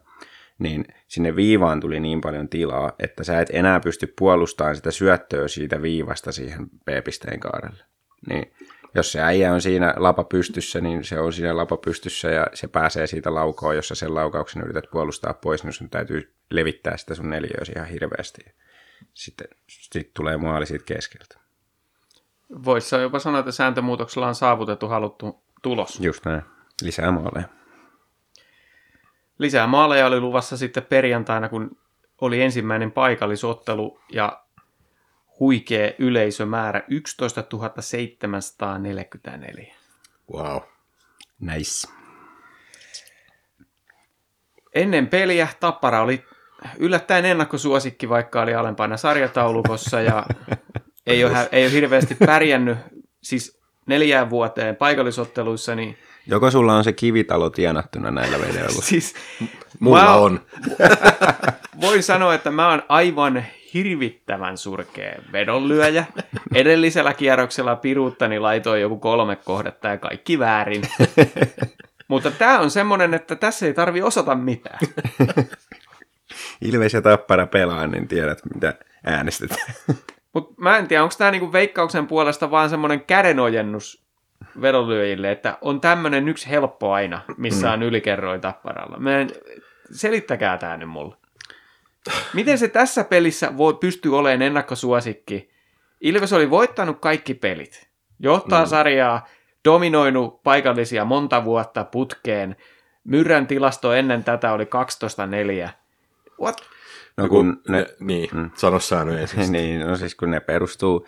niin 0.58 0.84
sinne 1.08 1.36
viivaan 1.36 1.80
tuli 1.80 2.00
niin 2.00 2.20
paljon 2.20 2.48
tilaa, 2.48 2.92
että 2.98 3.24
sä 3.24 3.40
et 3.40 3.48
enää 3.52 3.80
pysty 3.80 4.14
puolustamaan 4.18 4.76
sitä 4.76 4.90
syöttöä 4.90 5.48
siitä 5.48 5.82
viivasta 5.82 6.32
siihen 6.32 6.68
B-pisteen 6.68 7.40
kaarelle. 7.40 7.84
Niin 8.28 8.52
jos 8.94 9.12
se 9.12 9.20
äijä 9.20 9.52
on 9.52 9.60
siinä 9.60 9.94
lapa 9.96 10.24
pystyssä, 10.24 10.80
niin 10.80 11.04
se 11.04 11.20
on 11.20 11.32
siinä 11.32 11.56
lapa 11.56 11.76
pystyssä 11.76 12.30
ja 12.30 12.46
se 12.54 12.68
pääsee 12.68 13.06
siitä 13.06 13.34
laukoon, 13.34 13.76
jossa 13.76 13.94
sen 13.94 14.14
laukauksen 14.14 14.62
yrität 14.62 14.90
puolustaa 14.90 15.34
pois, 15.34 15.64
niin 15.64 15.72
sun 15.72 15.90
täytyy 15.90 16.34
levittää 16.50 16.96
sitä 16.96 17.14
sun 17.14 17.30
neljöösi 17.30 17.72
ihan 17.76 17.88
hirveästi. 17.88 18.44
Sitten 19.14 19.48
sit 19.68 20.14
tulee 20.14 20.36
maali 20.36 20.66
siitä 20.66 20.84
keskeltä. 20.84 21.38
Voisi 22.64 22.96
jopa 22.96 23.18
sanoa, 23.18 23.40
että 23.40 23.52
sääntömuutoksella 23.52 24.28
on 24.28 24.34
saavutettu 24.34 24.88
haluttu 24.88 25.44
tulos. 25.62 26.00
Just 26.00 26.24
näin. 26.24 26.42
Lisää 26.82 27.10
maaleja. 27.10 27.48
Lisää 29.38 29.66
maaleja 29.66 30.06
oli 30.06 30.20
luvassa 30.20 30.56
sitten 30.56 30.82
perjantaina, 30.82 31.48
kun 31.48 31.78
oli 32.20 32.42
ensimmäinen 32.42 32.92
paikallisottelu 32.92 34.00
ja 34.12 34.42
huikea 35.42 35.92
yleisömäärä 35.98 36.82
11 36.88 37.44
744. 37.80 39.74
Wow. 40.32 40.58
Nice. 41.40 41.88
Ennen 44.74 45.06
peliä 45.06 45.48
Tappara 45.60 46.02
oli 46.02 46.24
yllättäen 46.78 47.24
ennakkosuosikki, 47.24 48.08
vaikka 48.08 48.42
oli 48.42 48.54
alempana 48.54 48.96
sarjataulukossa 48.96 50.00
ja 50.00 50.26
ei 51.06 51.24
ole, 51.24 51.48
ei 51.52 51.64
ole 51.64 51.72
hirveästi 51.72 52.14
pärjännyt 52.14 52.78
siis 53.22 53.60
neljään 53.86 54.30
vuoteen 54.30 54.76
paikallisotteluissa, 54.76 55.74
niin 55.74 55.98
Joko 56.26 56.50
sulla 56.50 56.76
on 56.76 56.84
se 56.84 56.92
kivitalo 56.92 57.50
tienattuna 57.50 58.10
näillä? 58.10 58.38
Siis 58.68 58.88
siis 58.88 59.14
Mulla 59.80 60.02
Mä- 60.02 60.14
on. 60.14 60.40
voin 61.80 62.02
sanoa, 62.02 62.34
että 62.34 62.50
mä 62.50 62.68
oon 62.70 62.82
aivan 62.88 63.44
hirvittävän 63.74 64.58
surkea 64.58 65.14
vedonlyöjä. 65.32 66.04
Edellisellä 66.54 67.14
kierroksella 67.14 67.76
piruuttani 67.76 68.38
laitoin 68.38 68.80
joku 68.80 68.98
kolme 68.98 69.36
kohdetta 69.36 69.88
ja 69.88 69.98
kaikki 69.98 70.38
väärin. 70.38 70.82
Mutta 72.08 72.30
tämä 72.30 72.58
on 72.58 72.70
semmoinen, 72.70 73.14
että 73.14 73.36
tässä 73.36 73.66
ei 73.66 73.74
tarvi 73.74 74.02
osata 74.02 74.34
mitään. 74.34 74.78
Ilves 76.60 76.94
ja 76.94 77.02
Tappara 77.02 77.46
pelaa, 77.46 77.86
niin 77.86 78.08
tiedät, 78.08 78.38
mitä 78.54 78.74
äänestetään. 79.04 79.74
Mutta 80.32 80.54
mä 80.62 80.78
en 80.78 80.88
tiedä, 80.88 81.02
onko 81.02 81.14
tämä 81.18 81.30
niinku 81.30 81.52
veikkauksen 81.52 82.06
puolesta 82.06 82.50
vaan 82.50 82.70
semmoinen 82.70 83.00
kädenojennus 83.00 84.02
vedonlyöjille, 84.60 85.32
että 85.32 85.58
on 85.60 85.80
tämmöinen 85.80 86.28
yksi 86.28 86.50
helppo 86.50 86.92
aina, 86.92 87.20
missä 87.36 87.72
on 87.72 87.82
ylikerroin 87.82 88.40
tapparalla. 88.40 88.98
Mä 88.98 89.18
en, 89.18 89.30
selittäkää 89.90 90.58
tämä 90.58 90.76
nyt 90.76 90.88
mulle. 90.88 91.16
Miten 92.34 92.58
se 92.58 92.68
tässä 92.68 93.04
pelissä 93.04 93.56
voi 93.56 93.74
pystyy 93.74 94.18
olemaan 94.18 94.42
ennakkosuosikki? 94.42 95.50
Ilves 96.00 96.32
oli 96.32 96.50
voittanut 96.50 97.00
kaikki 97.00 97.34
pelit. 97.34 97.88
Johtaa 98.18 98.64
mm. 98.64 98.68
sarjaa, 98.68 99.26
dominoinut 99.64 100.42
paikallisia 100.42 101.04
monta 101.04 101.44
vuotta 101.44 101.84
putkeen. 101.84 102.56
Myrrän 103.04 103.46
tilasto 103.46 103.92
ennen 103.92 104.24
tätä 104.24 104.52
oli 104.52 104.64
12-4. 104.64 105.68
What? 106.40 106.56
No 107.16 107.28
kun 107.28 107.62
ne, 107.68 107.78
ne, 107.78 107.86
niin, 108.00 108.28
mm. 108.32 108.50
sano 108.54 108.80
säännön 108.80 109.18
ensin. 109.22 109.52
niin, 109.52 109.80
no 109.80 109.96
siis 109.96 110.14
kun 110.14 110.30
ne 110.30 110.40
perustuu, 110.40 111.06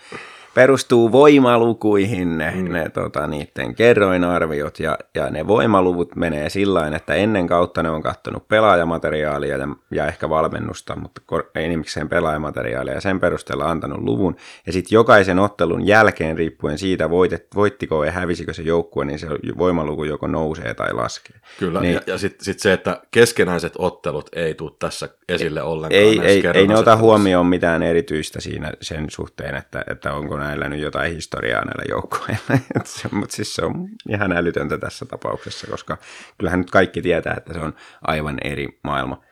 perustuu 0.54 1.12
voimalukuihin, 1.12 2.38
ne, 2.38 2.52
mm. 2.56 2.72
ne 2.72 2.88
tota, 2.88 3.26
niiden 3.26 3.74
kerroinarviot, 3.74 4.80
ja, 4.80 4.98
ja 5.14 5.30
ne 5.30 5.46
voimaluvut 5.46 6.16
menee 6.16 6.50
sillä 6.50 6.84
että 6.96 7.14
ennen 7.14 7.46
kautta 7.46 7.82
ne 7.82 7.90
on 7.90 8.02
kattonut 8.02 8.48
pelaajamateriaalia 8.48 9.56
ja, 9.56 9.68
ja 9.90 10.06
ehkä 10.06 10.28
valmennusta, 10.28 10.96
mutta 10.96 11.20
enimmäkseen 11.54 12.08
pelaajamateriaalia, 12.08 12.94
ja 12.94 13.00
sen 13.00 13.20
perusteella 13.20 13.70
antanut 13.70 14.02
luvun, 14.02 14.36
ja 14.66 14.72
sitten 14.72 14.96
jokaisen 14.96 15.38
ottelun 15.38 15.86
jälkeen, 15.86 16.36
riippuen 16.36 16.78
siitä, 16.78 17.10
voitet, 17.10 17.46
voittiko 17.54 18.04
ja 18.04 18.12
hävisikö 18.12 18.52
se 18.52 18.62
joukkue, 18.62 19.04
niin 19.04 19.18
se 19.18 19.26
voimaluku 19.58 20.04
joko 20.04 20.26
nousee 20.26 20.74
tai 20.74 20.92
laskee. 20.92 21.36
Kyllä, 21.58 21.80
niin, 21.80 21.94
ja, 21.94 22.00
ja 22.06 22.18
sitten 22.18 22.44
sit 22.44 22.60
se, 22.60 22.72
että 22.72 23.02
keskenäiset 23.10 23.72
ottelut 23.78 24.28
ei 24.32 24.54
tule 24.54 24.72
tässä 24.78 25.08
esille 25.28 25.62
ollenkaan. 25.62 26.02
Ei, 26.02 26.20
ei, 26.22 26.42
ei 26.54 26.66
ne 26.66 26.76
ota 26.76 26.96
huomioon 26.96 27.46
mitään 27.46 27.82
erityistä 27.82 28.40
siinä 28.40 28.72
sen 28.80 29.10
suhteen, 29.10 29.54
että, 29.54 29.84
että 29.90 30.14
onko 30.14 30.36
näillä 30.44 30.68
nyt 30.68 30.80
jotain 30.80 31.14
historiaa 31.14 31.64
näillä 31.64 31.84
joukkoilla. 31.88 32.58
Mutta 33.18 33.36
siis 33.36 33.54
se 33.54 33.64
on 33.64 33.88
ihan 34.08 34.32
älytöntä 34.32 34.78
tässä 34.78 35.06
tapauksessa, 35.06 35.66
koska 35.66 35.98
kyllähän 36.38 36.60
nyt 36.60 36.70
kaikki 36.70 37.02
tietää, 37.02 37.34
että 37.36 37.52
se 37.52 37.58
on 37.60 37.74
aivan 38.02 38.38
eri 38.44 38.80
maailma. 38.84 39.22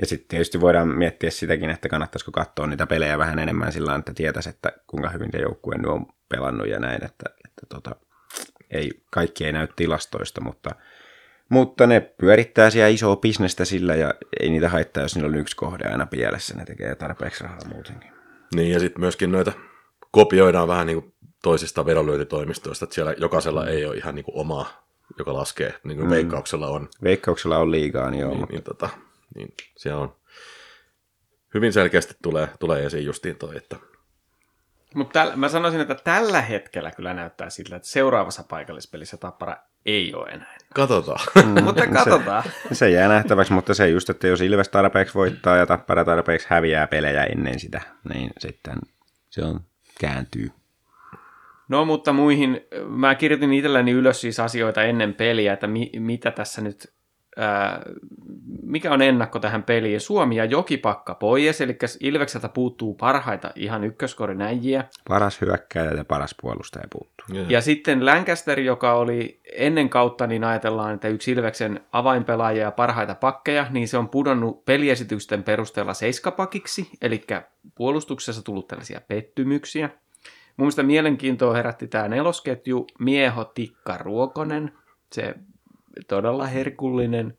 Ja 0.00 0.06
sitten 0.06 0.28
tietysti 0.28 0.60
voidaan 0.60 0.88
miettiä 0.88 1.30
sitäkin, 1.30 1.70
että 1.70 1.88
kannattaisiko 1.88 2.30
katsoa 2.32 2.66
niitä 2.66 2.86
pelejä 2.86 3.18
vähän 3.18 3.38
enemmän 3.38 3.72
sillä 3.72 3.94
että 3.94 4.14
tietäisi, 4.14 4.48
että 4.48 4.72
kuinka 4.86 5.10
hyvin 5.10 5.28
se 5.32 5.38
joukkue 5.38 5.78
nyt 5.78 5.86
on 5.86 6.06
pelannut 6.28 6.68
ja 6.68 6.80
näin, 6.80 7.04
että, 7.04 7.24
että 7.44 7.66
tota, 7.68 7.96
ei, 8.70 9.04
kaikki 9.10 9.44
ei 9.44 9.52
näy 9.52 9.68
tilastoista, 9.76 10.40
mutta, 10.40 10.70
mutta 11.48 11.86
ne 11.86 12.00
pyörittää 12.00 12.70
siellä 12.70 12.88
isoa 12.88 13.16
bisnestä 13.16 13.64
sillä 13.64 13.94
ja 13.94 14.14
ei 14.40 14.50
niitä 14.50 14.68
haittaa, 14.68 15.02
jos 15.02 15.14
niillä 15.14 15.28
on 15.28 15.38
yksi 15.40 15.56
kohde 15.56 15.88
aina 15.88 16.06
pielessä, 16.06 16.56
ne 16.56 16.64
tekee 16.64 16.94
tarpeeksi 16.94 17.44
rahaa 17.44 17.68
muutenkin. 17.74 18.12
Niin 18.54 18.72
ja 18.72 18.80
sitten 18.80 19.00
myöskin 19.00 19.32
noita 19.32 19.52
kopioidaan 20.12 20.68
vähän 20.68 20.86
niin 20.86 21.02
kuin 21.02 21.14
toisista 21.42 21.86
vedonlyöntitoimistoista, 21.86 22.84
että 22.84 22.94
siellä 22.94 23.14
jokaisella 23.18 23.66
ei 23.66 23.86
ole 23.86 23.96
ihan 23.96 24.14
niin 24.14 24.24
kuin 24.24 24.38
omaa, 24.38 24.86
joka 25.18 25.34
laskee, 25.34 25.74
niin 25.84 25.98
kuin 25.98 26.06
mm. 26.06 26.10
veikkauksella 26.10 26.68
on. 26.68 26.88
Veikkauksella 27.02 27.58
on 27.58 27.70
liikaa, 27.70 28.10
niin 28.10 28.20
joo. 28.20 28.30
Niin, 28.30 28.40
mutta... 28.40 28.54
niin, 28.54 28.64
tota, 28.64 28.88
niin 29.34 29.54
siellä 29.76 30.02
on 30.02 30.16
hyvin 31.54 31.72
selkeästi 31.72 32.14
tulee, 32.22 32.48
tulee 32.60 32.86
esiin 32.86 33.04
justiin 33.04 33.36
toi, 33.36 33.56
että 33.56 33.76
mutta 34.94 35.32
mä 35.36 35.48
sanoisin, 35.48 35.80
että 35.80 35.94
tällä 35.94 36.40
hetkellä 36.40 36.90
kyllä 36.90 37.14
näyttää 37.14 37.50
siltä, 37.50 37.76
että 37.76 37.88
seuraavassa 37.88 38.44
paikallispelissä 38.48 39.16
Tappara 39.16 39.56
ei 39.86 40.14
ole 40.14 40.28
enää. 40.28 40.56
Katsotaan. 40.74 41.20
Mm, 41.44 41.62
mutta 41.64 41.86
katsotaan. 41.86 42.42
Se, 42.68 42.74
se 42.74 42.90
jää 42.90 43.08
nähtäväksi, 43.08 43.52
mutta 43.52 43.74
se 43.74 43.88
just, 43.88 44.10
että 44.10 44.26
jos 44.26 44.40
Ilves 44.40 44.68
tarpeeksi 44.68 45.14
voittaa 45.14 45.56
ja 45.56 45.66
Tappara 45.66 46.04
tarpeeksi 46.04 46.46
häviää 46.50 46.86
pelejä 46.86 47.24
ennen 47.24 47.60
sitä, 47.60 47.80
niin 48.14 48.30
sitten 48.38 48.76
se 49.30 49.44
on 49.44 49.60
kääntyy. 50.02 50.50
No 51.68 51.84
mutta 51.84 52.12
muihin, 52.12 52.60
mä 52.86 53.14
kirjoitin 53.14 53.52
itselläni 53.52 53.90
ylös 53.90 54.20
siis 54.20 54.40
asioita 54.40 54.82
ennen 54.82 55.14
peliä, 55.14 55.52
että 55.52 55.66
mi, 55.66 55.90
mitä 55.98 56.30
tässä 56.30 56.60
nyt, 56.60 56.92
mikä 58.62 58.92
on 58.92 59.02
ennakko 59.02 59.38
tähän 59.38 59.62
peliin. 59.62 60.00
Suomi 60.00 60.36
ja 60.36 60.44
Jokipakka 60.44 61.14
pois, 61.14 61.60
eli 61.60 61.76
Ilvekseltä 62.00 62.48
puuttuu 62.48 62.94
parhaita 62.94 63.50
ihan 63.56 63.84
ykköskorinäjiä. 63.84 64.84
Paras 65.08 65.40
hyökkäjä 65.40 65.90
ja 65.90 66.04
paras 66.04 66.34
puolustaja 66.42 66.86
puuttuu. 66.92 67.26
Yeah. 67.34 67.50
Ja 67.50 67.60
sitten 67.60 68.06
Lancaster, 68.06 68.60
joka 68.60 68.94
oli 68.94 69.40
ennen 69.52 69.88
kautta, 69.88 70.26
niin 70.26 70.44
ajatellaan, 70.44 70.94
että 70.94 71.08
yksi 71.08 71.32
Ilveksen 71.32 71.80
avainpelaajia 71.92 72.62
ja 72.62 72.70
parhaita 72.70 73.14
pakkeja, 73.14 73.66
niin 73.70 73.88
se 73.88 73.98
on 73.98 74.08
pudonnut 74.08 74.64
peliesitysten 74.64 75.42
perusteella 75.42 75.94
seiskapakiksi, 75.94 76.88
eli 77.02 77.24
puolustuksessa 77.74 78.44
tullut 78.44 78.68
tällaisia 78.68 79.00
pettymyksiä. 79.08 79.88
Mun 80.56 80.64
mielestä 80.64 80.82
mielenkiintoa 80.82 81.54
herätti 81.54 81.88
tämä 81.88 82.08
nelosketju 82.08 82.86
Mieho 82.98 83.44
Tikka 83.44 83.98
Ruokonen. 83.98 84.72
Se 85.12 85.34
todella 86.08 86.46
herkullinen, 86.46 87.38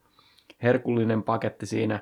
herkullinen 0.64 1.24
paketti 1.24 1.66
siinä. 1.66 2.00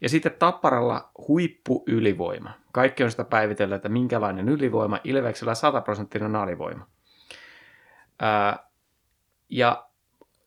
Ja 0.00 0.08
sitten 0.08 0.32
Tapparalla 0.38 1.10
huippuylivoima. 1.28 2.50
Kaikki 2.72 3.04
on 3.04 3.10
sitä 3.10 3.24
päivitellä, 3.24 3.76
että 3.76 3.88
minkälainen 3.88 4.48
ylivoima. 4.48 5.00
Ilveksellä 5.04 5.54
100 5.54 5.80
prosenttinen 5.80 6.36
alivoima. 6.36 6.86
Ää, 8.20 8.68
ja 9.48 9.86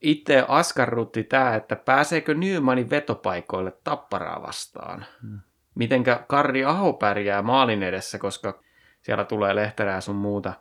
itse 0.01 0.45
askarrutti 0.47 1.23
tämä, 1.23 1.55
että 1.55 1.75
pääseekö 1.75 2.33
Nymanin 2.33 2.89
vetopaikoille 2.89 3.71
Tapparaa 3.83 4.41
vastaan. 4.41 5.05
Hmm. 5.21 5.39
Mitenkä 5.75 6.25
Karri 6.27 6.65
Aho 6.65 6.93
pärjää 6.93 7.41
maalin 7.41 7.83
edessä, 7.83 8.19
koska 8.19 8.63
siellä 9.01 9.25
tulee 9.25 9.55
lehterää 9.55 10.01
sun 10.01 10.15
muuta. 10.15 10.53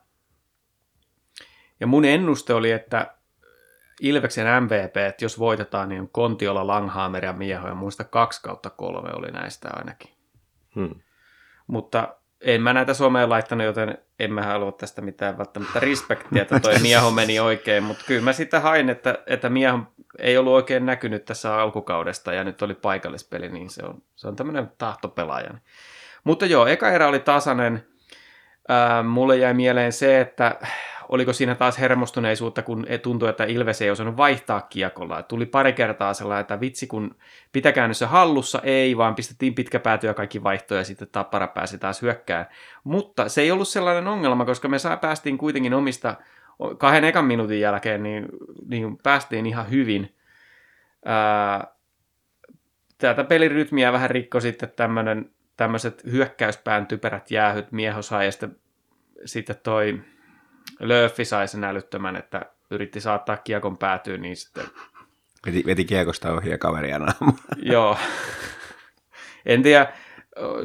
Ja 1.81 1.87
mun 1.87 2.05
ennuste 2.05 2.55
oli, 2.55 2.71
että 2.71 3.17
Ilveksen 4.01 4.63
MVP, 4.63 4.97
että 4.97 5.25
jos 5.25 5.39
voitetaan, 5.39 5.89
niin 5.89 6.01
on 6.01 6.09
Kontiola, 6.09 6.67
Langhammer 6.67 7.25
ja 7.25 7.33
Mieho, 7.33 7.69
ja 7.69 7.75
muista 7.75 8.05
kaksi 8.05 8.43
kautta 8.43 8.71
kolme 8.71 9.11
oli 9.13 9.31
näistä 9.31 9.69
ainakin. 9.73 10.11
Hmm. 10.75 10.95
Mutta 11.67 12.17
en 12.41 12.63
mä 12.63 12.73
näitä 12.73 12.95
someen 12.95 13.31
laittanut, 13.31 13.67
joten 13.67 13.99
en 14.19 14.33
mä 14.33 14.43
halua 14.43 14.73
tästä 14.73 15.03
mitään 15.03 15.39
välttämättä 15.39 15.81
respektiä, 15.81 16.43
että 16.43 16.61
toi 16.61 16.79
Mieho 16.79 17.11
meni 17.11 17.41
oikein, 17.41 17.83
mutta 17.83 18.05
kyllä 18.07 18.23
mä 18.23 18.33
sitä 18.33 18.61
hain, 18.61 18.91
että, 18.91 19.19
että 19.27 19.49
Mieho 19.49 19.79
ei 20.19 20.39
ollut 20.39 20.53
oikein 20.53 20.87
näkynyt 20.87 21.25
tässä 21.25 21.55
alkukaudesta, 21.55 22.33
ja 22.33 22.45
nyt 22.45 22.63
oli 22.63 22.75
paikallispeli, 22.75 23.49
niin 23.49 23.71
se 23.71 23.83
on, 23.85 24.03
se 24.17 24.29
on 24.29 24.37
tämmöinen 24.37 24.73
tahtopelaaja. 24.79 25.55
Mutta 26.25 26.47
joo, 26.47 26.67
eka 26.67 26.89
erä 26.89 27.09
oli 27.09 27.21
tasainen, 27.21 27.87
Ää, 28.69 29.03
mulle 29.03 29.37
jäi 29.37 29.55
mieleen 29.55 29.93
se, 29.93 30.21
että 30.21 30.59
oliko 31.09 31.33
siinä 31.33 31.55
taas 31.55 31.79
hermostuneisuutta, 31.79 32.63
kun 32.63 32.87
tuntui, 33.03 33.29
että 33.29 33.45
Ilves 33.45 33.83
ei 33.83 33.91
osannut 33.91 34.17
vaihtaa 34.17 34.61
kiekolla. 34.61 35.23
Tuli 35.23 35.47
pari 35.47 35.73
kertaa 35.73 36.15
sellainen, 36.15 36.41
että 36.41 36.61
vitsi 36.61 36.87
kun 36.87 37.17
pitäkään 37.53 37.95
se 37.95 38.07
hallussa, 38.07 38.61
ei, 38.63 38.97
vaan 38.97 39.15
pistettiin 39.15 39.55
pitkä 39.55 39.79
pääty 39.79 40.07
ja 40.07 40.15
kaikki 40.15 40.43
vaihtoja 40.43 40.81
ja 40.81 40.85
sitten 40.85 41.09
Tappara 41.13 41.47
pääsi 41.47 41.79
taas 41.79 42.03
hyökkään. 42.03 42.47
Mutta 42.85 43.29
se 43.29 43.41
ei 43.41 43.51
ollut 43.51 43.69
sellainen 43.69 44.09
ongelma, 44.09 44.45
koska 44.45 44.69
me 44.69 44.77
päästiin 45.01 45.39
kuitenkin 45.39 45.75
omista 45.75 46.17
kahden 46.79 47.05
ekan 47.05 47.25
minuutin 47.25 47.61
jälkeen, 47.61 48.03
niin, 48.03 48.27
niin 48.67 48.99
päästiin 49.03 49.47
ihan 49.47 49.71
hyvin. 49.71 50.15
Ää, 51.05 51.67
tätä 52.99 53.25
pelirytmiä 53.25 53.93
vähän 53.93 54.11
rikko 54.11 54.41
sitten 54.41 54.73
tämmöinen 54.77 55.31
tämmöiset 55.57 56.05
hyökkäyspään 56.11 56.87
typerät 56.87 57.31
jäähyt 57.31 57.73
mieho 57.73 58.03
sai 58.03 58.25
ja 58.25 58.33
sitten, 58.33 58.57
sitten 59.25 59.57
toi 59.63 60.01
Löffi 60.81 61.25
sai 61.25 61.49
sen 61.49 61.65
älyttömän, 61.65 62.17
että 62.17 62.47
yritti 62.71 63.01
saattaa 63.01 63.37
kiekon 63.37 63.79
päätyyn, 63.79 64.23
niin 64.23 64.37
sitten... 64.37 64.65
Veti, 65.47 65.63
veti 65.67 65.85
kiekosta 65.85 66.33
ohi 66.33 66.51
ja 66.51 66.59
kaveria 66.59 66.99
naamaan. 66.99 67.39
Joo. 67.73 67.97
En 69.47 69.63
tiedä, 69.63 69.93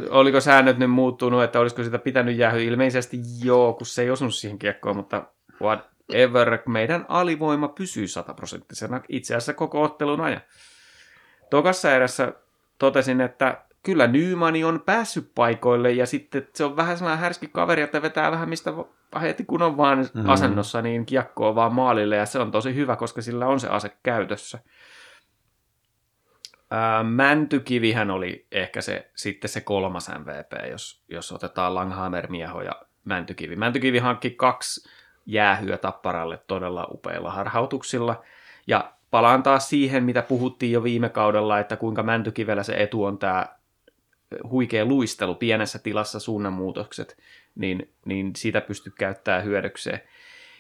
oliko 0.10 0.42
säännöt 0.42 0.78
nyt 0.78 0.92
muuttunut, 0.92 1.44
että 1.44 1.60
olisiko 1.60 1.84
sitä 1.84 2.00
pitänyt 2.00 2.38
jäähy. 2.38 2.64
Ilmeisesti 2.64 3.18
joo, 3.44 3.74
kun 3.74 3.88
se 3.88 4.02
ei 4.02 4.10
osunut 4.10 4.36
siihen 4.36 4.60
kiekkoon, 4.60 4.96
mutta 4.96 5.24
whatever, 5.62 6.60
meidän 6.68 7.06
alivoima 7.08 7.68
pysyy 7.68 8.08
sataprosenttisena 8.08 9.02
itse 9.10 9.36
asiassa 9.36 9.54
koko 9.54 9.82
ottelun 9.82 10.22
ajan. 10.22 10.42
Tokassa 11.50 11.92
erässä 11.92 12.34
totesin, 12.78 13.22
että 13.22 13.62
kyllä 13.84 14.08
Nymani 14.08 14.64
on 14.64 14.82
päässyt 14.86 15.32
paikoille 15.36 15.92
ja 15.92 16.06
sitten 16.06 16.48
se 16.54 16.66
on 16.66 16.76
vähän 16.76 16.98
sellainen 16.98 17.22
härski 17.22 17.48
kaveri, 17.48 17.82
että 17.82 18.02
vetää 18.02 18.32
vähän 18.32 18.50
mistä 18.50 18.74
heti 19.22 19.46
kun 19.46 19.62
on 19.62 19.78
vaan 19.78 20.00
mm-hmm. 20.00 20.30
asennossa, 20.30 20.82
niin 20.82 21.06
kiekkoa 21.06 21.56
vaan 21.56 21.74
maalille 21.74 22.16
ja 22.16 22.26
se 22.26 22.40
on 22.40 22.52
tosi 22.52 22.76
hyvä, 22.76 22.96
koska 22.96 23.22
sillä 23.22 23.48
on 23.48 23.60
se 23.60 23.68
ase 23.68 23.92
käytössä. 24.04 24.60
Ää, 26.72 27.04
Mäntykivihän 27.04 28.12
oli 28.12 28.48
ehkä 28.52 28.82
se, 28.82 29.12
sitten 29.16 29.50
se 29.50 29.62
kolmas 29.62 30.10
MVP, 30.10 30.70
jos, 30.70 31.04
jos 31.10 31.32
otetaan 31.32 31.76
Langhammer, 31.76 32.32
Mieho 32.32 32.62
ja 32.62 32.72
Mäntykivi. 33.06 33.56
Mäntykivi 33.56 34.00
hankki 34.00 34.30
kaksi 34.30 34.90
jäähyä 35.26 35.78
tapparalle 35.78 36.38
todella 36.48 36.88
upeilla 36.92 37.32
harhautuksilla. 37.32 38.24
Ja 38.68 38.94
palaan 39.12 39.44
taas 39.44 39.70
siihen, 39.70 40.04
mitä 40.04 40.22
puhuttiin 40.22 40.72
jo 40.72 40.84
viime 40.84 41.10
kaudella, 41.10 41.60
että 41.60 41.76
kuinka 41.76 42.04
Mäntykivellä 42.04 42.64
se 42.64 42.74
etu 42.78 43.04
on 43.04 43.18
tämä 43.18 43.46
huikea 44.50 44.86
luistelu, 44.86 45.36
pienessä 45.36 45.80
tilassa 45.80 46.20
suunnanmuutokset, 46.20 47.18
niin, 47.56 47.94
niin 48.06 48.32
siitä 48.36 48.62
pystyy 48.62 48.94
käyttämään 48.98 49.44
hyödykseen. 49.44 50.02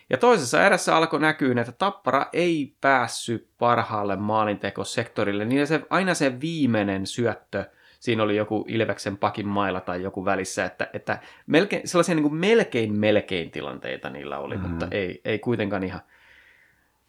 Ja 0.09 0.17
toisessa 0.17 0.65
erässä 0.65 0.95
alkoi 0.95 1.19
näkyä, 1.19 1.61
että 1.61 1.71
Tappara 1.71 2.25
ei 2.33 2.75
päässyt 2.81 3.47
parhaalle 3.57 4.15
maalintekosektorille, 4.15 5.45
niin 5.45 5.67
se, 5.67 5.81
aina 5.89 6.13
se 6.13 6.41
viimeinen 6.41 7.07
syöttö, 7.07 7.65
siinä 7.99 8.23
oli 8.23 8.35
joku 8.35 8.65
Ilveksen 8.67 9.17
pakin 9.17 9.47
mailla 9.47 9.81
tai 9.81 10.03
joku 10.03 10.25
välissä, 10.25 10.65
että, 10.65 10.89
että 10.93 11.19
melkein, 11.47 11.87
sellaisia 11.87 12.15
niin 12.15 12.23
kuin 12.23 12.35
melkein 12.35 12.93
melkein 12.93 13.51
tilanteita 13.51 14.09
niillä 14.09 14.39
oli, 14.39 14.55
mm-hmm. 14.55 14.69
mutta 14.69 14.87
ei, 14.91 15.21
ei 15.25 15.39
kuitenkaan 15.39 15.83
ihan. 15.83 16.01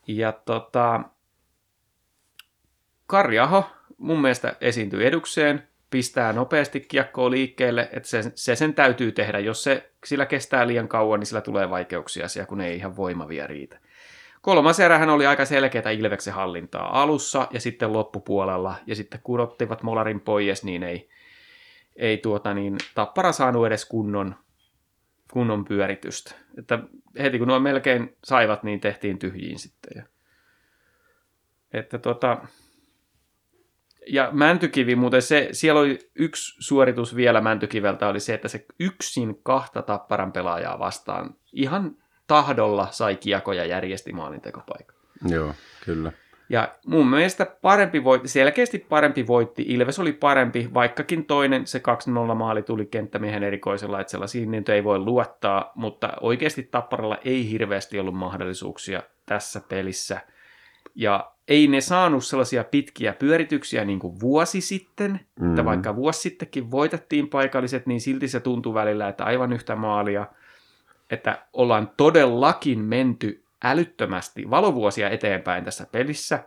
Ja 0.07 0.33
tota, 0.33 1.01
Karjaho 3.07 3.71
mun 3.99 4.21
mielestä 4.21 4.57
esiintyi 4.61 5.07
edukseen, 5.07 5.69
pistää 5.93 6.33
nopeasti 6.33 6.81
kiekkoa 6.81 7.31
liikkeelle, 7.31 7.89
että 7.93 8.09
se, 8.09 8.33
se 8.35 8.57
sen 8.57 8.75
täytyy 8.75 9.13
tehdä. 9.13 9.39
Jos 9.39 9.65
se 9.65 9.91
sillä 10.05 10.27
kestää 10.27 10.67
liian 10.67 10.89
kauan, 10.89 11.21
niin 11.21 11.27
sillä 11.27 11.41
tulee 11.41 11.71
vaikeuksia 11.71 12.29
siellä, 12.29 12.47
kun 12.47 12.61
ei 12.61 12.77
ihan 12.77 12.97
voimavia 12.97 13.47
riitä. 13.47 13.79
Kolmas 14.41 14.81
erähän 14.81 15.11
oli 15.11 15.27
aika 15.27 15.45
selkeätä 15.45 15.91
Ilveksen 15.91 16.35
hallintaa 16.35 17.03
alussa 17.03 17.49
ja 17.51 17.61
sitten 17.61 17.93
loppupuolella. 17.93 18.75
Ja 18.87 18.95
sitten 18.95 19.21
kun 19.23 19.41
ottivat 19.41 19.83
Molarin 19.83 20.21
pois, 20.21 20.65
niin 20.65 20.83
ei, 20.83 21.09
ei 21.97 22.19
tuota 22.19 22.55
niin, 22.55 22.77
Tappara 22.95 23.33
saanut 23.33 23.67
edes 23.67 23.85
kunnon, 23.85 24.35
kunnon 25.33 25.65
pyöritystä. 25.65 26.35
Että 26.59 26.79
heti 27.19 27.39
kun 27.39 27.49
nuo 27.49 27.61
melkein 27.61 28.17
saivat, 28.25 28.63
niin 28.63 28.81
tehtiin 28.81 29.19
tyhjiin 29.19 29.59
sitten. 29.59 29.93
Ja, 29.97 30.05
että 31.73 31.99
tota, 31.99 32.39
ja 34.07 34.29
Mäntykivi 34.33 34.97
muuten, 34.97 35.23
se, 35.23 35.49
siellä 35.53 35.81
oli 35.81 35.99
yksi 36.15 36.57
suoritus 36.59 37.17
vielä 37.17 37.41
Mäntykiveltä, 37.41 38.09
oli 38.09 38.21
se, 38.21 38.35
että 38.35 38.49
se 38.49 38.65
yksin 38.81 39.43
kahta 39.43 39.83
tapparan 39.83 40.33
pelaajaa 40.33 40.79
vastaan 40.79 41.35
ihan 41.53 41.97
tahdolla 42.27 42.89
sai 42.91 43.17
kiekoja 43.17 43.65
järjesti 43.65 44.13
maalintekopaikan. 44.13 44.97
Joo, 45.29 45.55
kyllä. 45.85 46.13
Ja 46.49 46.69
mun 46.87 47.07
mielestä 47.07 47.47
parempi 47.63 48.05
voitti, 48.05 48.29
selkeästi 48.29 48.79
parempi 48.79 49.27
voitti. 49.27 49.65
Ilves 49.69 49.99
oli 49.99 50.13
parempi, 50.13 50.71
vaikkakin 50.75 51.25
toinen, 51.25 51.67
se 51.67 51.83
2-0 52.33 52.35
maali 52.35 52.63
tuli 52.63 52.87
kenttämiehen 52.87 53.43
erikoisella, 53.43 54.01
että 54.01 54.11
sellaisiin 54.11 54.51
niin 54.51 54.65
ei 54.69 54.85
voi 54.85 54.99
luottaa, 54.99 55.73
mutta 55.75 56.13
oikeasti 56.21 56.63
Tapparalla 56.63 57.19
ei 57.25 57.51
hirveästi 57.51 57.99
ollut 57.99 58.15
mahdollisuuksia 58.15 59.03
tässä 59.27 59.61
pelissä. 59.69 60.21
Ja 60.95 61.33
ei 61.49 61.69
ne 61.69 61.81
saanut 61.81 62.25
sellaisia 62.25 62.65
pitkiä 62.65 63.13
pyörityksiä 63.13 63.85
niin 63.85 63.99
kuin 63.99 64.21
vuosi 64.21 64.61
sitten, 64.61 65.21
mm. 65.41 65.51
että 65.51 65.65
vaikka 65.65 65.97
vuosi 65.97 66.21
sittenkin 66.21 66.71
voitettiin 66.71 67.29
paikalliset, 67.29 67.87
niin 67.87 68.01
silti 68.01 68.29
se 68.29 68.41
tuntui 68.41 68.75
välillä, 68.75 69.09
että 69.09 69.25
aivan 69.25 69.53
yhtä 69.53 69.77
maalia, 69.77 70.27
että 71.11 71.47
ollaan 71.53 71.91
todellakin 71.97 72.79
menty 72.79 73.45
älyttömästi 73.65 74.51
valovuosia 74.51 75.11
eteenpäin 75.11 75.65
tässä 75.65 75.87
pelissä. 75.93 76.45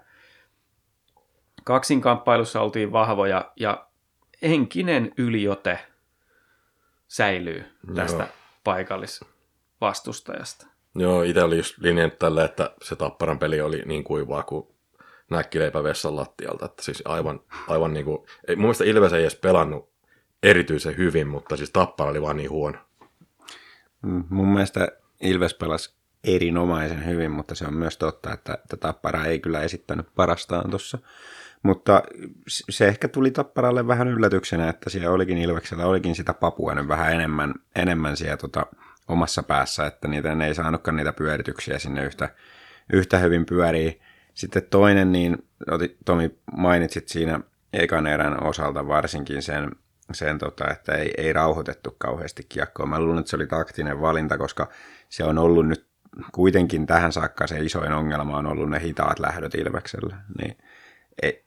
Kaksinkamppailussa 1.64 2.62
oltiin 2.62 2.92
vahvoja 2.92 3.52
ja 3.56 3.88
henkinen 4.42 5.12
yliote 5.18 5.80
säilyy 7.08 7.64
tästä 7.96 8.24
Joo. 8.24 8.32
paikallisvastustajasta. 8.64 10.68
Joo, 10.96 11.24
itse 11.24 11.44
oli 11.44 11.58
just 11.58 11.78
linjannut 11.78 12.20
tälle, 12.20 12.44
että 12.44 12.72
se 12.82 12.96
Tapparan 12.96 13.40
peli 13.40 13.62
oli 13.62 13.84
niin 13.86 14.04
kuivaa 14.04 14.44
kuin 14.44 14.68
näkkileipä 15.30 15.84
vessan 15.84 16.16
lattialta. 16.16 16.66
Että 16.66 16.84
siis 16.84 17.02
aivan, 17.06 17.40
aivan 17.68 17.94
niin 17.94 18.06
kuin, 18.06 18.26
ei, 18.48 18.56
mun 18.56 18.64
mielestä 18.64 18.84
Ilves 18.84 19.14
ei 19.14 19.22
edes 19.22 19.36
pelannut 19.36 19.90
erityisen 20.44 20.98
hyvin, 20.98 21.28
mutta 21.28 21.58
siis 21.58 21.72
Tappara 21.72 22.10
oli 22.10 22.22
vaan 22.22 22.38
niin 22.38 22.50
huono. 22.50 22.78
Mm, 24.02 24.24
mun 24.30 24.48
mielestä 24.48 24.88
Ilves 25.22 25.54
pelasi 25.54 25.96
erinomaisen 26.24 27.06
hyvin, 27.06 27.32
mutta 27.32 27.56
se 27.56 27.66
on 27.66 27.74
myös 27.74 27.98
totta, 27.98 28.34
että, 28.34 28.54
että 28.54 28.78
Tappara 28.78 29.26
ei 29.26 29.40
kyllä 29.40 29.62
esittänyt 29.62 30.08
parastaan 30.16 30.70
tuossa. 30.70 30.98
Mutta 31.64 32.04
se 32.70 32.88
ehkä 32.88 33.08
tuli 33.08 33.32
Tapparalle 33.32 33.88
vähän 33.88 34.08
yllätyksenä, 34.08 34.70
että 34.70 34.90
siellä 34.90 35.12
olikin 35.12 35.38
Ilveksellä 35.38 35.86
olikin 35.86 36.16
sitä 36.16 36.34
papua 36.34 36.88
vähän 36.88 37.14
enemmän, 37.14 37.54
enemmän 37.76 38.18
siellä 38.18 38.38
tota, 38.38 38.66
omassa 39.08 39.44
päässä, 39.44 39.86
että 39.86 40.08
niitä 40.08 40.36
ne 40.36 40.48
ei 40.48 40.56
saanutkaan 40.56 40.98
niitä 40.98 41.14
pyörityksiä 41.14 41.80
sinne 41.80 42.06
yhtä, 42.06 42.30
yhtä 42.94 43.18
hyvin 43.18 43.46
pyörii. 43.46 44.02
Sitten 44.34 44.64
toinen, 44.70 45.12
niin 45.12 45.38
Tomi 46.06 46.40
mainitsit 46.58 47.08
siinä 47.08 47.40
ekan 47.74 48.08
erän 48.08 48.44
osalta 48.44 48.88
varsinkin 48.88 49.42
sen, 49.42 49.72
sen 50.14 50.38
tota, 50.38 50.72
että 50.72 50.96
ei, 50.96 51.14
ei 51.18 51.34
rauhoitettu 51.34 51.96
kauheasti 51.98 52.46
kiekkoa. 52.50 52.86
Mä 52.86 53.00
luulen, 53.00 53.20
että 53.20 53.30
se 53.30 53.36
oli 53.36 53.48
taktinen 53.48 54.02
valinta, 54.02 54.38
koska 54.38 54.70
se 55.10 55.24
on 55.24 55.38
ollut 55.38 55.68
nyt 55.68 55.86
kuitenkin 56.32 56.86
tähän 56.86 57.12
saakka 57.12 57.48
se 57.48 57.60
isoin 57.60 57.92
ongelma 57.92 58.38
on 58.38 58.46
ollut 58.46 58.70
ne 58.70 58.80
hitaat 58.80 59.20
lähdöt 59.20 59.56
Ilveksellä. 59.56 60.16
Niin 60.42 60.58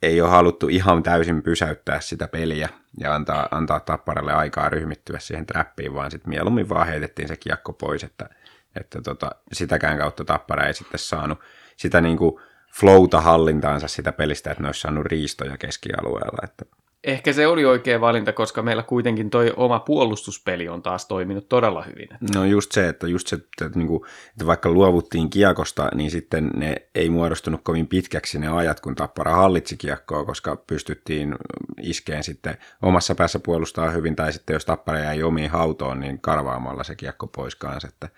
ei, 0.03 0.21
ole 0.21 0.31
haluttu 0.31 0.69
ihan 0.69 1.03
täysin 1.03 1.43
pysäyttää 1.43 2.01
sitä 2.01 2.29
peliä 2.29 2.69
ja 3.01 3.15
antaa, 3.15 3.49
antaa 3.51 3.81
Tapparalle 3.81 4.33
aikaa 4.33 4.69
ryhmittyä 4.69 5.19
siihen 5.19 5.47
trappiin, 5.47 5.95
vaan 5.95 6.11
sitten 6.11 6.31
mieluummin 6.31 6.69
vaan 6.69 6.87
heitettiin 6.87 7.29
se 7.29 7.37
kiekko 7.37 7.73
pois, 7.73 8.05
että, 8.05 8.29
että 8.77 9.03
tota, 9.03 9.31
sitäkään 9.53 9.99
kautta 9.99 10.25
Tappara 10.25 10.67
ei 10.67 10.75
sitten 10.75 10.99
saanut 10.99 11.39
sitä 11.77 12.01
niin 12.01 12.17
kuin 12.17 12.41
flowta 12.75 13.21
hallintaansa 13.21 13.89
sitä 13.89 14.13
pelistä, 14.13 14.51
että 14.51 14.63
ne 14.63 14.69
olisi 14.69 14.81
saanut 14.81 15.07
riistoja 15.07 15.57
keskialueella. 15.57 16.39
Että. 16.45 16.78
Ehkä 17.05 17.33
se 17.33 17.47
oli 17.47 17.65
oikea 17.65 18.01
valinta, 18.01 18.33
koska 18.33 18.63
meillä 18.63 18.83
kuitenkin 18.83 19.31
toi 19.31 19.53
oma 19.57 19.81
puolustuspeli 19.81 20.69
on 20.69 20.83
taas 20.83 21.07
toiminut 21.07 21.49
todella 21.49 21.83
hyvin. 21.83 22.09
No 22.35 22.45
just 22.45 22.73
se, 22.73 22.89
että, 22.89 23.09
just 23.09 23.27
se, 23.27 23.37
että, 23.37 23.79
niin 23.79 23.89
kuin, 23.89 24.01
että 24.31 24.47
vaikka 24.47 24.71
luovuttiin 24.71 25.31
kiekosta, 25.31 25.89
niin 25.95 26.11
sitten 26.11 26.51
ne 26.57 26.77
ei 26.95 27.11
muodostunut 27.11 27.61
kovin 27.65 27.87
pitkäksi 27.87 28.39
ne 28.39 28.49
ajat, 28.49 28.81
kun 28.81 28.95
Tappara 28.95 29.33
hallitsi 29.33 29.77
kiekkoa, 29.77 30.25
koska 30.25 30.57
pystyttiin 30.57 31.35
iskeen 31.83 32.25
sitten 32.25 32.57
omassa 32.83 33.15
päässä 33.15 33.39
puolustaa 33.39 33.91
hyvin, 33.91 34.17
tai 34.17 34.33
sitten 34.33 34.55
jos 34.55 34.65
Tappara 34.65 34.99
jäi 34.99 35.23
omiin 35.23 35.51
hautoon, 35.51 36.01
niin 36.01 36.21
karvaamalla 36.21 36.85
se 36.85 36.95
kiekko 36.95 37.27
pois 37.27 37.55
kanssa. 37.55 37.89
Että, 37.89 38.09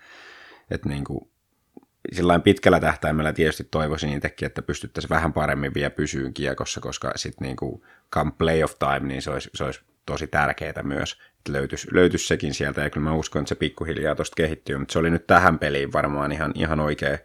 että 0.71 0.89
niin 0.89 1.03
kuin, 1.03 1.31
sillä 2.13 2.39
pitkällä 2.39 2.79
tähtäimellä 2.79 3.33
tietysti 3.33 3.63
toivoisin 3.63 4.13
itsekin, 4.13 4.45
että 4.45 4.61
pystyttäisiin 4.61 5.09
vähän 5.09 5.33
paremmin 5.33 5.73
vielä 5.73 5.89
pysyyn 5.89 6.33
kiekossa, 6.33 6.81
koska 6.81 7.11
sitten 7.15 7.45
niin 7.45 7.55
kuin 7.55 7.83
come 8.13 8.31
playoff 8.37 8.75
time, 8.79 9.07
niin 9.07 9.21
se 9.21 9.31
olisi, 9.31 9.49
se 9.55 9.63
olisi 9.63 9.81
tosi 10.05 10.27
tärkeää 10.27 10.83
myös, 10.83 11.21
että 11.37 11.51
löytyisi, 11.51 11.87
löytyisi 11.91 12.27
sekin 12.27 12.53
sieltä, 12.53 12.81
ja 12.81 12.89
kyllä 12.89 13.03
mä 13.03 13.13
uskon, 13.13 13.41
että 13.41 13.49
se 13.49 13.55
pikkuhiljaa 13.55 14.15
tuosta 14.15 14.35
kehittyy, 14.35 14.77
mutta 14.77 14.91
se 14.91 14.99
oli 14.99 15.09
nyt 15.09 15.27
tähän 15.27 15.59
peliin 15.59 15.93
varmaan 15.93 16.31
ihan, 16.31 16.51
ihan, 16.55 16.79
oikea, 16.79 17.17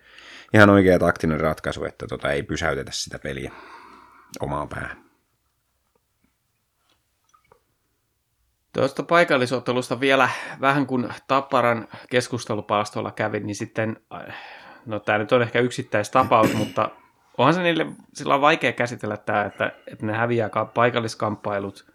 ihan 0.54 0.70
oikea 0.70 0.98
taktinen 0.98 1.40
ratkaisu, 1.40 1.84
että 1.84 2.06
tota 2.06 2.30
ei 2.30 2.42
pysäytetä 2.42 2.90
sitä 2.94 3.18
peliä 3.18 3.52
omaan 4.40 4.68
päähän. 4.68 5.06
Tuosta 8.72 9.02
paikallisottelusta 9.02 10.00
vielä 10.00 10.28
vähän 10.60 10.86
kun 10.86 11.12
Tapparan 11.28 11.88
keskustelupalstoilla 12.10 13.12
kävin, 13.12 13.46
niin 13.46 13.54
sitten 13.56 13.96
no 14.86 15.00
tämä 15.00 15.18
nyt 15.18 15.32
on 15.32 15.42
ehkä 15.42 15.60
yksittäistapaus, 15.60 16.54
mutta 16.64 16.90
onhan 17.38 17.54
se 17.54 17.62
niille 17.62 17.86
sillä 18.14 18.34
on 18.34 18.40
vaikea 18.40 18.72
käsitellä 18.72 19.16
tämä, 19.16 19.44
että, 19.44 19.72
että 19.92 20.06
ne 20.06 20.12
häviää 20.12 20.50
paikalliskamppailut 20.74 21.86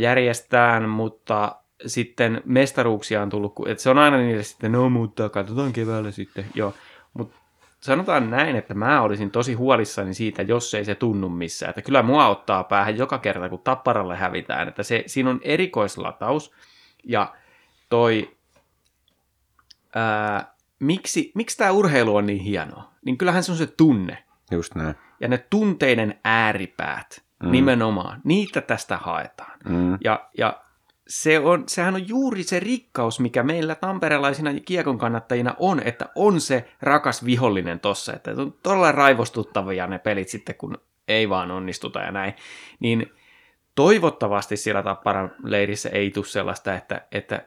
järjestään, 0.00 0.88
mutta 0.88 1.56
sitten 1.86 2.42
mestaruuksia 2.44 3.22
on 3.22 3.30
tullut, 3.30 3.52
että 3.66 3.82
se 3.82 3.90
on 3.90 3.98
aina 3.98 4.16
niille 4.16 4.42
sitten, 4.42 4.72
no 4.72 4.90
mutta 4.90 5.28
katsotaan 5.28 5.72
keväällä 5.72 6.10
sitten, 6.10 6.46
joo, 6.54 6.74
mutta 7.14 7.36
sanotaan 7.80 8.30
näin, 8.30 8.56
että 8.56 8.74
mä 8.74 9.02
olisin 9.02 9.30
tosi 9.30 9.54
huolissani 9.54 10.14
siitä, 10.14 10.42
jos 10.42 10.74
ei 10.74 10.84
se 10.84 10.94
tunnu 10.94 11.28
missään. 11.28 11.70
Että 11.70 11.82
kyllä 11.82 12.02
mua 12.02 12.28
ottaa 12.28 12.64
päähän 12.64 12.98
joka 12.98 13.18
kerta, 13.18 13.48
kun 13.48 13.58
tapparalle 13.58 14.16
hävitään. 14.16 14.68
Että 14.68 14.82
se, 14.82 15.04
siinä 15.06 15.30
on 15.30 15.40
erikoislataus 15.42 16.52
ja 17.04 17.34
toi 17.88 18.36
ää, 19.94 20.54
miksi, 20.78 21.32
miksi 21.34 21.56
tämä 21.56 21.70
urheilu 21.70 22.16
on 22.16 22.26
niin 22.26 22.40
hienoa? 22.40 22.92
Niin 23.04 23.18
kyllähän 23.18 23.42
se 23.42 23.52
on 23.52 23.58
se 23.58 23.66
tunne. 23.66 24.24
Just 24.50 24.74
näin. 24.74 24.94
Ja 25.20 25.28
ne 25.28 25.38
tunteiden 25.50 26.20
ääripäät, 26.24 27.22
mm. 27.42 27.50
nimenomaan, 27.50 28.20
niitä 28.24 28.60
tästä 28.60 28.96
haetaan. 28.96 29.58
Mm. 29.68 29.98
Ja, 30.04 30.28
ja 30.38 30.60
se 31.08 31.38
on, 31.38 31.64
sehän 31.66 31.94
on 31.94 32.08
juuri 32.08 32.42
se 32.42 32.60
rikkaus, 32.60 33.20
mikä 33.20 33.42
meillä 33.42 33.74
tamperelaisina 33.74 34.50
kiekon 34.64 34.98
kannattajina 34.98 35.54
on, 35.58 35.80
että 35.80 36.08
on 36.14 36.40
se 36.40 36.68
rakas 36.82 37.24
vihollinen 37.24 37.80
tossa. 37.80 38.12
Että 38.12 38.30
on 38.30 38.54
todella 38.62 38.92
raivostuttavia 38.92 39.86
ne 39.86 39.98
pelit 39.98 40.28
sitten, 40.28 40.54
kun 40.54 40.78
ei 41.08 41.28
vaan 41.28 41.50
onnistuta 41.50 42.00
ja 42.00 42.12
näin, 42.12 42.34
niin 42.80 43.12
toivottavasti 43.74 44.56
siellä 44.56 44.82
Tapparan 44.82 45.34
leirissä 45.42 45.88
ei 45.88 46.10
tule 46.10 46.26
sellaista, 46.26 46.74
että, 46.74 47.06
että, 47.12 47.46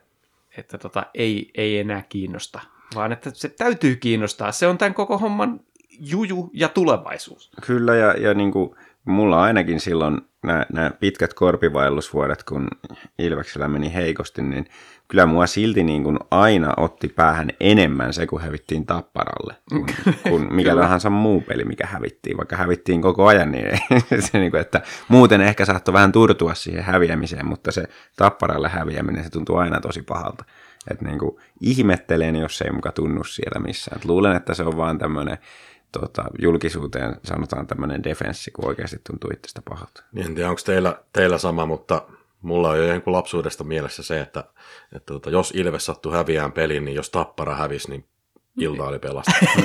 että 0.57 0.77
tota, 0.77 1.05
ei, 1.13 1.51
ei 1.55 1.79
enää 1.79 2.03
kiinnosta, 2.09 2.59
vaan 2.95 3.11
että 3.11 3.31
se 3.33 3.49
täytyy 3.49 3.95
kiinnostaa. 3.95 4.51
Se 4.51 4.67
on 4.67 4.77
tämän 4.77 4.93
koko 4.93 5.17
homman 5.17 5.59
juju 5.99 6.49
ja 6.53 6.69
tulevaisuus. 6.69 7.51
Kyllä, 7.65 7.95
ja, 7.95 8.13
ja 8.17 8.33
niin 8.33 8.51
kuin, 8.51 8.75
mulla 9.05 9.41
ainakin 9.41 9.79
silloin 9.79 10.21
nämä, 10.43 10.65
nämä 10.73 10.91
pitkät 10.99 11.33
korpivaellusvuodet, 11.33 12.43
kun 12.43 12.67
Ilveksellä 13.19 13.67
meni 13.67 13.93
heikosti, 13.93 14.41
niin 14.41 14.65
kyllä 15.07 15.25
mua 15.25 15.47
silti 15.47 15.83
niin 15.83 16.03
kuin 16.03 16.19
aina 16.31 16.73
otti 16.77 17.07
päähän 17.07 17.49
enemmän 17.59 18.13
se, 18.13 18.27
kun 18.27 18.41
hävittiin 18.41 18.85
Tapparalle, 18.85 19.55
kuin, 19.69 19.85
kuin 20.29 20.53
mikä 20.53 20.75
tahansa 20.75 21.09
muu 21.09 21.41
peli, 21.41 21.63
mikä 21.63 21.87
hävittiin. 21.87 22.37
Vaikka 22.37 22.55
hävittiin 22.55 23.01
koko 23.01 23.27
ajan, 23.27 23.51
niin 23.51 23.65
se, 24.31 24.39
niin 24.39 24.51
kuin, 24.51 24.61
että 24.61 24.81
muuten 25.07 25.41
ehkä 25.41 25.65
saattoi 25.65 25.93
vähän 25.93 26.11
turtua 26.11 26.53
siihen 26.53 26.83
häviämiseen, 26.83 27.45
mutta 27.45 27.71
se 27.71 27.83
Tapparalle 28.15 28.69
häviäminen, 28.69 29.23
se 29.23 29.29
tuntuu 29.29 29.55
aina 29.55 29.79
tosi 29.79 30.01
pahalta. 30.01 30.45
Että 30.91 31.05
niin 31.05 31.19
kuin, 31.19 31.37
ihmettelen, 31.61 32.35
jos 32.35 32.61
ei 32.61 32.71
muka 32.71 32.91
tunnu 32.91 33.23
siellä 33.23 33.59
missään. 33.59 33.97
Et 33.97 34.05
luulen, 34.05 34.35
että 34.35 34.53
se 34.53 34.63
on 34.63 34.77
vaan 34.77 34.97
tämmöinen 34.97 35.37
tota, 35.91 36.23
julkisuuteen 36.41 37.15
sanotaan 37.23 37.67
tämmöinen 37.67 38.03
defenssi, 38.03 38.51
kun 38.51 38.67
oikeasti 38.67 38.97
tuntuu 39.07 39.29
itsestä 39.33 39.61
pahalta. 39.69 40.03
Niin 40.11 40.25
en 40.25 40.35
tiedä, 40.35 40.49
onko 40.49 40.61
teillä, 40.65 41.01
teillä 41.13 41.37
sama, 41.37 41.65
mutta 41.65 42.01
mulla 42.41 42.69
on 42.69 42.77
jo 42.77 43.01
lapsuudesta 43.05 43.63
mielessä 43.63 44.03
se, 44.03 44.21
että, 44.21 44.43
että 44.95 45.13
tota, 45.13 45.29
jos 45.29 45.51
Ilves 45.55 45.85
sattui 45.85 46.13
häviään 46.13 46.51
pelin, 46.51 46.85
niin 46.85 46.95
jos 46.95 47.09
Tappara 47.09 47.55
hävisi, 47.55 47.89
niin 47.89 48.05
ilta 48.57 48.83
oli 48.83 48.99
pelastettu. 48.99 49.61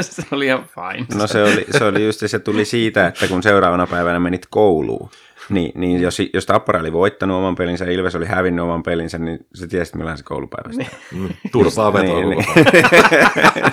se 0.00 0.22
oli 0.30 0.46
ihan 0.46 0.64
fine. 0.74 1.06
No 1.14 1.26
se 1.26 1.42
oli, 1.42 1.66
se 1.70 1.84
oli 1.84 2.04
just 2.04 2.22
se 2.26 2.38
tuli 2.38 2.64
siitä, 2.64 3.06
että 3.06 3.28
kun 3.28 3.42
seuraavana 3.42 3.86
päivänä 3.86 4.20
menit 4.20 4.46
kouluun, 4.50 5.10
niin, 5.48 5.72
niin 5.74 6.02
jos, 6.02 6.18
jos 6.34 6.46
Tappara 6.46 6.80
oli 6.80 6.92
voittanut 6.92 7.36
oman 7.36 7.54
pelinsä 7.54 7.84
ja 7.84 7.90
Ilves 7.90 8.14
oli 8.14 8.26
hävinnyt 8.26 8.62
oman 8.62 8.82
pelinsä, 8.82 9.18
niin 9.18 9.46
sä 9.54 9.66
tiesit 9.66 9.94
milloin 9.94 10.18
se 10.18 10.24
koulupäivästä. 10.24 10.84
Mm, 11.12 11.28
Turpaa 11.52 11.92
vetoa 11.92 12.20
niin, 12.20 12.28
niin, 12.28 12.46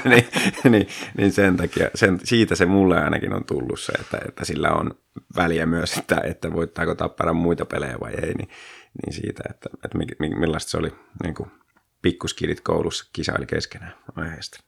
niin, 0.64 0.72
niin, 0.72 0.88
niin, 1.18 1.32
sen 1.32 1.58
takia, 1.58 1.90
sen, 1.96 2.20
siitä 2.24 2.56
se 2.56 2.66
mulle 2.66 3.04
ainakin 3.04 3.34
on 3.34 3.46
tullut 3.46 3.80
se, 3.80 3.94
että, 3.94 4.18
että 4.28 4.46
sillä 4.46 4.70
on 4.70 4.92
väliä 5.36 5.66
myös, 5.66 5.98
että, 5.98 6.22
että 6.24 6.54
voittaako 6.54 6.96
Tappara 6.96 7.34
muita 7.34 7.66
pelejä 7.66 8.00
vai 8.00 8.12
ei, 8.14 8.34
niin, 8.34 8.50
niin 9.06 9.14
siitä, 9.14 9.44
että, 9.50 9.70
että 9.86 9.98
mi, 9.98 10.06
mi, 10.20 10.30
millaista 10.30 10.72
se 10.72 10.78
oli 10.78 10.94
niin 11.24 11.36
kuin 11.36 11.52
pikkuskidit 12.04 12.62
koulussa 12.62 13.10
kisaili 13.14 13.46
keskenään 13.46 13.96
aiheesta. 14.16 14.64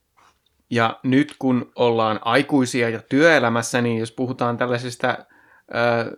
Ja 0.69 0.99
nyt 1.03 1.35
kun 1.39 1.71
ollaan 1.75 2.19
aikuisia 2.21 2.89
ja 2.89 3.01
työelämässä, 3.01 3.81
niin 3.81 3.99
jos 3.99 4.11
puhutaan 4.11 4.57
tällaisista 4.57 5.17
ö, 5.75 6.11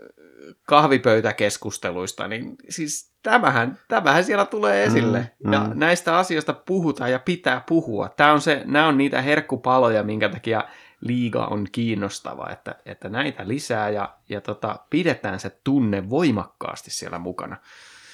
kahvipöytäkeskusteluista, 0.63 2.27
niin 2.27 2.55
siis 2.69 3.11
tämähän, 3.23 3.79
tämähän 3.87 4.23
siellä 4.23 4.45
tulee 4.45 4.83
esille. 4.83 5.19
Mm, 5.19 5.47
mm. 5.47 5.53
Ja 5.53 5.71
näistä 5.73 6.17
asioista 6.17 6.53
puhutaan 6.53 7.11
ja 7.11 7.19
pitää 7.19 7.63
puhua. 7.67 8.09
Tämä 8.09 8.33
on 8.33 8.41
se, 8.41 8.61
nämä 8.65 8.87
on 8.87 8.97
niitä 8.97 9.21
herkkupaloja, 9.21 10.03
minkä 10.03 10.29
takia 10.29 10.63
liiga 11.01 11.45
on 11.45 11.67
kiinnostava, 11.71 12.49
että, 12.51 12.75
että 12.85 13.09
näitä 13.09 13.47
lisää 13.47 13.89
ja, 13.89 14.15
ja 14.29 14.41
tota, 14.41 14.79
pidetään 14.89 15.39
se 15.39 15.49
tunne 15.63 16.09
voimakkaasti 16.09 16.91
siellä 16.91 17.19
mukana. 17.19 17.57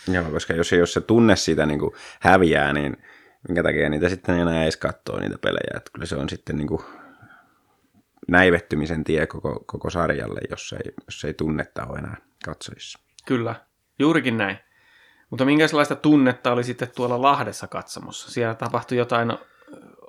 Joo, 0.07 0.31
koska 0.31 0.53
jos, 0.53 0.71
jos 0.71 0.93
se 0.93 1.01
tunne 1.01 1.35
siitä 1.35 1.65
niin 1.65 1.79
kuin 1.79 1.91
häviää, 2.19 2.73
niin 2.73 2.97
minkä 3.47 3.63
takia 3.63 3.89
niitä 3.89 4.09
sitten 4.09 4.39
enää 4.39 4.63
edes 4.63 4.77
katsoo 4.77 5.19
niitä 5.19 5.37
pelejä. 5.37 5.77
Että 5.77 5.91
kyllä 5.93 6.05
se 6.05 6.15
on 6.15 6.29
sitten 6.29 6.57
niin 6.57 6.67
kuin 6.67 6.81
näivettymisen 8.27 9.03
tie 9.03 9.27
koko, 9.27 9.63
koko 9.65 9.89
sarjalle, 9.89 10.39
jos 10.49 10.73
ei, 10.73 10.93
jos 11.07 11.25
ei 11.25 11.33
tunnetta 11.33 11.85
ole 11.85 11.99
enää 11.99 12.17
katsojissa. 12.45 12.99
Kyllä, 13.25 13.55
juurikin 13.99 14.37
näin. 14.37 14.57
Mutta 15.29 15.45
minkälaista 15.45 15.95
tunnetta 15.95 16.51
oli 16.51 16.63
sitten 16.63 16.91
tuolla 16.95 17.21
Lahdessa 17.21 17.67
katsomossa? 17.67 18.31
Siellä 18.31 18.55
tapahtui 18.55 18.97
jotain 18.97 19.33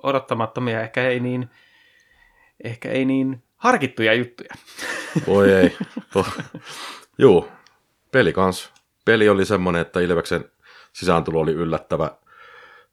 odottamattomia, 0.03 0.81
ehkä 0.81 1.03
ei 1.03 1.19
niin, 1.19 1.49
ehkä 2.63 2.89
ei 2.89 3.05
niin 3.05 3.43
harkittuja 3.57 4.13
juttuja. 4.13 4.49
Voi 5.27 5.53
ei. 5.53 5.77
Juu, 7.17 7.49
peli 8.11 8.33
kans. 8.33 8.74
Peli 9.05 9.29
oli 9.29 9.45
semmoinen, 9.45 9.81
että 9.81 9.99
Ilveksen 9.99 10.51
sisääntulo 10.93 11.39
oli 11.39 11.51
yllättävä, 11.51 12.11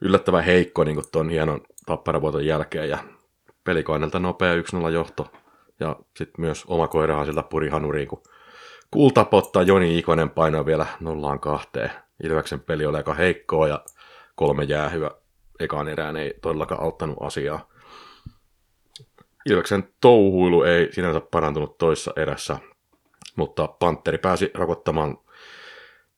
yllättävä 0.00 0.42
heikko 0.42 0.84
niin 0.84 1.02
tuon 1.12 1.28
hienon 1.28 1.60
tapparavuoton 1.86 2.46
jälkeen 2.46 2.88
ja 2.88 2.98
pelikoinelta 3.64 4.18
nopea 4.18 4.54
1-0 4.54 4.90
johto. 4.90 5.32
Ja 5.80 5.96
sitten 6.16 6.40
myös 6.40 6.64
oma 6.66 6.88
koirahan 6.88 7.26
siltä 7.26 7.42
puri 7.42 7.68
hanuriin, 7.68 8.08
kun 8.08 8.22
kultapottaa 8.90 9.62
Joni 9.62 9.98
Ikonen 9.98 10.30
painoi 10.30 10.66
vielä 10.66 10.86
nollaan 11.00 11.40
kahteen. 11.40 11.90
Ilveksen 12.22 12.60
peli 12.60 12.86
oli 12.86 12.96
aika 12.96 13.14
heikkoa 13.14 13.68
ja 13.68 13.84
kolme 14.34 14.64
jäähyä 14.64 15.10
ekaan 15.60 15.88
erään 15.88 16.16
ei 16.16 16.34
todellakaan 16.42 16.82
auttanut 16.82 17.16
asiaa. 17.20 17.68
Ilveksen 19.46 19.88
touhuilu 20.00 20.62
ei 20.62 20.92
sinänsä 20.92 21.20
parantunut 21.20 21.78
toissa 21.78 22.12
erässä, 22.16 22.56
mutta 23.36 23.68
Panteri 23.68 24.18
pääsi 24.18 24.50
rakottamaan 24.54 25.18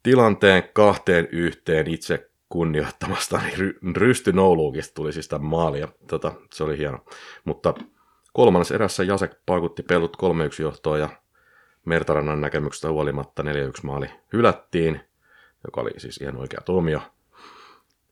tilanteen 0.04 0.62
kahteen 0.72 1.28
yhteen 1.32 1.86
itse 1.86 2.30
kunnioittamasta, 2.48 3.38
niin 3.38 3.58
ry- 3.58 3.92
Rysty 3.96 4.32
Nouluukista 4.32 4.94
tuli 4.94 5.12
siis 5.12 5.28
tämä 5.28 5.44
maali, 5.44 5.80
ja 5.80 5.88
tota, 6.06 6.32
se 6.52 6.64
oli 6.64 6.78
hieno. 6.78 6.98
Mutta 7.44 7.74
kolmannessa 8.32 8.74
erässä 8.74 9.04
Jasek 9.04 9.32
paukutti 9.46 9.82
pelut 9.82 10.16
3-1 10.16 10.62
johtoon, 10.62 11.00
ja 11.00 11.08
Mertarannan 11.84 12.40
näkemyksestä 12.40 12.90
huolimatta 12.90 13.42
4-1 13.42 13.46
maali 13.82 14.10
hylättiin, 14.32 15.00
joka 15.66 15.80
oli 15.80 15.90
siis 15.96 16.16
ihan 16.16 16.36
oikea 16.36 16.60
tuomio. 16.64 17.00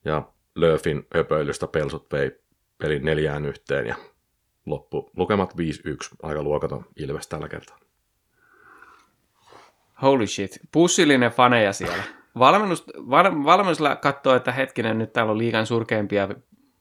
Ja 0.04 0.22
Löfin 0.54 1.06
höpöilystä 1.14 1.66
pelsut 1.66 2.12
vei 2.12 2.30
pelin 2.78 3.04
neljään 3.04 3.46
yhteen, 3.46 3.86
ja 3.86 3.94
loppu 4.66 5.10
lukemat 5.16 5.54
5-1, 5.54 5.56
aika 6.22 6.42
luokaton 6.42 6.84
Ilves 6.96 7.28
tällä 7.28 7.48
kertaa. 7.48 7.78
Holy 10.02 10.26
shit, 10.26 10.58
pussillinen 10.72 11.30
faneja 11.30 11.72
siellä. 11.72 12.02
Valmennus, 12.38 12.84
val, 13.10 13.24
valmennus 13.44 13.78
katsoo, 14.02 14.34
että 14.34 14.52
hetkinen, 14.52 14.98
nyt 14.98 15.12
täällä 15.12 15.32
on 15.32 15.38
liikan 15.38 15.66
surkeimpia 15.66 16.28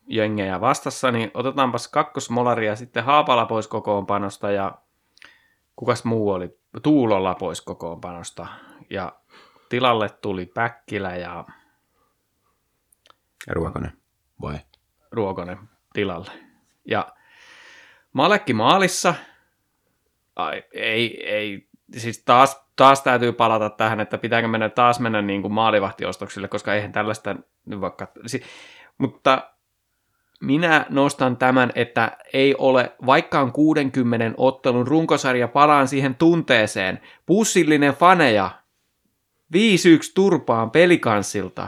jengejä 0.07 0.61
vastassa, 0.61 1.11
niin 1.11 1.31
otetaanpas 1.33 1.87
kakkosmolaria 1.87 2.75
sitten 2.75 3.03
Haapala 3.03 3.45
pois 3.45 3.67
kokoonpanosta 3.67 4.51
ja 4.51 4.77
kukas 5.75 6.03
muu 6.03 6.29
oli? 6.29 6.59
Tuulolla 6.83 7.35
pois 7.35 7.61
kokoonpanosta. 7.61 8.47
Ja 8.89 9.15
tilalle 9.69 10.09
tuli 10.09 10.45
Päkkilä 10.45 11.15
ja 11.15 11.45
Ruokonen, 13.49 13.91
vai? 14.41 14.59
Ruokonen 15.11 15.57
tilalle. 15.93 16.31
Ja 16.85 17.13
Malekki 18.13 18.53
maalissa. 18.53 19.15
Ai, 20.35 20.63
ei, 20.73 21.27
ei, 21.27 21.69
siis 21.97 22.23
taas, 22.23 22.65
taas 22.81 23.01
täytyy 23.01 23.31
palata 23.31 23.69
tähän, 23.69 23.99
että 23.99 24.17
pitääkö 24.17 24.47
mennä 24.47 24.69
taas 24.69 24.99
mennä 24.99 25.21
niin 25.21 25.41
kuin 25.41 25.53
maalivahtiostoksille, 25.53 26.47
koska 26.47 26.73
eihän 26.73 26.91
tällaista 26.91 27.35
nyt 27.65 27.81
vaikka... 27.81 28.07
Mutta 28.97 29.51
minä 30.39 30.85
nostan 30.89 31.37
tämän, 31.37 31.71
että 31.75 32.17
ei 32.33 32.55
ole, 32.57 32.95
vaikka 33.05 33.39
on 33.39 33.51
60 33.51 34.31
ottelun 34.37 34.87
runkosarja, 34.87 35.47
palaan 35.47 35.87
siihen 35.87 36.15
tunteeseen. 36.15 37.01
Pussillinen 37.25 37.93
faneja. 37.93 38.51
5-1 39.55 39.57
turpaan 40.15 40.71
pelikanssilta. 40.71 41.67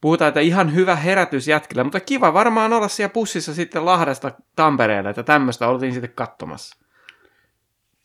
Puhutaan, 0.00 0.28
että 0.28 0.40
ihan 0.40 0.74
hyvä 0.74 0.96
herätys 0.96 1.48
jätkillä, 1.48 1.84
mutta 1.84 2.00
kiva 2.00 2.34
varmaan 2.34 2.72
olla 2.72 2.88
siellä 2.88 3.12
pussissa 3.12 3.54
sitten 3.54 3.84
Lahdesta 3.84 4.32
Tampereelle, 4.56 5.10
että 5.10 5.22
tämmöistä 5.22 5.68
oltiin 5.68 5.92
sitten 5.92 6.12
katsomassa. 6.14 6.76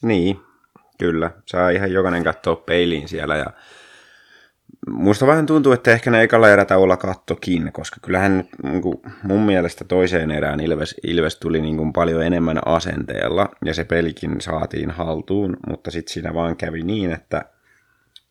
Niin, 0.02 0.40
kyllä. 1.00 1.32
Saa 1.46 1.70
ihan 1.70 1.92
jokainen 1.92 2.24
katsoa 2.24 2.56
peiliin 2.56 3.08
siellä 3.08 3.38
ja 3.38 3.46
Musta 4.90 5.28
vähän 5.28 5.46
tuntuu, 5.46 5.72
että 5.72 5.92
ehkä 5.92 6.12
ne 6.12 6.22
ekalla 6.22 6.50
erätauolla 6.50 6.98
kattokin, 6.98 7.72
koska 7.74 7.98
kyllähän 8.02 8.44
niin 8.64 8.82
kuin 8.82 9.02
mun 9.24 9.42
mielestä 9.42 9.86
toiseen 9.86 10.32
erään 10.32 10.60
Ilves, 10.60 10.96
Ilves 11.04 11.40
tuli 11.40 11.62
niin 11.62 11.78
kuin 11.78 11.94
paljon 11.94 12.24
enemmän 12.24 12.68
asenteella 12.68 13.50
ja 13.66 13.74
se 13.74 13.84
pelikin 13.84 14.42
saatiin 14.42 14.92
haltuun, 14.92 15.58
mutta 15.68 15.92
sitten 15.92 16.14
siinä 16.14 16.34
vaan 16.34 16.56
kävi 16.56 16.84
niin, 16.84 17.12
että, 17.12 17.46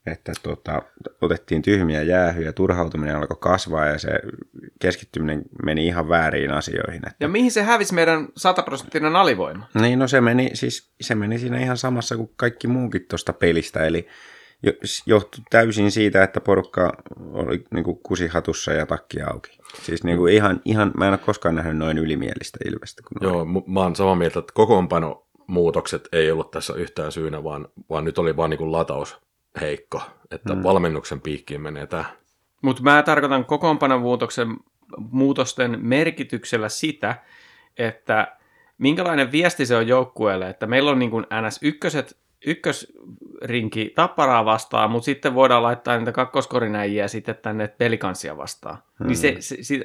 että 0.06 0.32
tota, 0.42 0.82
otettiin 1.20 1.62
tyhmiä 1.62 2.02
jäähyjä, 2.02 2.52
turhautuminen 2.52 3.16
alkoi 3.16 3.36
kasvaa 3.40 3.86
ja 3.86 3.98
se 3.98 4.10
keskittyminen 4.80 5.42
meni 5.64 5.86
ihan 5.86 6.08
väärin 6.08 6.50
asioihin. 6.50 7.02
Että... 7.06 7.16
Ja 7.20 7.28
mihin 7.28 7.50
se 7.50 7.62
hävisi 7.62 7.94
meidän 7.94 8.28
sataprosenttinen 8.36 9.16
alivoima? 9.16 9.68
Niin, 9.74 9.98
no 9.98 10.08
se 10.08 10.20
meni, 10.20 10.50
siis, 10.54 10.92
se 11.00 11.14
meni 11.14 11.38
siinä 11.38 11.60
ihan 11.60 11.76
samassa 11.76 12.16
kuin 12.16 12.30
kaikki 12.36 12.66
muukin 12.66 13.06
tuosta 13.08 13.32
pelistä, 13.32 13.86
eli 13.86 14.08
johtui 15.06 15.44
täysin 15.50 15.90
siitä, 15.90 16.22
että 16.22 16.40
porukka 16.40 16.92
oli 17.16 17.64
niin 17.74 17.84
kuin 17.84 17.98
kusihatussa 18.02 18.72
ja 18.72 18.86
takki 18.86 19.22
auki. 19.22 19.58
Siis 19.82 20.04
niin 20.04 20.18
kuin 20.18 20.34
ihan, 20.34 20.60
ihan, 20.64 20.92
mä 20.96 21.04
en 21.04 21.12
ole 21.12 21.18
koskaan 21.18 21.54
nähnyt 21.54 21.76
noin 21.76 21.98
ylimielistä 21.98 22.58
Ilvestä. 22.64 23.02
Kun 23.02 23.28
Joo, 23.28 23.44
mä 23.66 23.80
oon 23.80 23.96
samaa 23.96 24.14
mieltä, 24.14 24.38
että 24.38 24.52
kokoonpano 24.54 25.26
muutokset 25.46 26.08
ei 26.12 26.30
ollut 26.30 26.50
tässä 26.50 26.74
yhtään 26.74 27.12
syynä, 27.12 27.44
vaan, 27.44 27.68
vaan 27.90 28.04
nyt 28.04 28.18
oli 28.18 28.36
vaan 28.36 28.50
niin 28.50 28.58
kuin 28.58 28.72
lataus 28.72 29.20
heikko, 29.60 30.02
että 30.30 30.54
mm. 30.54 30.62
valmennuksen 30.62 31.20
piikkiin 31.20 31.60
menee 31.60 31.86
tämä. 31.86 32.04
Mutta 32.62 32.82
mä 32.82 33.02
tarkoitan 33.02 33.44
kokoonpanon 33.44 34.00
muutoksen, 34.00 34.56
muutosten 34.98 35.78
merkityksellä 35.82 36.68
sitä, 36.68 37.14
että 37.78 38.36
minkälainen 38.78 39.32
viesti 39.32 39.66
se 39.66 39.76
on 39.76 39.88
joukkueelle, 39.88 40.48
että 40.48 40.66
meillä 40.66 40.90
on 40.90 40.98
niin 40.98 41.10
kuin 41.10 41.24
NS1 41.24 42.14
ykkösrinki 42.46 43.92
tapparaa 43.94 44.44
vastaan, 44.44 44.90
mutta 44.90 45.04
sitten 45.04 45.34
voidaan 45.34 45.62
laittaa 45.62 45.98
niitä 45.98 46.12
kakkoskorinäjiä 46.12 47.08
sitten 47.08 47.36
tänne 47.42 47.68
pelikansia 47.68 48.36
vastaan. 48.36 48.78
Hmm. 48.98 49.06
Niin 49.06 49.16
se, 49.16 49.36
se, 49.40 49.56
se, 49.62 49.84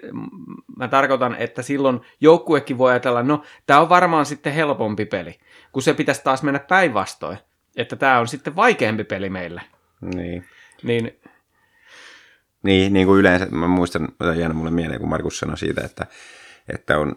mä 0.77 0.87
tarkoitan, 0.87 1.35
että 1.35 1.61
silloin 1.61 2.01
joukkuekin 2.21 2.77
voi 2.77 2.91
ajatella, 2.91 3.23
no 3.23 3.43
tämä 3.65 3.79
on 3.79 3.89
varmaan 3.89 4.25
sitten 4.25 4.53
helpompi 4.53 5.05
peli, 5.05 5.39
kun 5.71 5.81
se 5.81 5.93
pitäisi 5.93 6.23
taas 6.23 6.43
mennä 6.43 6.59
päinvastoin, 6.59 7.37
että 7.77 7.95
tämä 7.95 8.19
on 8.19 8.27
sitten 8.27 8.55
vaikeampi 8.55 9.03
peli 9.03 9.29
meille. 9.29 9.61
Niin. 10.01 10.45
Niin, 10.83 11.19
Niin, 12.63 12.93
niin 12.93 13.07
kuin 13.07 13.19
yleensä, 13.19 13.45
mä 13.45 13.67
muistan, 13.67 14.07
jäänyt 14.37 14.57
mulle 14.57 14.71
mieleen, 14.71 14.99
kun 14.99 15.09
Markus 15.09 15.39
sanoi 15.39 15.57
siitä, 15.57 15.81
että, 15.85 16.07
että 16.73 16.99
on 16.99 17.15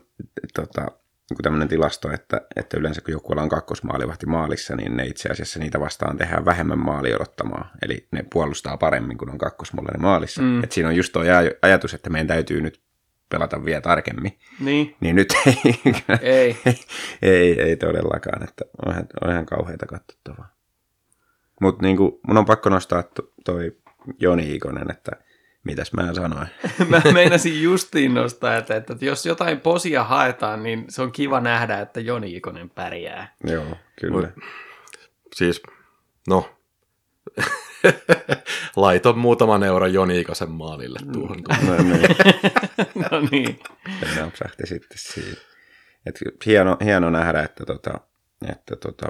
tota, 0.55 0.87
niin 1.31 1.43
tämmöinen 1.43 1.69
tilasto, 1.69 2.13
että, 2.13 2.41
että 2.57 2.77
yleensä 2.79 3.01
kun 3.01 3.13
joku 3.13 3.33
on 3.37 3.49
kakkosmaalivahti 3.49 4.27
maalissa, 4.27 4.77
niin 4.77 4.97
ne 4.97 5.07
itse 5.07 5.29
asiassa 5.29 5.59
niitä 5.59 5.81
vastaan 5.81 6.17
tehdään 6.17 6.45
vähemmän 6.45 6.79
maali 6.79 7.15
odottamaa. 7.15 7.71
Eli 7.83 8.09
ne 8.13 8.25
puolustaa 8.33 8.77
paremmin, 8.77 9.19
kun 9.19 9.31
on 9.31 9.39
kakkosmullainen 9.39 10.03
maalissa. 10.03 10.43
Mm. 10.43 10.65
Et 10.65 10.73
siinä 10.73 10.89
on 10.89 10.97
just 10.97 11.13
tuo 11.13 11.23
ajatus, 11.63 11.95
että 11.95 12.11
meidän 12.11 12.27
täytyy 12.27 12.61
nyt 12.61 12.81
pelata 13.31 13.65
vielä 13.65 13.81
tarkemmin. 13.81 14.39
niin, 14.61 14.97
Niin 15.01 15.17
nyt 15.17 15.35
ei, 15.47 15.75
ei. 16.21 16.57
ei, 17.23 17.61
ei 17.61 17.77
todellakaan, 17.77 18.43
että 18.43 18.65
on 18.87 18.93
ihan, 18.93 19.07
on 19.25 19.31
ihan 19.31 19.47
kauheita 19.47 19.87
katsottavaa. 19.87 20.55
Mutta 21.61 21.83
niin 21.83 21.97
mun 21.99 22.39
on 22.39 22.47
pakko 22.47 22.69
nostaa 22.69 23.03
to, 23.03 23.33
toi 23.45 23.77
Joni 24.21 24.55
Ikonen, 24.55 24.91
että 24.91 25.13
mitäs 25.65 25.93
mä 25.93 26.15
sanoin. 26.15 26.49
Mä 26.89 27.03
meinasin 27.13 27.63
justiin 27.63 28.15
nostaa, 28.15 28.57
että, 28.57 28.77
että 28.77 28.97
jos 29.01 29.27
jotain 29.27 29.61
posia 29.61 30.05
haetaan, 30.05 30.63
niin 30.63 30.85
se 30.89 31.03
on 31.03 31.13
kiva 31.13 31.41
nähdä, 31.41 31.81
että 31.81 32.01
Joni 32.01 32.37
Ikonen 32.37 32.71
pärjää. 32.71 33.35
Joo, 33.45 33.77
kyllä. 34.01 34.33
Siis, 35.37 35.63
no, 36.29 36.51
laiton 38.77 39.19
muutaman 39.19 39.63
euron 39.63 39.93
Joni 39.93 40.21
Ikosen 40.21 40.51
maalille 40.51 40.99
tuohon. 41.13 41.37
No, 41.67 41.77
niin. 41.83 42.17
no 43.11 43.21
niin. 43.31 43.59
Se 44.15 44.21
napsahti 44.21 44.67
sitten 44.67 44.99
siitä. 44.99 45.41
Et 46.07 46.21
hieno, 46.47 46.77
hieno 46.85 47.11
nähdä, 47.11 47.43
että, 47.43 47.65
tota, 47.67 48.01
että 48.49 48.77
tota, 48.77 49.07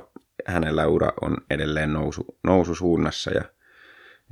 hänellä 0.46 0.86
ura 0.86 1.12
on 1.20 1.36
edelleen 1.50 1.92
nousu, 1.92 2.24
noususuunnassa 2.44 3.30
ja, 3.30 3.42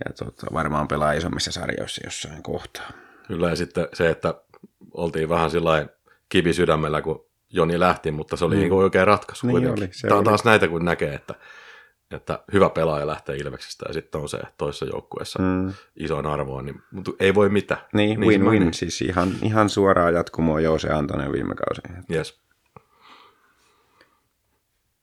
ja 0.05 0.13
tota, 0.19 0.47
varmaan 0.53 0.89
pelaa 0.89 1.13
isommissa 1.13 1.53
sarjoissa 1.53 2.01
jossain 2.05 2.43
kohtaa. 2.43 2.91
Kyllä, 3.29 3.51
ja 3.51 3.57
sitten 3.57 3.89
se, 3.93 4.11
että 4.11 4.35
oltiin 4.95 5.29
vähän 5.29 5.51
sillä 5.51 5.87
kivi 6.29 6.53
sydämellä, 6.53 7.03
kun 7.03 7.25
Joni 7.51 7.81
lähti, 7.81 8.11
mutta 8.11 8.37
se 8.37 8.45
oli 8.45 8.55
Niin. 8.55 8.61
niin. 8.63 8.71
niin 8.71 8.79
oikea 8.83 9.05
ratkaisu 9.05 9.47
Niin 9.47 9.53
kuitenkin. 9.53 9.85
oli, 9.85 9.89
se 9.93 10.09
Tämä 10.09 10.15
on 10.15 10.19
oli. 10.19 10.25
taas 10.25 10.45
näitä, 10.45 10.69
kun 10.69 10.85
näkee, 10.85 11.15
että, 11.15 11.35
että 12.11 12.39
hyvä 12.53 12.71
pelaaja 12.71 13.07
lähtee 13.07 13.37
Ilveksestä 13.37 13.85
ja 13.89 13.93
sitten 13.93 14.21
on 14.21 14.29
se 14.29 14.39
toisessa 14.59 14.85
joukkueessa 14.85 15.39
mm. 15.43 15.73
Isoin 15.97 16.27
arvoon, 16.27 16.67
niin, 16.67 16.83
mutta 16.91 17.11
ei 17.21 17.35
voi 17.35 17.49
mitään. 17.49 17.81
Niin, 17.93 18.21
se 18.21 18.27
win-win, 18.27 18.63
meni. 18.63 18.73
siis 18.73 19.03
ihan, 19.03 19.29
ihan 19.43 19.69
suoraa 19.69 20.11
jatkumoa 20.11 20.61
Joose 20.61 20.91
Antonen 20.91 21.33
viime 21.33 21.55
kausi. 21.55 22.03
Yes. 22.13 22.41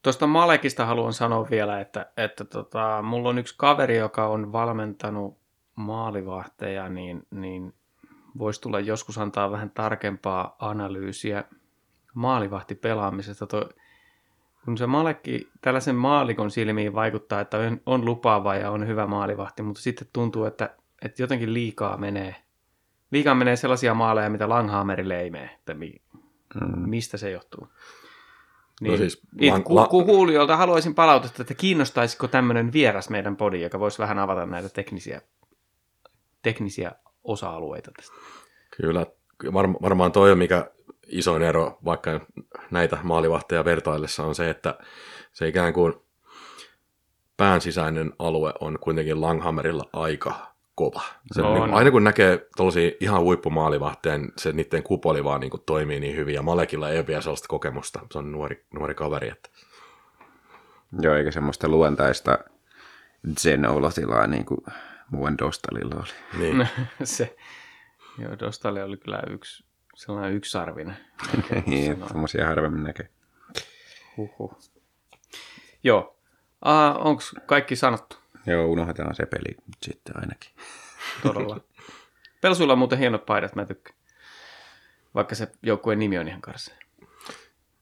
Tuosta 0.04 0.28
Malekista 0.28 0.86
haluan 0.86 1.14
sanoa 1.14 1.48
vielä, 1.50 1.82
että, 1.82 2.12
että 2.18 2.46
tota, 2.46 3.02
mulla 3.02 3.30
on 3.30 3.38
yksi 3.38 3.56
kaveri, 3.58 3.98
joka 3.98 4.28
on 4.28 4.52
valmentanut 4.52 5.38
maalivahteja, 5.76 6.90
niin, 6.90 7.28
niin 7.32 7.74
voisi 8.38 8.62
tulla 8.62 8.80
joskus 8.80 9.18
antaa 9.18 9.52
vähän 9.52 9.72
tarkempaa 9.72 10.56
analyysiä 10.60 11.44
maalivahtipelaamisesta. 12.14 13.48
Toi, 13.48 13.70
kun 14.66 14.78
se 14.78 14.88
Malekki 14.88 15.50
tällaisen 15.62 15.96
maalikon 15.96 16.52
silmiin 16.52 16.94
vaikuttaa, 16.94 17.42
että 17.42 17.58
on, 17.58 17.82
on 17.86 18.06
lupaava 18.06 18.56
ja 18.56 18.72
on 18.72 18.88
hyvä 18.88 19.08
maalivahti, 19.08 19.62
mutta 19.64 19.82
sitten 19.82 20.08
tuntuu, 20.14 20.46
että, 20.46 20.76
että 21.02 21.22
jotenkin 21.24 21.54
liikaa 21.54 21.98
menee. 21.98 22.36
Liikaa 23.12 23.36
menee 23.36 23.56
sellaisia 23.56 23.94
maaleja, 23.94 24.30
mitä 24.30 24.50
Langhammerille 24.50 25.20
ei 25.20 25.30
mene, 25.30 25.50
että 25.60 25.74
mi, 25.74 25.94
Mm. 26.62 26.90
mistä 26.90 27.18
se 27.18 27.32
johtuu. 27.32 27.68
No 28.82 28.98
siis 28.98 29.22
Niin, 29.40 29.54
lang- 29.54 29.64
ku, 29.64 29.86
ku, 29.90 30.06
kuulijoilta 30.06 30.58
haluaisin 30.58 30.96
palautetta, 30.96 31.42
että 31.42 31.54
kiinnostaisiko 31.54 32.28
tämmöinen 32.28 32.74
vieras 32.74 33.10
meidän 33.10 33.36
podi, 33.36 33.62
joka 33.62 33.80
voisi 33.80 34.00
vähän 34.00 34.20
avata 34.20 34.46
näitä 34.46 34.70
teknisiä, 34.70 35.22
teknisiä 36.42 36.92
osa-alueita 37.24 37.92
tästä. 37.98 38.16
Kyllä, 38.78 39.06
var, 39.54 39.74
varmaan 39.82 40.12
toi 40.12 40.36
mikä 40.36 40.72
isoin 41.08 41.44
ero 41.44 41.78
vaikka 41.86 42.22
näitä 42.72 42.98
maalivahteja 43.04 43.66
vertaillessa 43.66 44.24
on 44.24 44.36
se, 44.36 44.50
että 44.50 44.78
se 45.34 45.48
ikään 45.48 45.74
kuin 45.74 45.94
pään 47.38 47.62
sisäinen 47.62 48.14
alue 48.20 48.54
on 48.60 48.78
kuitenkin 48.82 49.22
Langhammerilla 49.22 49.90
aika 49.94 50.56
kova. 50.76 51.02
Se, 51.34 51.42
On. 51.42 51.54
niin, 51.62 51.74
aina 51.74 51.92
kun 51.92 52.04
näkee 52.04 52.48
tuollaisia 52.58 52.92
ihan 53.00 53.22
huippumaalivahteja, 53.22 54.18
niin 54.18 54.32
se 54.38 54.52
niiden 54.52 54.84
kupoli 54.84 55.24
vaan 55.24 55.42
niin 55.42 55.52
kuin 55.52 55.64
toimii 55.66 56.00
niin 56.00 56.16
hyvin, 56.16 56.36
ja 56.36 56.42
Malekilla 56.42 56.90
ei 56.90 56.98
ole 56.98 57.08
vielä 57.08 57.22
sellaista 57.22 57.48
kokemusta. 57.48 58.00
Se 58.12 58.18
on 58.18 58.32
nuori, 58.32 58.66
nuori 58.74 58.96
kaveri. 58.96 59.30
Että. 59.30 59.50
Joo, 61.02 61.16
eikä 61.16 61.32
semmoista 61.32 61.68
luontaista 61.68 62.38
zen-olotilaa 63.40 64.28
niin 64.28 64.46
kuin 64.46 64.62
muuan 65.12 65.38
Dostalilla 65.38 65.96
oli. 65.96 66.40
Niin. 66.40 66.68
se, 67.04 67.36
joo, 68.18 68.40
Dostale 68.40 68.84
oli 68.84 68.98
kyllä 68.98 69.20
yksi, 69.30 69.66
sellainen 69.96 70.34
yksarvinen. 70.34 70.98
Niin, 71.66 72.04
semmoisia 72.08 72.48
harvemmin 72.48 72.84
näkee. 72.84 73.10
Huhhuh. 74.18 74.60
Joo. 75.84 76.18
Uh, 76.66 77.08
Onko 77.08 77.22
kaikki 77.46 77.76
sanottu? 77.76 78.18
Joo, 78.46 78.66
unohdetaan 78.66 79.16
se 79.16 79.26
peli 79.26 79.50
nyt 79.68 79.78
sitten 79.84 80.20
ainakin. 80.20 80.52
Todella. 81.24 81.60
Pelsuilla 82.42 82.74
on 82.74 82.80
muuten 82.80 83.00
hienot 83.00 83.26
paidat, 83.26 83.56
mä 83.56 83.66
tykkään. 83.66 83.98
Vaikka 85.16 85.36
se 85.36 85.52
joukkueen 85.64 86.00
nimi 86.00 86.18
on 86.18 86.28
ihan 86.28 86.42
karsea. 86.42 86.76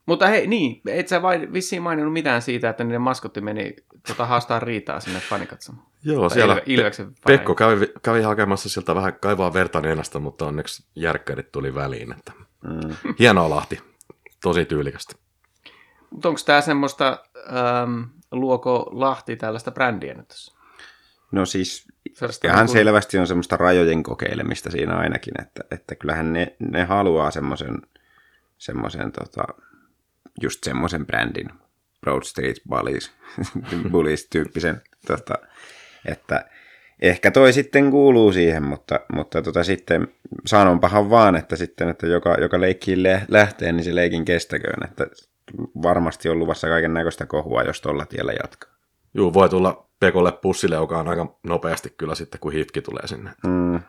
Mutta 0.06 0.28
hei, 0.28 0.48
niin, 0.48 0.82
et 0.88 1.08
sä 1.08 1.22
vain 1.22 1.54
vissiin 1.54 1.82
maininnut 1.82 2.14
mitään 2.14 2.42
siitä, 2.42 2.70
että 2.70 2.84
niiden 2.84 3.02
maskotti 3.02 3.42
meni 3.42 3.76
tota, 4.08 4.26
haastaa 4.26 4.60
riitaa 4.60 5.00
sinne 5.00 5.20
fanikatsomaan. 5.20 5.88
Joo, 6.04 6.30
Tai 6.30 6.36
siellä 6.38 6.56
Ilve- 6.56 6.64
Ilveksen 6.66 7.06
faneille. 7.06 7.38
Pekko 7.38 7.56
kävi, 7.56 7.88
kävi 8.04 8.22
hakemassa 8.22 8.70
siltä 8.70 8.96
vähän 8.96 9.14
kaivaa 9.22 9.54
verta 9.54 9.82
nenästä, 9.82 10.20
mutta 10.20 10.46
onneksi 10.46 10.86
järkkärit 10.96 11.52
tuli 11.52 11.76
väliin. 11.76 12.12
Että. 12.12 12.32
Mm. 12.64 13.14
Hienoa 13.20 13.50
Lahti. 13.50 13.80
Tosi 14.44 14.66
tyylikästä. 14.66 15.16
Mutta 16.10 16.30
onko 16.30 16.42
tämä 16.46 16.62
semmoista, 16.62 17.24
ähm, 17.48 18.02
luoko 18.32 18.90
Lahti 18.92 19.36
tällaista 19.36 19.72
brändiä 19.72 20.14
nyt 20.14 20.28
tässä? 20.28 20.54
No 21.32 21.46
siis 21.46 21.88
Sellaista 22.14 22.48
ihan 22.48 22.58
niin 22.58 22.66
kuin- 22.68 22.74
selvästi 22.78 23.18
on 23.18 23.28
semmoista 23.28 23.58
rajojen 23.58 24.04
kokeilemista 24.04 24.72
siinä 24.72 24.96
ainakin, 24.98 25.42
että, 25.42 25.62
että 25.72 25.96
kyllähän 25.96 26.34
ne, 26.34 26.56
ne 26.60 26.84
haluaa 26.84 27.32
semmoisen, 27.32 27.82
semmoisen 28.58 29.12
tota, 29.12 29.44
just 30.42 30.64
semmoisen 30.64 31.06
brändin, 31.06 31.50
Broad 32.02 32.24
Street 32.24 32.58
Bullies, 32.70 33.12
Bullies 33.92 34.28
tyyppisen, 34.30 34.82
tota, 35.08 35.34
että 36.06 36.46
ehkä 37.02 37.32
toi 37.32 37.54
sitten 37.54 37.92
kuuluu 37.92 38.34
siihen, 38.34 38.64
mutta, 38.64 39.00
mutta 39.14 39.42
tota 39.42 39.64
sitten 39.64 40.08
sanonpahan 40.46 41.10
vaan, 41.10 41.36
että 41.36 41.56
sitten, 41.56 41.90
että 41.90 42.08
joka, 42.08 42.36
joka 42.42 42.62
leikkiin 42.62 43.04
le- 43.04 43.26
lähtee, 43.28 43.72
niin 43.72 43.84
se 43.84 43.96
leikin 43.96 44.26
kestäköön, 44.26 44.84
että 44.86 45.08
varmasti 45.84 46.30
on 46.30 46.40
luvassa 46.40 46.68
kaiken 46.68 46.94
näköistä 46.94 47.26
kohua, 47.26 47.64
jos 47.64 47.82
tuolla 47.82 48.06
tiellä 48.06 48.34
jatkaa. 48.44 48.74
Juu, 49.14 49.34
voi 49.34 49.50
tulla 49.50 49.90
Pekolle 50.00 50.32
pussille, 50.32 50.76
joka 50.76 51.00
on 51.00 51.08
aika 51.08 51.40
nopeasti 51.44 51.94
kyllä 51.98 52.16
sitten, 52.16 52.40
kun 52.40 52.54
hifki 52.54 52.82
tulee 52.82 53.08
sinne. 53.08 53.32
Mm, 53.48 53.80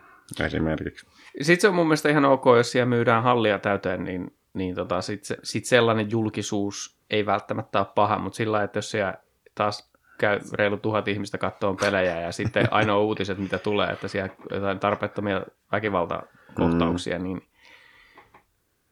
esimerkiksi. 0.45 1.07
Sitten 1.41 1.61
se 1.61 1.69
on 1.69 1.75
mun 1.75 1.87
mielestä 1.87 2.09
ihan 2.09 2.25
ok, 2.25 2.45
jos 2.57 2.73
siellä 2.73 2.87
myydään 2.87 3.23
hallia 3.23 3.59
täyteen, 3.59 4.05
niin, 4.05 4.37
niin 4.55 4.75
tota, 4.75 5.01
sitten 5.03 5.27
se, 5.27 5.37
sit 5.43 5.65
sellainen 5.65 6.11
julkisuus 6.11 6.99
ei 7.11 7.27
välttämättä 7.27 7.79
ole 7.79 7.87
paha, 7.95 8.19
mutta 8.19 8.37
sillä 8.37 8.53
lailla, 8.53 8.65
että 8.65 8.79
jos 8.79 8.91
siellä 8.91 9.15
taas 9.55 9.93
käy 10.19 10.41
reilu 10.53 10.77
tuhat 10.77 11.09
ihmistä 11.09 11.39
kattoon 11.39 11.77
pelejä 11.77 12.21
ja 12.21 12.33
sitten 12.33 12.69
ainoa 12.71 12.99
uutiset, 13.07 13.39
mitä 13.39 13.59
tulee, 13.59 13.91
että 13.91 14.09
siellä 14.09 14.35
jotain 14.51 14.79
tarpeettomia 14.79 15.43
väkivaltakohtauksia, 15.73 17.19
mm. 17.19 17.25
niin 17.25 17.43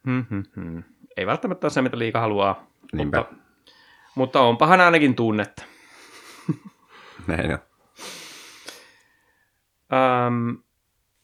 hmm, 0.05 0.25
hmm, 0.29 0.43
hmm. 0.55 0.83
ei 1.17 1.25
välttämättä 1.25 1.65
ole 1.65 1.71
se, 1.71 1.81
mitä 1.81 1.97
liika 1.97 2.19
haluaa, 2.19 2.67
Niinpä. 2.93 3.17
mutta, 3.17 3.35
mutta 4.15 4.41
onpahan 4.41 4.81
ainakin 4.81 5.15
tunnetta. 5.15 5.63
Näin 7.27 7.51
on. 7.51 7.59
Öm, 9.93 10.62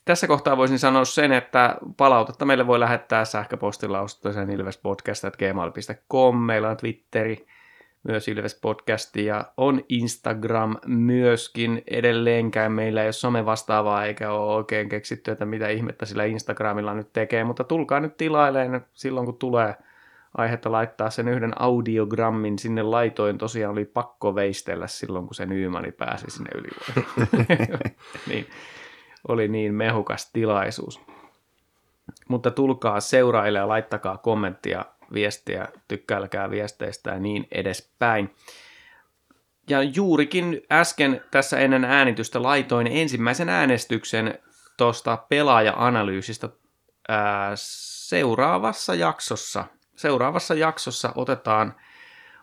tässä 0.09 0.27
kohtaa 0.27 0.57
voisin 0.57 0.79
sanoa 0.79 1.05
sen, 1.05 1.31
että 1.31 1.77
palautetta 1.97 2.45
meille 2.45 2.67
voi 2.67 2.79
lähettää 2.79 3.25
sähköpostilla 3.25 4.01
osoitteeseen 4.01 4.49
ilvespodcast.gmail.com. 4.49 6.37
Meillä 6.37 6.69
on 6.69 6.77
Twitteri, 6.77 7.47
myös 8.03 8.27
Ilves 8.27 8.59
Podcasti 8.61 9.25
ja 9.25 9.45
on 9.57 9.81
Instagram 9.89 10.77
myöskin 10.85 11.83
edelleenkään. 11.87 12.71
Meillä 12.71 13.01
ei 13.01 13.05
ole 13.05 13.11
some 13.11 13.45
vastaavaa 13.45 14.05
eikä 14.05 14.31
ole 14.31 14.55
oikein 14.55 14.89
keksitty, 14.89 15.31
että 15.31 15.45
mitä 15.45 15.69
ihmettä 15.69 16.05
sillä 16.05 16.25
Instagramilla 16.25 16.93
nyt 16.93 17.13
tekee, 17.13 17.43
mutta 17.43 17.63
tulkaa 17.63 17.99
nyt 17.99 18.17
tilaileen 18.17 18.85
silloin 18.93 19.25
kun 19.25 19.37
tulee 19.37 19.75
aihetta 20.37 20.71
laittaa 20.71 21.09
sen 21.09 21.27
yhden 21.27 21.61
audiogrammin 21.61 22.59
sinne 22.59 22.83
laitoin. 22.83 23.37
Tosiaan 23.37 23.71
oli 23.71 23.85
pakko 23.85 24.35
veistellä 24.35 24.87
silloin, 24.87 25.25
kun 25.25 25.35
se 25.35 25.45
Nymani 25.45 25.91
pääsi 25.91 26.25
sinne 26.29 26.49
yli. 26.55 26.69
niin, 28.29 28.47
oli 29.27 29.47
niin 29.47 29.73
mehukas 29.73 30.31
tilaisuus. 30.31 31.01
Mutta 32.27 32.51
tulkaa 32.51 32.99
seuraille 32.99 33.59
ja 33.59 33.67
laittakaa 33.67 34.17
kommenttia, 34.17 34.85
viestiä, 35.13 35.67
tykkäilkää 35.87 36.49
viesteistä 36.49 37.09
ja 37.09 37.19
niin 37.19 37.47
edespäin. 37.51 38.35
Ja 39.69 39.83
juurikin 39.83 40.61
äsken 40.71 41.21
tässä 41.31 41.59
ennen 41.59 41.85
äänitystä 41.85 42.43
laitoin 42.43 42.87
ensimmäisen 42.87 43.49
äänestyksen 43.49 44.39
tuosta 44.77 45.17
pelaaja-analyysistä 45.17 46.49
ää, 47.09 47.51
seuraavassa 47.55 48.95
jaksossa. 48.95 49.65
Seuraavassa 49.95 50.53
jaksossa 50.53 51.11
otetaan, 51.15 51.75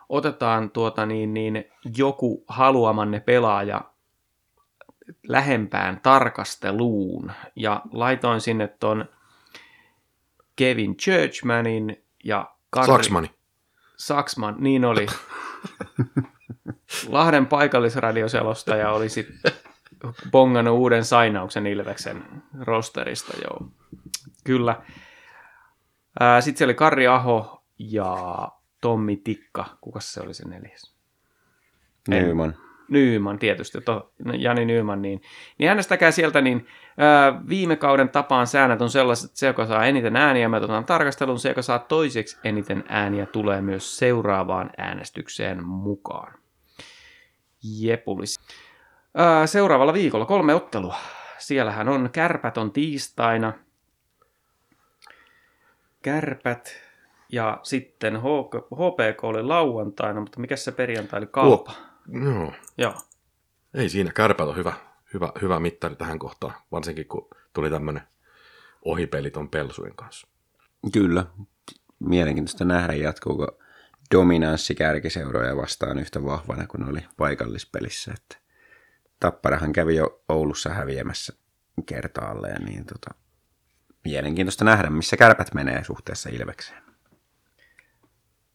otetaan 0.09 0.71
tuota 0.71 1.05
niin, 1.05 1.33
niin, 1.33 1.65
joku 1.97 2.43
haluamanne 2.47 3.19
pelaaja 3.19 3.81
lähempään 5.27 5.99
tarkasteluun. 6.03 7.31
Ja 7.55 7.81
laitoin 7.91 8.41
sinne 8.41 8.67
ton 8.67 9.05
Kevin 10.55 10.97
Churchmanin 10.97 12.03
ja 12.23 12.51
Karri... 12.69 12.87
Saksmani. 12.87 13.31
Saksman, 13.97 14.55
niin 14.59 14.85
oli. 14.85 15.05
Lahden 17.07 17.45
paikallisradioselostaja 17.45 18.91
oli 18.91 19.09
sitten 19.09 19.51
bongannut 20.31 20.77
uuden 20.77 21.05
sainauksen 21.05 21.67
Ilveksen 21.67 22.23
rosterista, 22.59 23.33
joo. 23.43 23.71
Kyllä. 24.43 24.81
Sitten 26.39 26.57
siellä 26.57 26.71
oli 26.71 26.75
Karri 26.75 27.07
Aho 27.07 27.63
ja 27.79 28.17
Tommi 28.81 29.17
Tikka. 29.17 29.77
Kuka 29.81 29.99
se 29.99 30.21
oli 30.21 30.33
se 30.33 30.47
neljäs? 30.47 30.95
Nyman. 32.07 32.55
Nyman 32.89 33.39
tietysti, 33.39 33.81
to, 33.81 34.11
Jani 34.37 34.65
Nyman, 34.65 35.01
niin, 35.01 35.21
niin 35.57 35.69
äänestäkää 35.69 36.11
sieltä, 36.11 36.41
niin 36.41 36.67
ää, 36.97 37.41
viime 37.49 37.75
kauden 37.75 38.09
tapaan 38.09 38.47
säännöt 38.47 38.81
on 38.81 38.89
sellaiset, 38.89 39.25
että 39.25 39.39
se, 39.39 39.47
joka 39.47 39.65
saa 39.65 39.85
eniten 39.85 40.15
ääniä, 40.15 40.49
me 40.49 40.57
otetaan 40.57 40.85
tarkastelun, 40.85 41.39
se, 41.39 41.49
joka 41.49 41.61
saa 41.61 41.79
toiseksi 41.79 42.37
eniten 42.43 42.83
ääniä, 42.89 43.25
tulee 43.25 43.61
myös 43.61 43.97
seuraavaan 43.97 44.69
äänestykseen 44.77 45.63
mukaan. 45.63 46.33
Jepulis. 47.79 48.39
Ää, 49.15 49.47
seuraavalla 49.47 49.93
viikolla 49.93 50.25
kolme 50.25 50.53
ottelua. 50.53 50.95
Siellähän 51.37 51.89
on 51.89 52.09
kärpät 52.11 52.57
on 52.57 52.71
tiistaina. 52.71 53.53
Kärpät 56.01 56.87
ja 57.29 57.59
sitten 57.63 58.17
HPK 58.75 59.23
oli 59.23 59.43
lauantaina, 59.43 60.19
mutta 60.19 60.39
mikä 60.39 60.55
se 60.55 60.71
perjantai 60.71 61.17
oli? 61.17 61.27
Kalpa. 61.27 61.71
Joo. 62.07 62.53
Joo. 62.77 62.93
Ei 63.73 63.89
siinä, 63.89 64.11
kärpät 64.11 64.47
on 64.47 64.55
hyvä, 64.55 64.73
hyvä, 65.13 65.31
hyvä 65.41 65.59
mittari 65.59 65.95
tähän 65.95 66.19
kohtaan, 66.19 66.53
varsinkin 66.71 67.07
kun 67.07 67.27
tuli 67.53 67.69
tämmöinen 67.69 68.03
ohipeli 68.81 69.31
ton 69.31 69.49
pelsujen 69.49 69.95
kanssa. 69.95 70.27
Kyllä. 70.93 71.25
Mielenkiintoista 71.99 72.65
nähdä, 72.65 72.93
jatkuuko 72.93 73.59
dominanssi 74.15 74.75
kärkiseuroja 74.75 75.57
vastaan 75.57 75.99
yhtä 75.99 76.23
vahvana 76.23 76.67
kuin 76.67 76.89
oli 76.89 77.05
paikallispelissä. 77.17 78.13
Että 78.13 78.47
Tapparahan 79.19 79.73
kävi 79.73 79.95
jo 79.95 80.23
Oulussa 80.29 80.69
häviämässä 80.69 81.33
kertaalleen, 81.85 82.65
niin 82.65 82.85
tota, 82.85 83.09
mielenkiintoista 84.05 84.65
nähdä, 84.65 84.89
missä 84.89 85.17
kärpät 85.17 85.53
menee 85.53 85.83
suhteessa 85.83 86.29
Ilvekseen. 86.29 86.86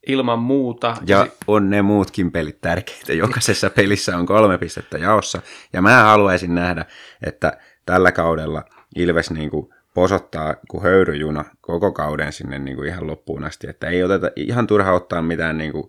Ilman 0.07 0.39
muuta. 0.39 0.97
Ja 1.07 1.27
on 1.47 1.71
ne 1.71 1.83
muutkin 1.83 2.33
pelit 2.33 2.61
tärkeitä. 2.61 3.13
Jokaisessa 3.13 3.71
pelissä 3.71 4.17
on 4.17 4.27
kolme 4.27 4.59
pistettä 4.59 4.99
jaossa. 4.99 5.43
Ja 5.73 5.83
mä 5.83 6.03
haluaisin 6.03 6.55
nähdä, 6.55 6.85
että 7.27 7.59
tällä 7.87 8.13
kaudella 8.13 8.65
Ilves 8.97 9.31
niin 9.31 9.51
kuin 9.51 9.69
posottaa 9.95 10.55
kuin 10.69 10.83
höyryjuna 10.83 11.45
koko 11.61 11.93
kauden 11.93 12.33
sinne 12.33 12.59
niin 12.59 12.77
kuin 12.77 12.89
ihan 12.89 13.07
loppuun 13.07 13.45
asti. 13.45 13.71
Että 13.71 13.89
ei 13.89 14.03
oteta 14.03 14.31
ihan 14.37 14.67
turha 14.67 14.93
ottaa 14.93 15.23
mitään 15.23 15.59
niin 15.59 15.73
kuin, 15.73 15.89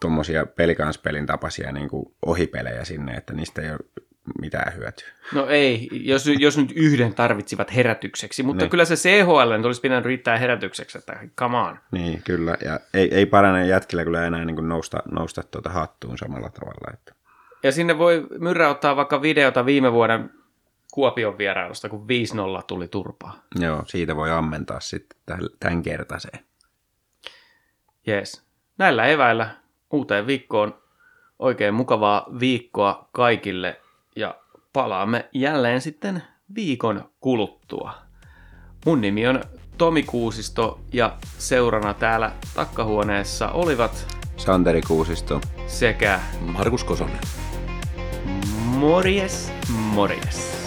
tuommoisia 0.00 0.46
pelikanspelin 0.46 1.26
tapaisia 1.26 1.72
niin 1.72 1.88
kuin 1.88 2.14
ohipelejä 2.26 2.84
sinne, 2.84 3.12
että 3.12 3.32
niistä 3.32 3.62
ei 3.62 3.70
ole 3.70 4.04
mitään 4.40 4.76
hyötyä. 4.76 5.08
No 5.34 5.46
ei, 5.46 5.88
jos, 5.92 6.26
jos 6.38 6.58
nyt 6.58 6.72
yhden 6.74 7.14
tarvitsivat 7.14 7.74
herätykseksi, 7.74 8.42
mutta 8.42 8.64
Ne. 8.64 8.70
kyllä 8.70 8.84
se 8.84 8.94
CHL 8.94 9.66
olisi 9.66 9.80
pitänyt 9.80 10.04
riittää 10.04 10.38
herätykseksi, 10.38 10.98
että 10.98 11.18
come 11.38 11.58
on. 11.58 11.78
Niin, 11.90 12.22
kyllä. 12.22 12.56
Ja 12.64 12.80
ei, 12.94 13.14
ei 13.14 13.26
parane 13.26 13.66
jätkillä 13.66 14.04
kyllä 14.04 14.26
enää 14.26 14.44
niin 14.44 14.54
kuin 14.56 14.68
nousta, 14.68 15.02
nousta 15.10 15.42
tuota 15.42 15.70
hattuun 15.70 16.18
samalla 16.18 16.50
tavalla. 16.50 16.90
Että. 16.94 17.14
Ja 17.62 17.72
sinne 17.72 17.98
voi 17.98 18.26
Myrrä 18.38 18.68
ottaa 18.68 18.96
vaikka 18.96 19.22
videota 19.22 19.66
viime 19.66 19.92
vuoden 19.92 20.30
Kuopion 20.92 21.38
vierailusta, 21.38 21.88
kun 21.88 22.06
5-0 22.60 22.62
tuli 22.66 22.88
turpaa. 22.88 23.42
Joo, 23.60 23.82
siitä 23.86 24.16
voi 24.16 24.30
ammentaa 24.30 24.80
sitten 24.80 25.18
tämän 25.60 25.82
kertaiseen. 25.82 26.38
Jees. 28.06 28.42
Näillä 28.78 29.06
eväillä 29.06 29.50
uuteen 29.90 30.26
viikkoon 30.26 30.82
oikein 31.38 31.74
mukavaa 31.74 32.26
viikkoa 32.40 33.08
kaikille 33.12 33.80
ja 34.18 34.34
palaamme 34.72 35.28
jälleen 35.34 35.80
sitten 35.80 36.22
viikon 36.54 37.10
kuluttua. 37.20 37.94
Mun 38.86 39.00
nimi 39.00 39.26
on 39.28 39.40
Tomi 39.78 40.02
Kuusisto 40.02 40.80
ja 40.92 41.16
seurana 41.38 41.94
täällä 41.94 42.32
takkahuoneessa 42.54 43.48
olivat 43.48 44.16
Santeri 44.36 44.82
Kuusisto. 44.82 45.40
sekä 45.66 46.20
Markus 46.40 46.84
Kosonen. 46.84 47.20
Morjes 48.64 49.52
Morjes. 49.68 50.57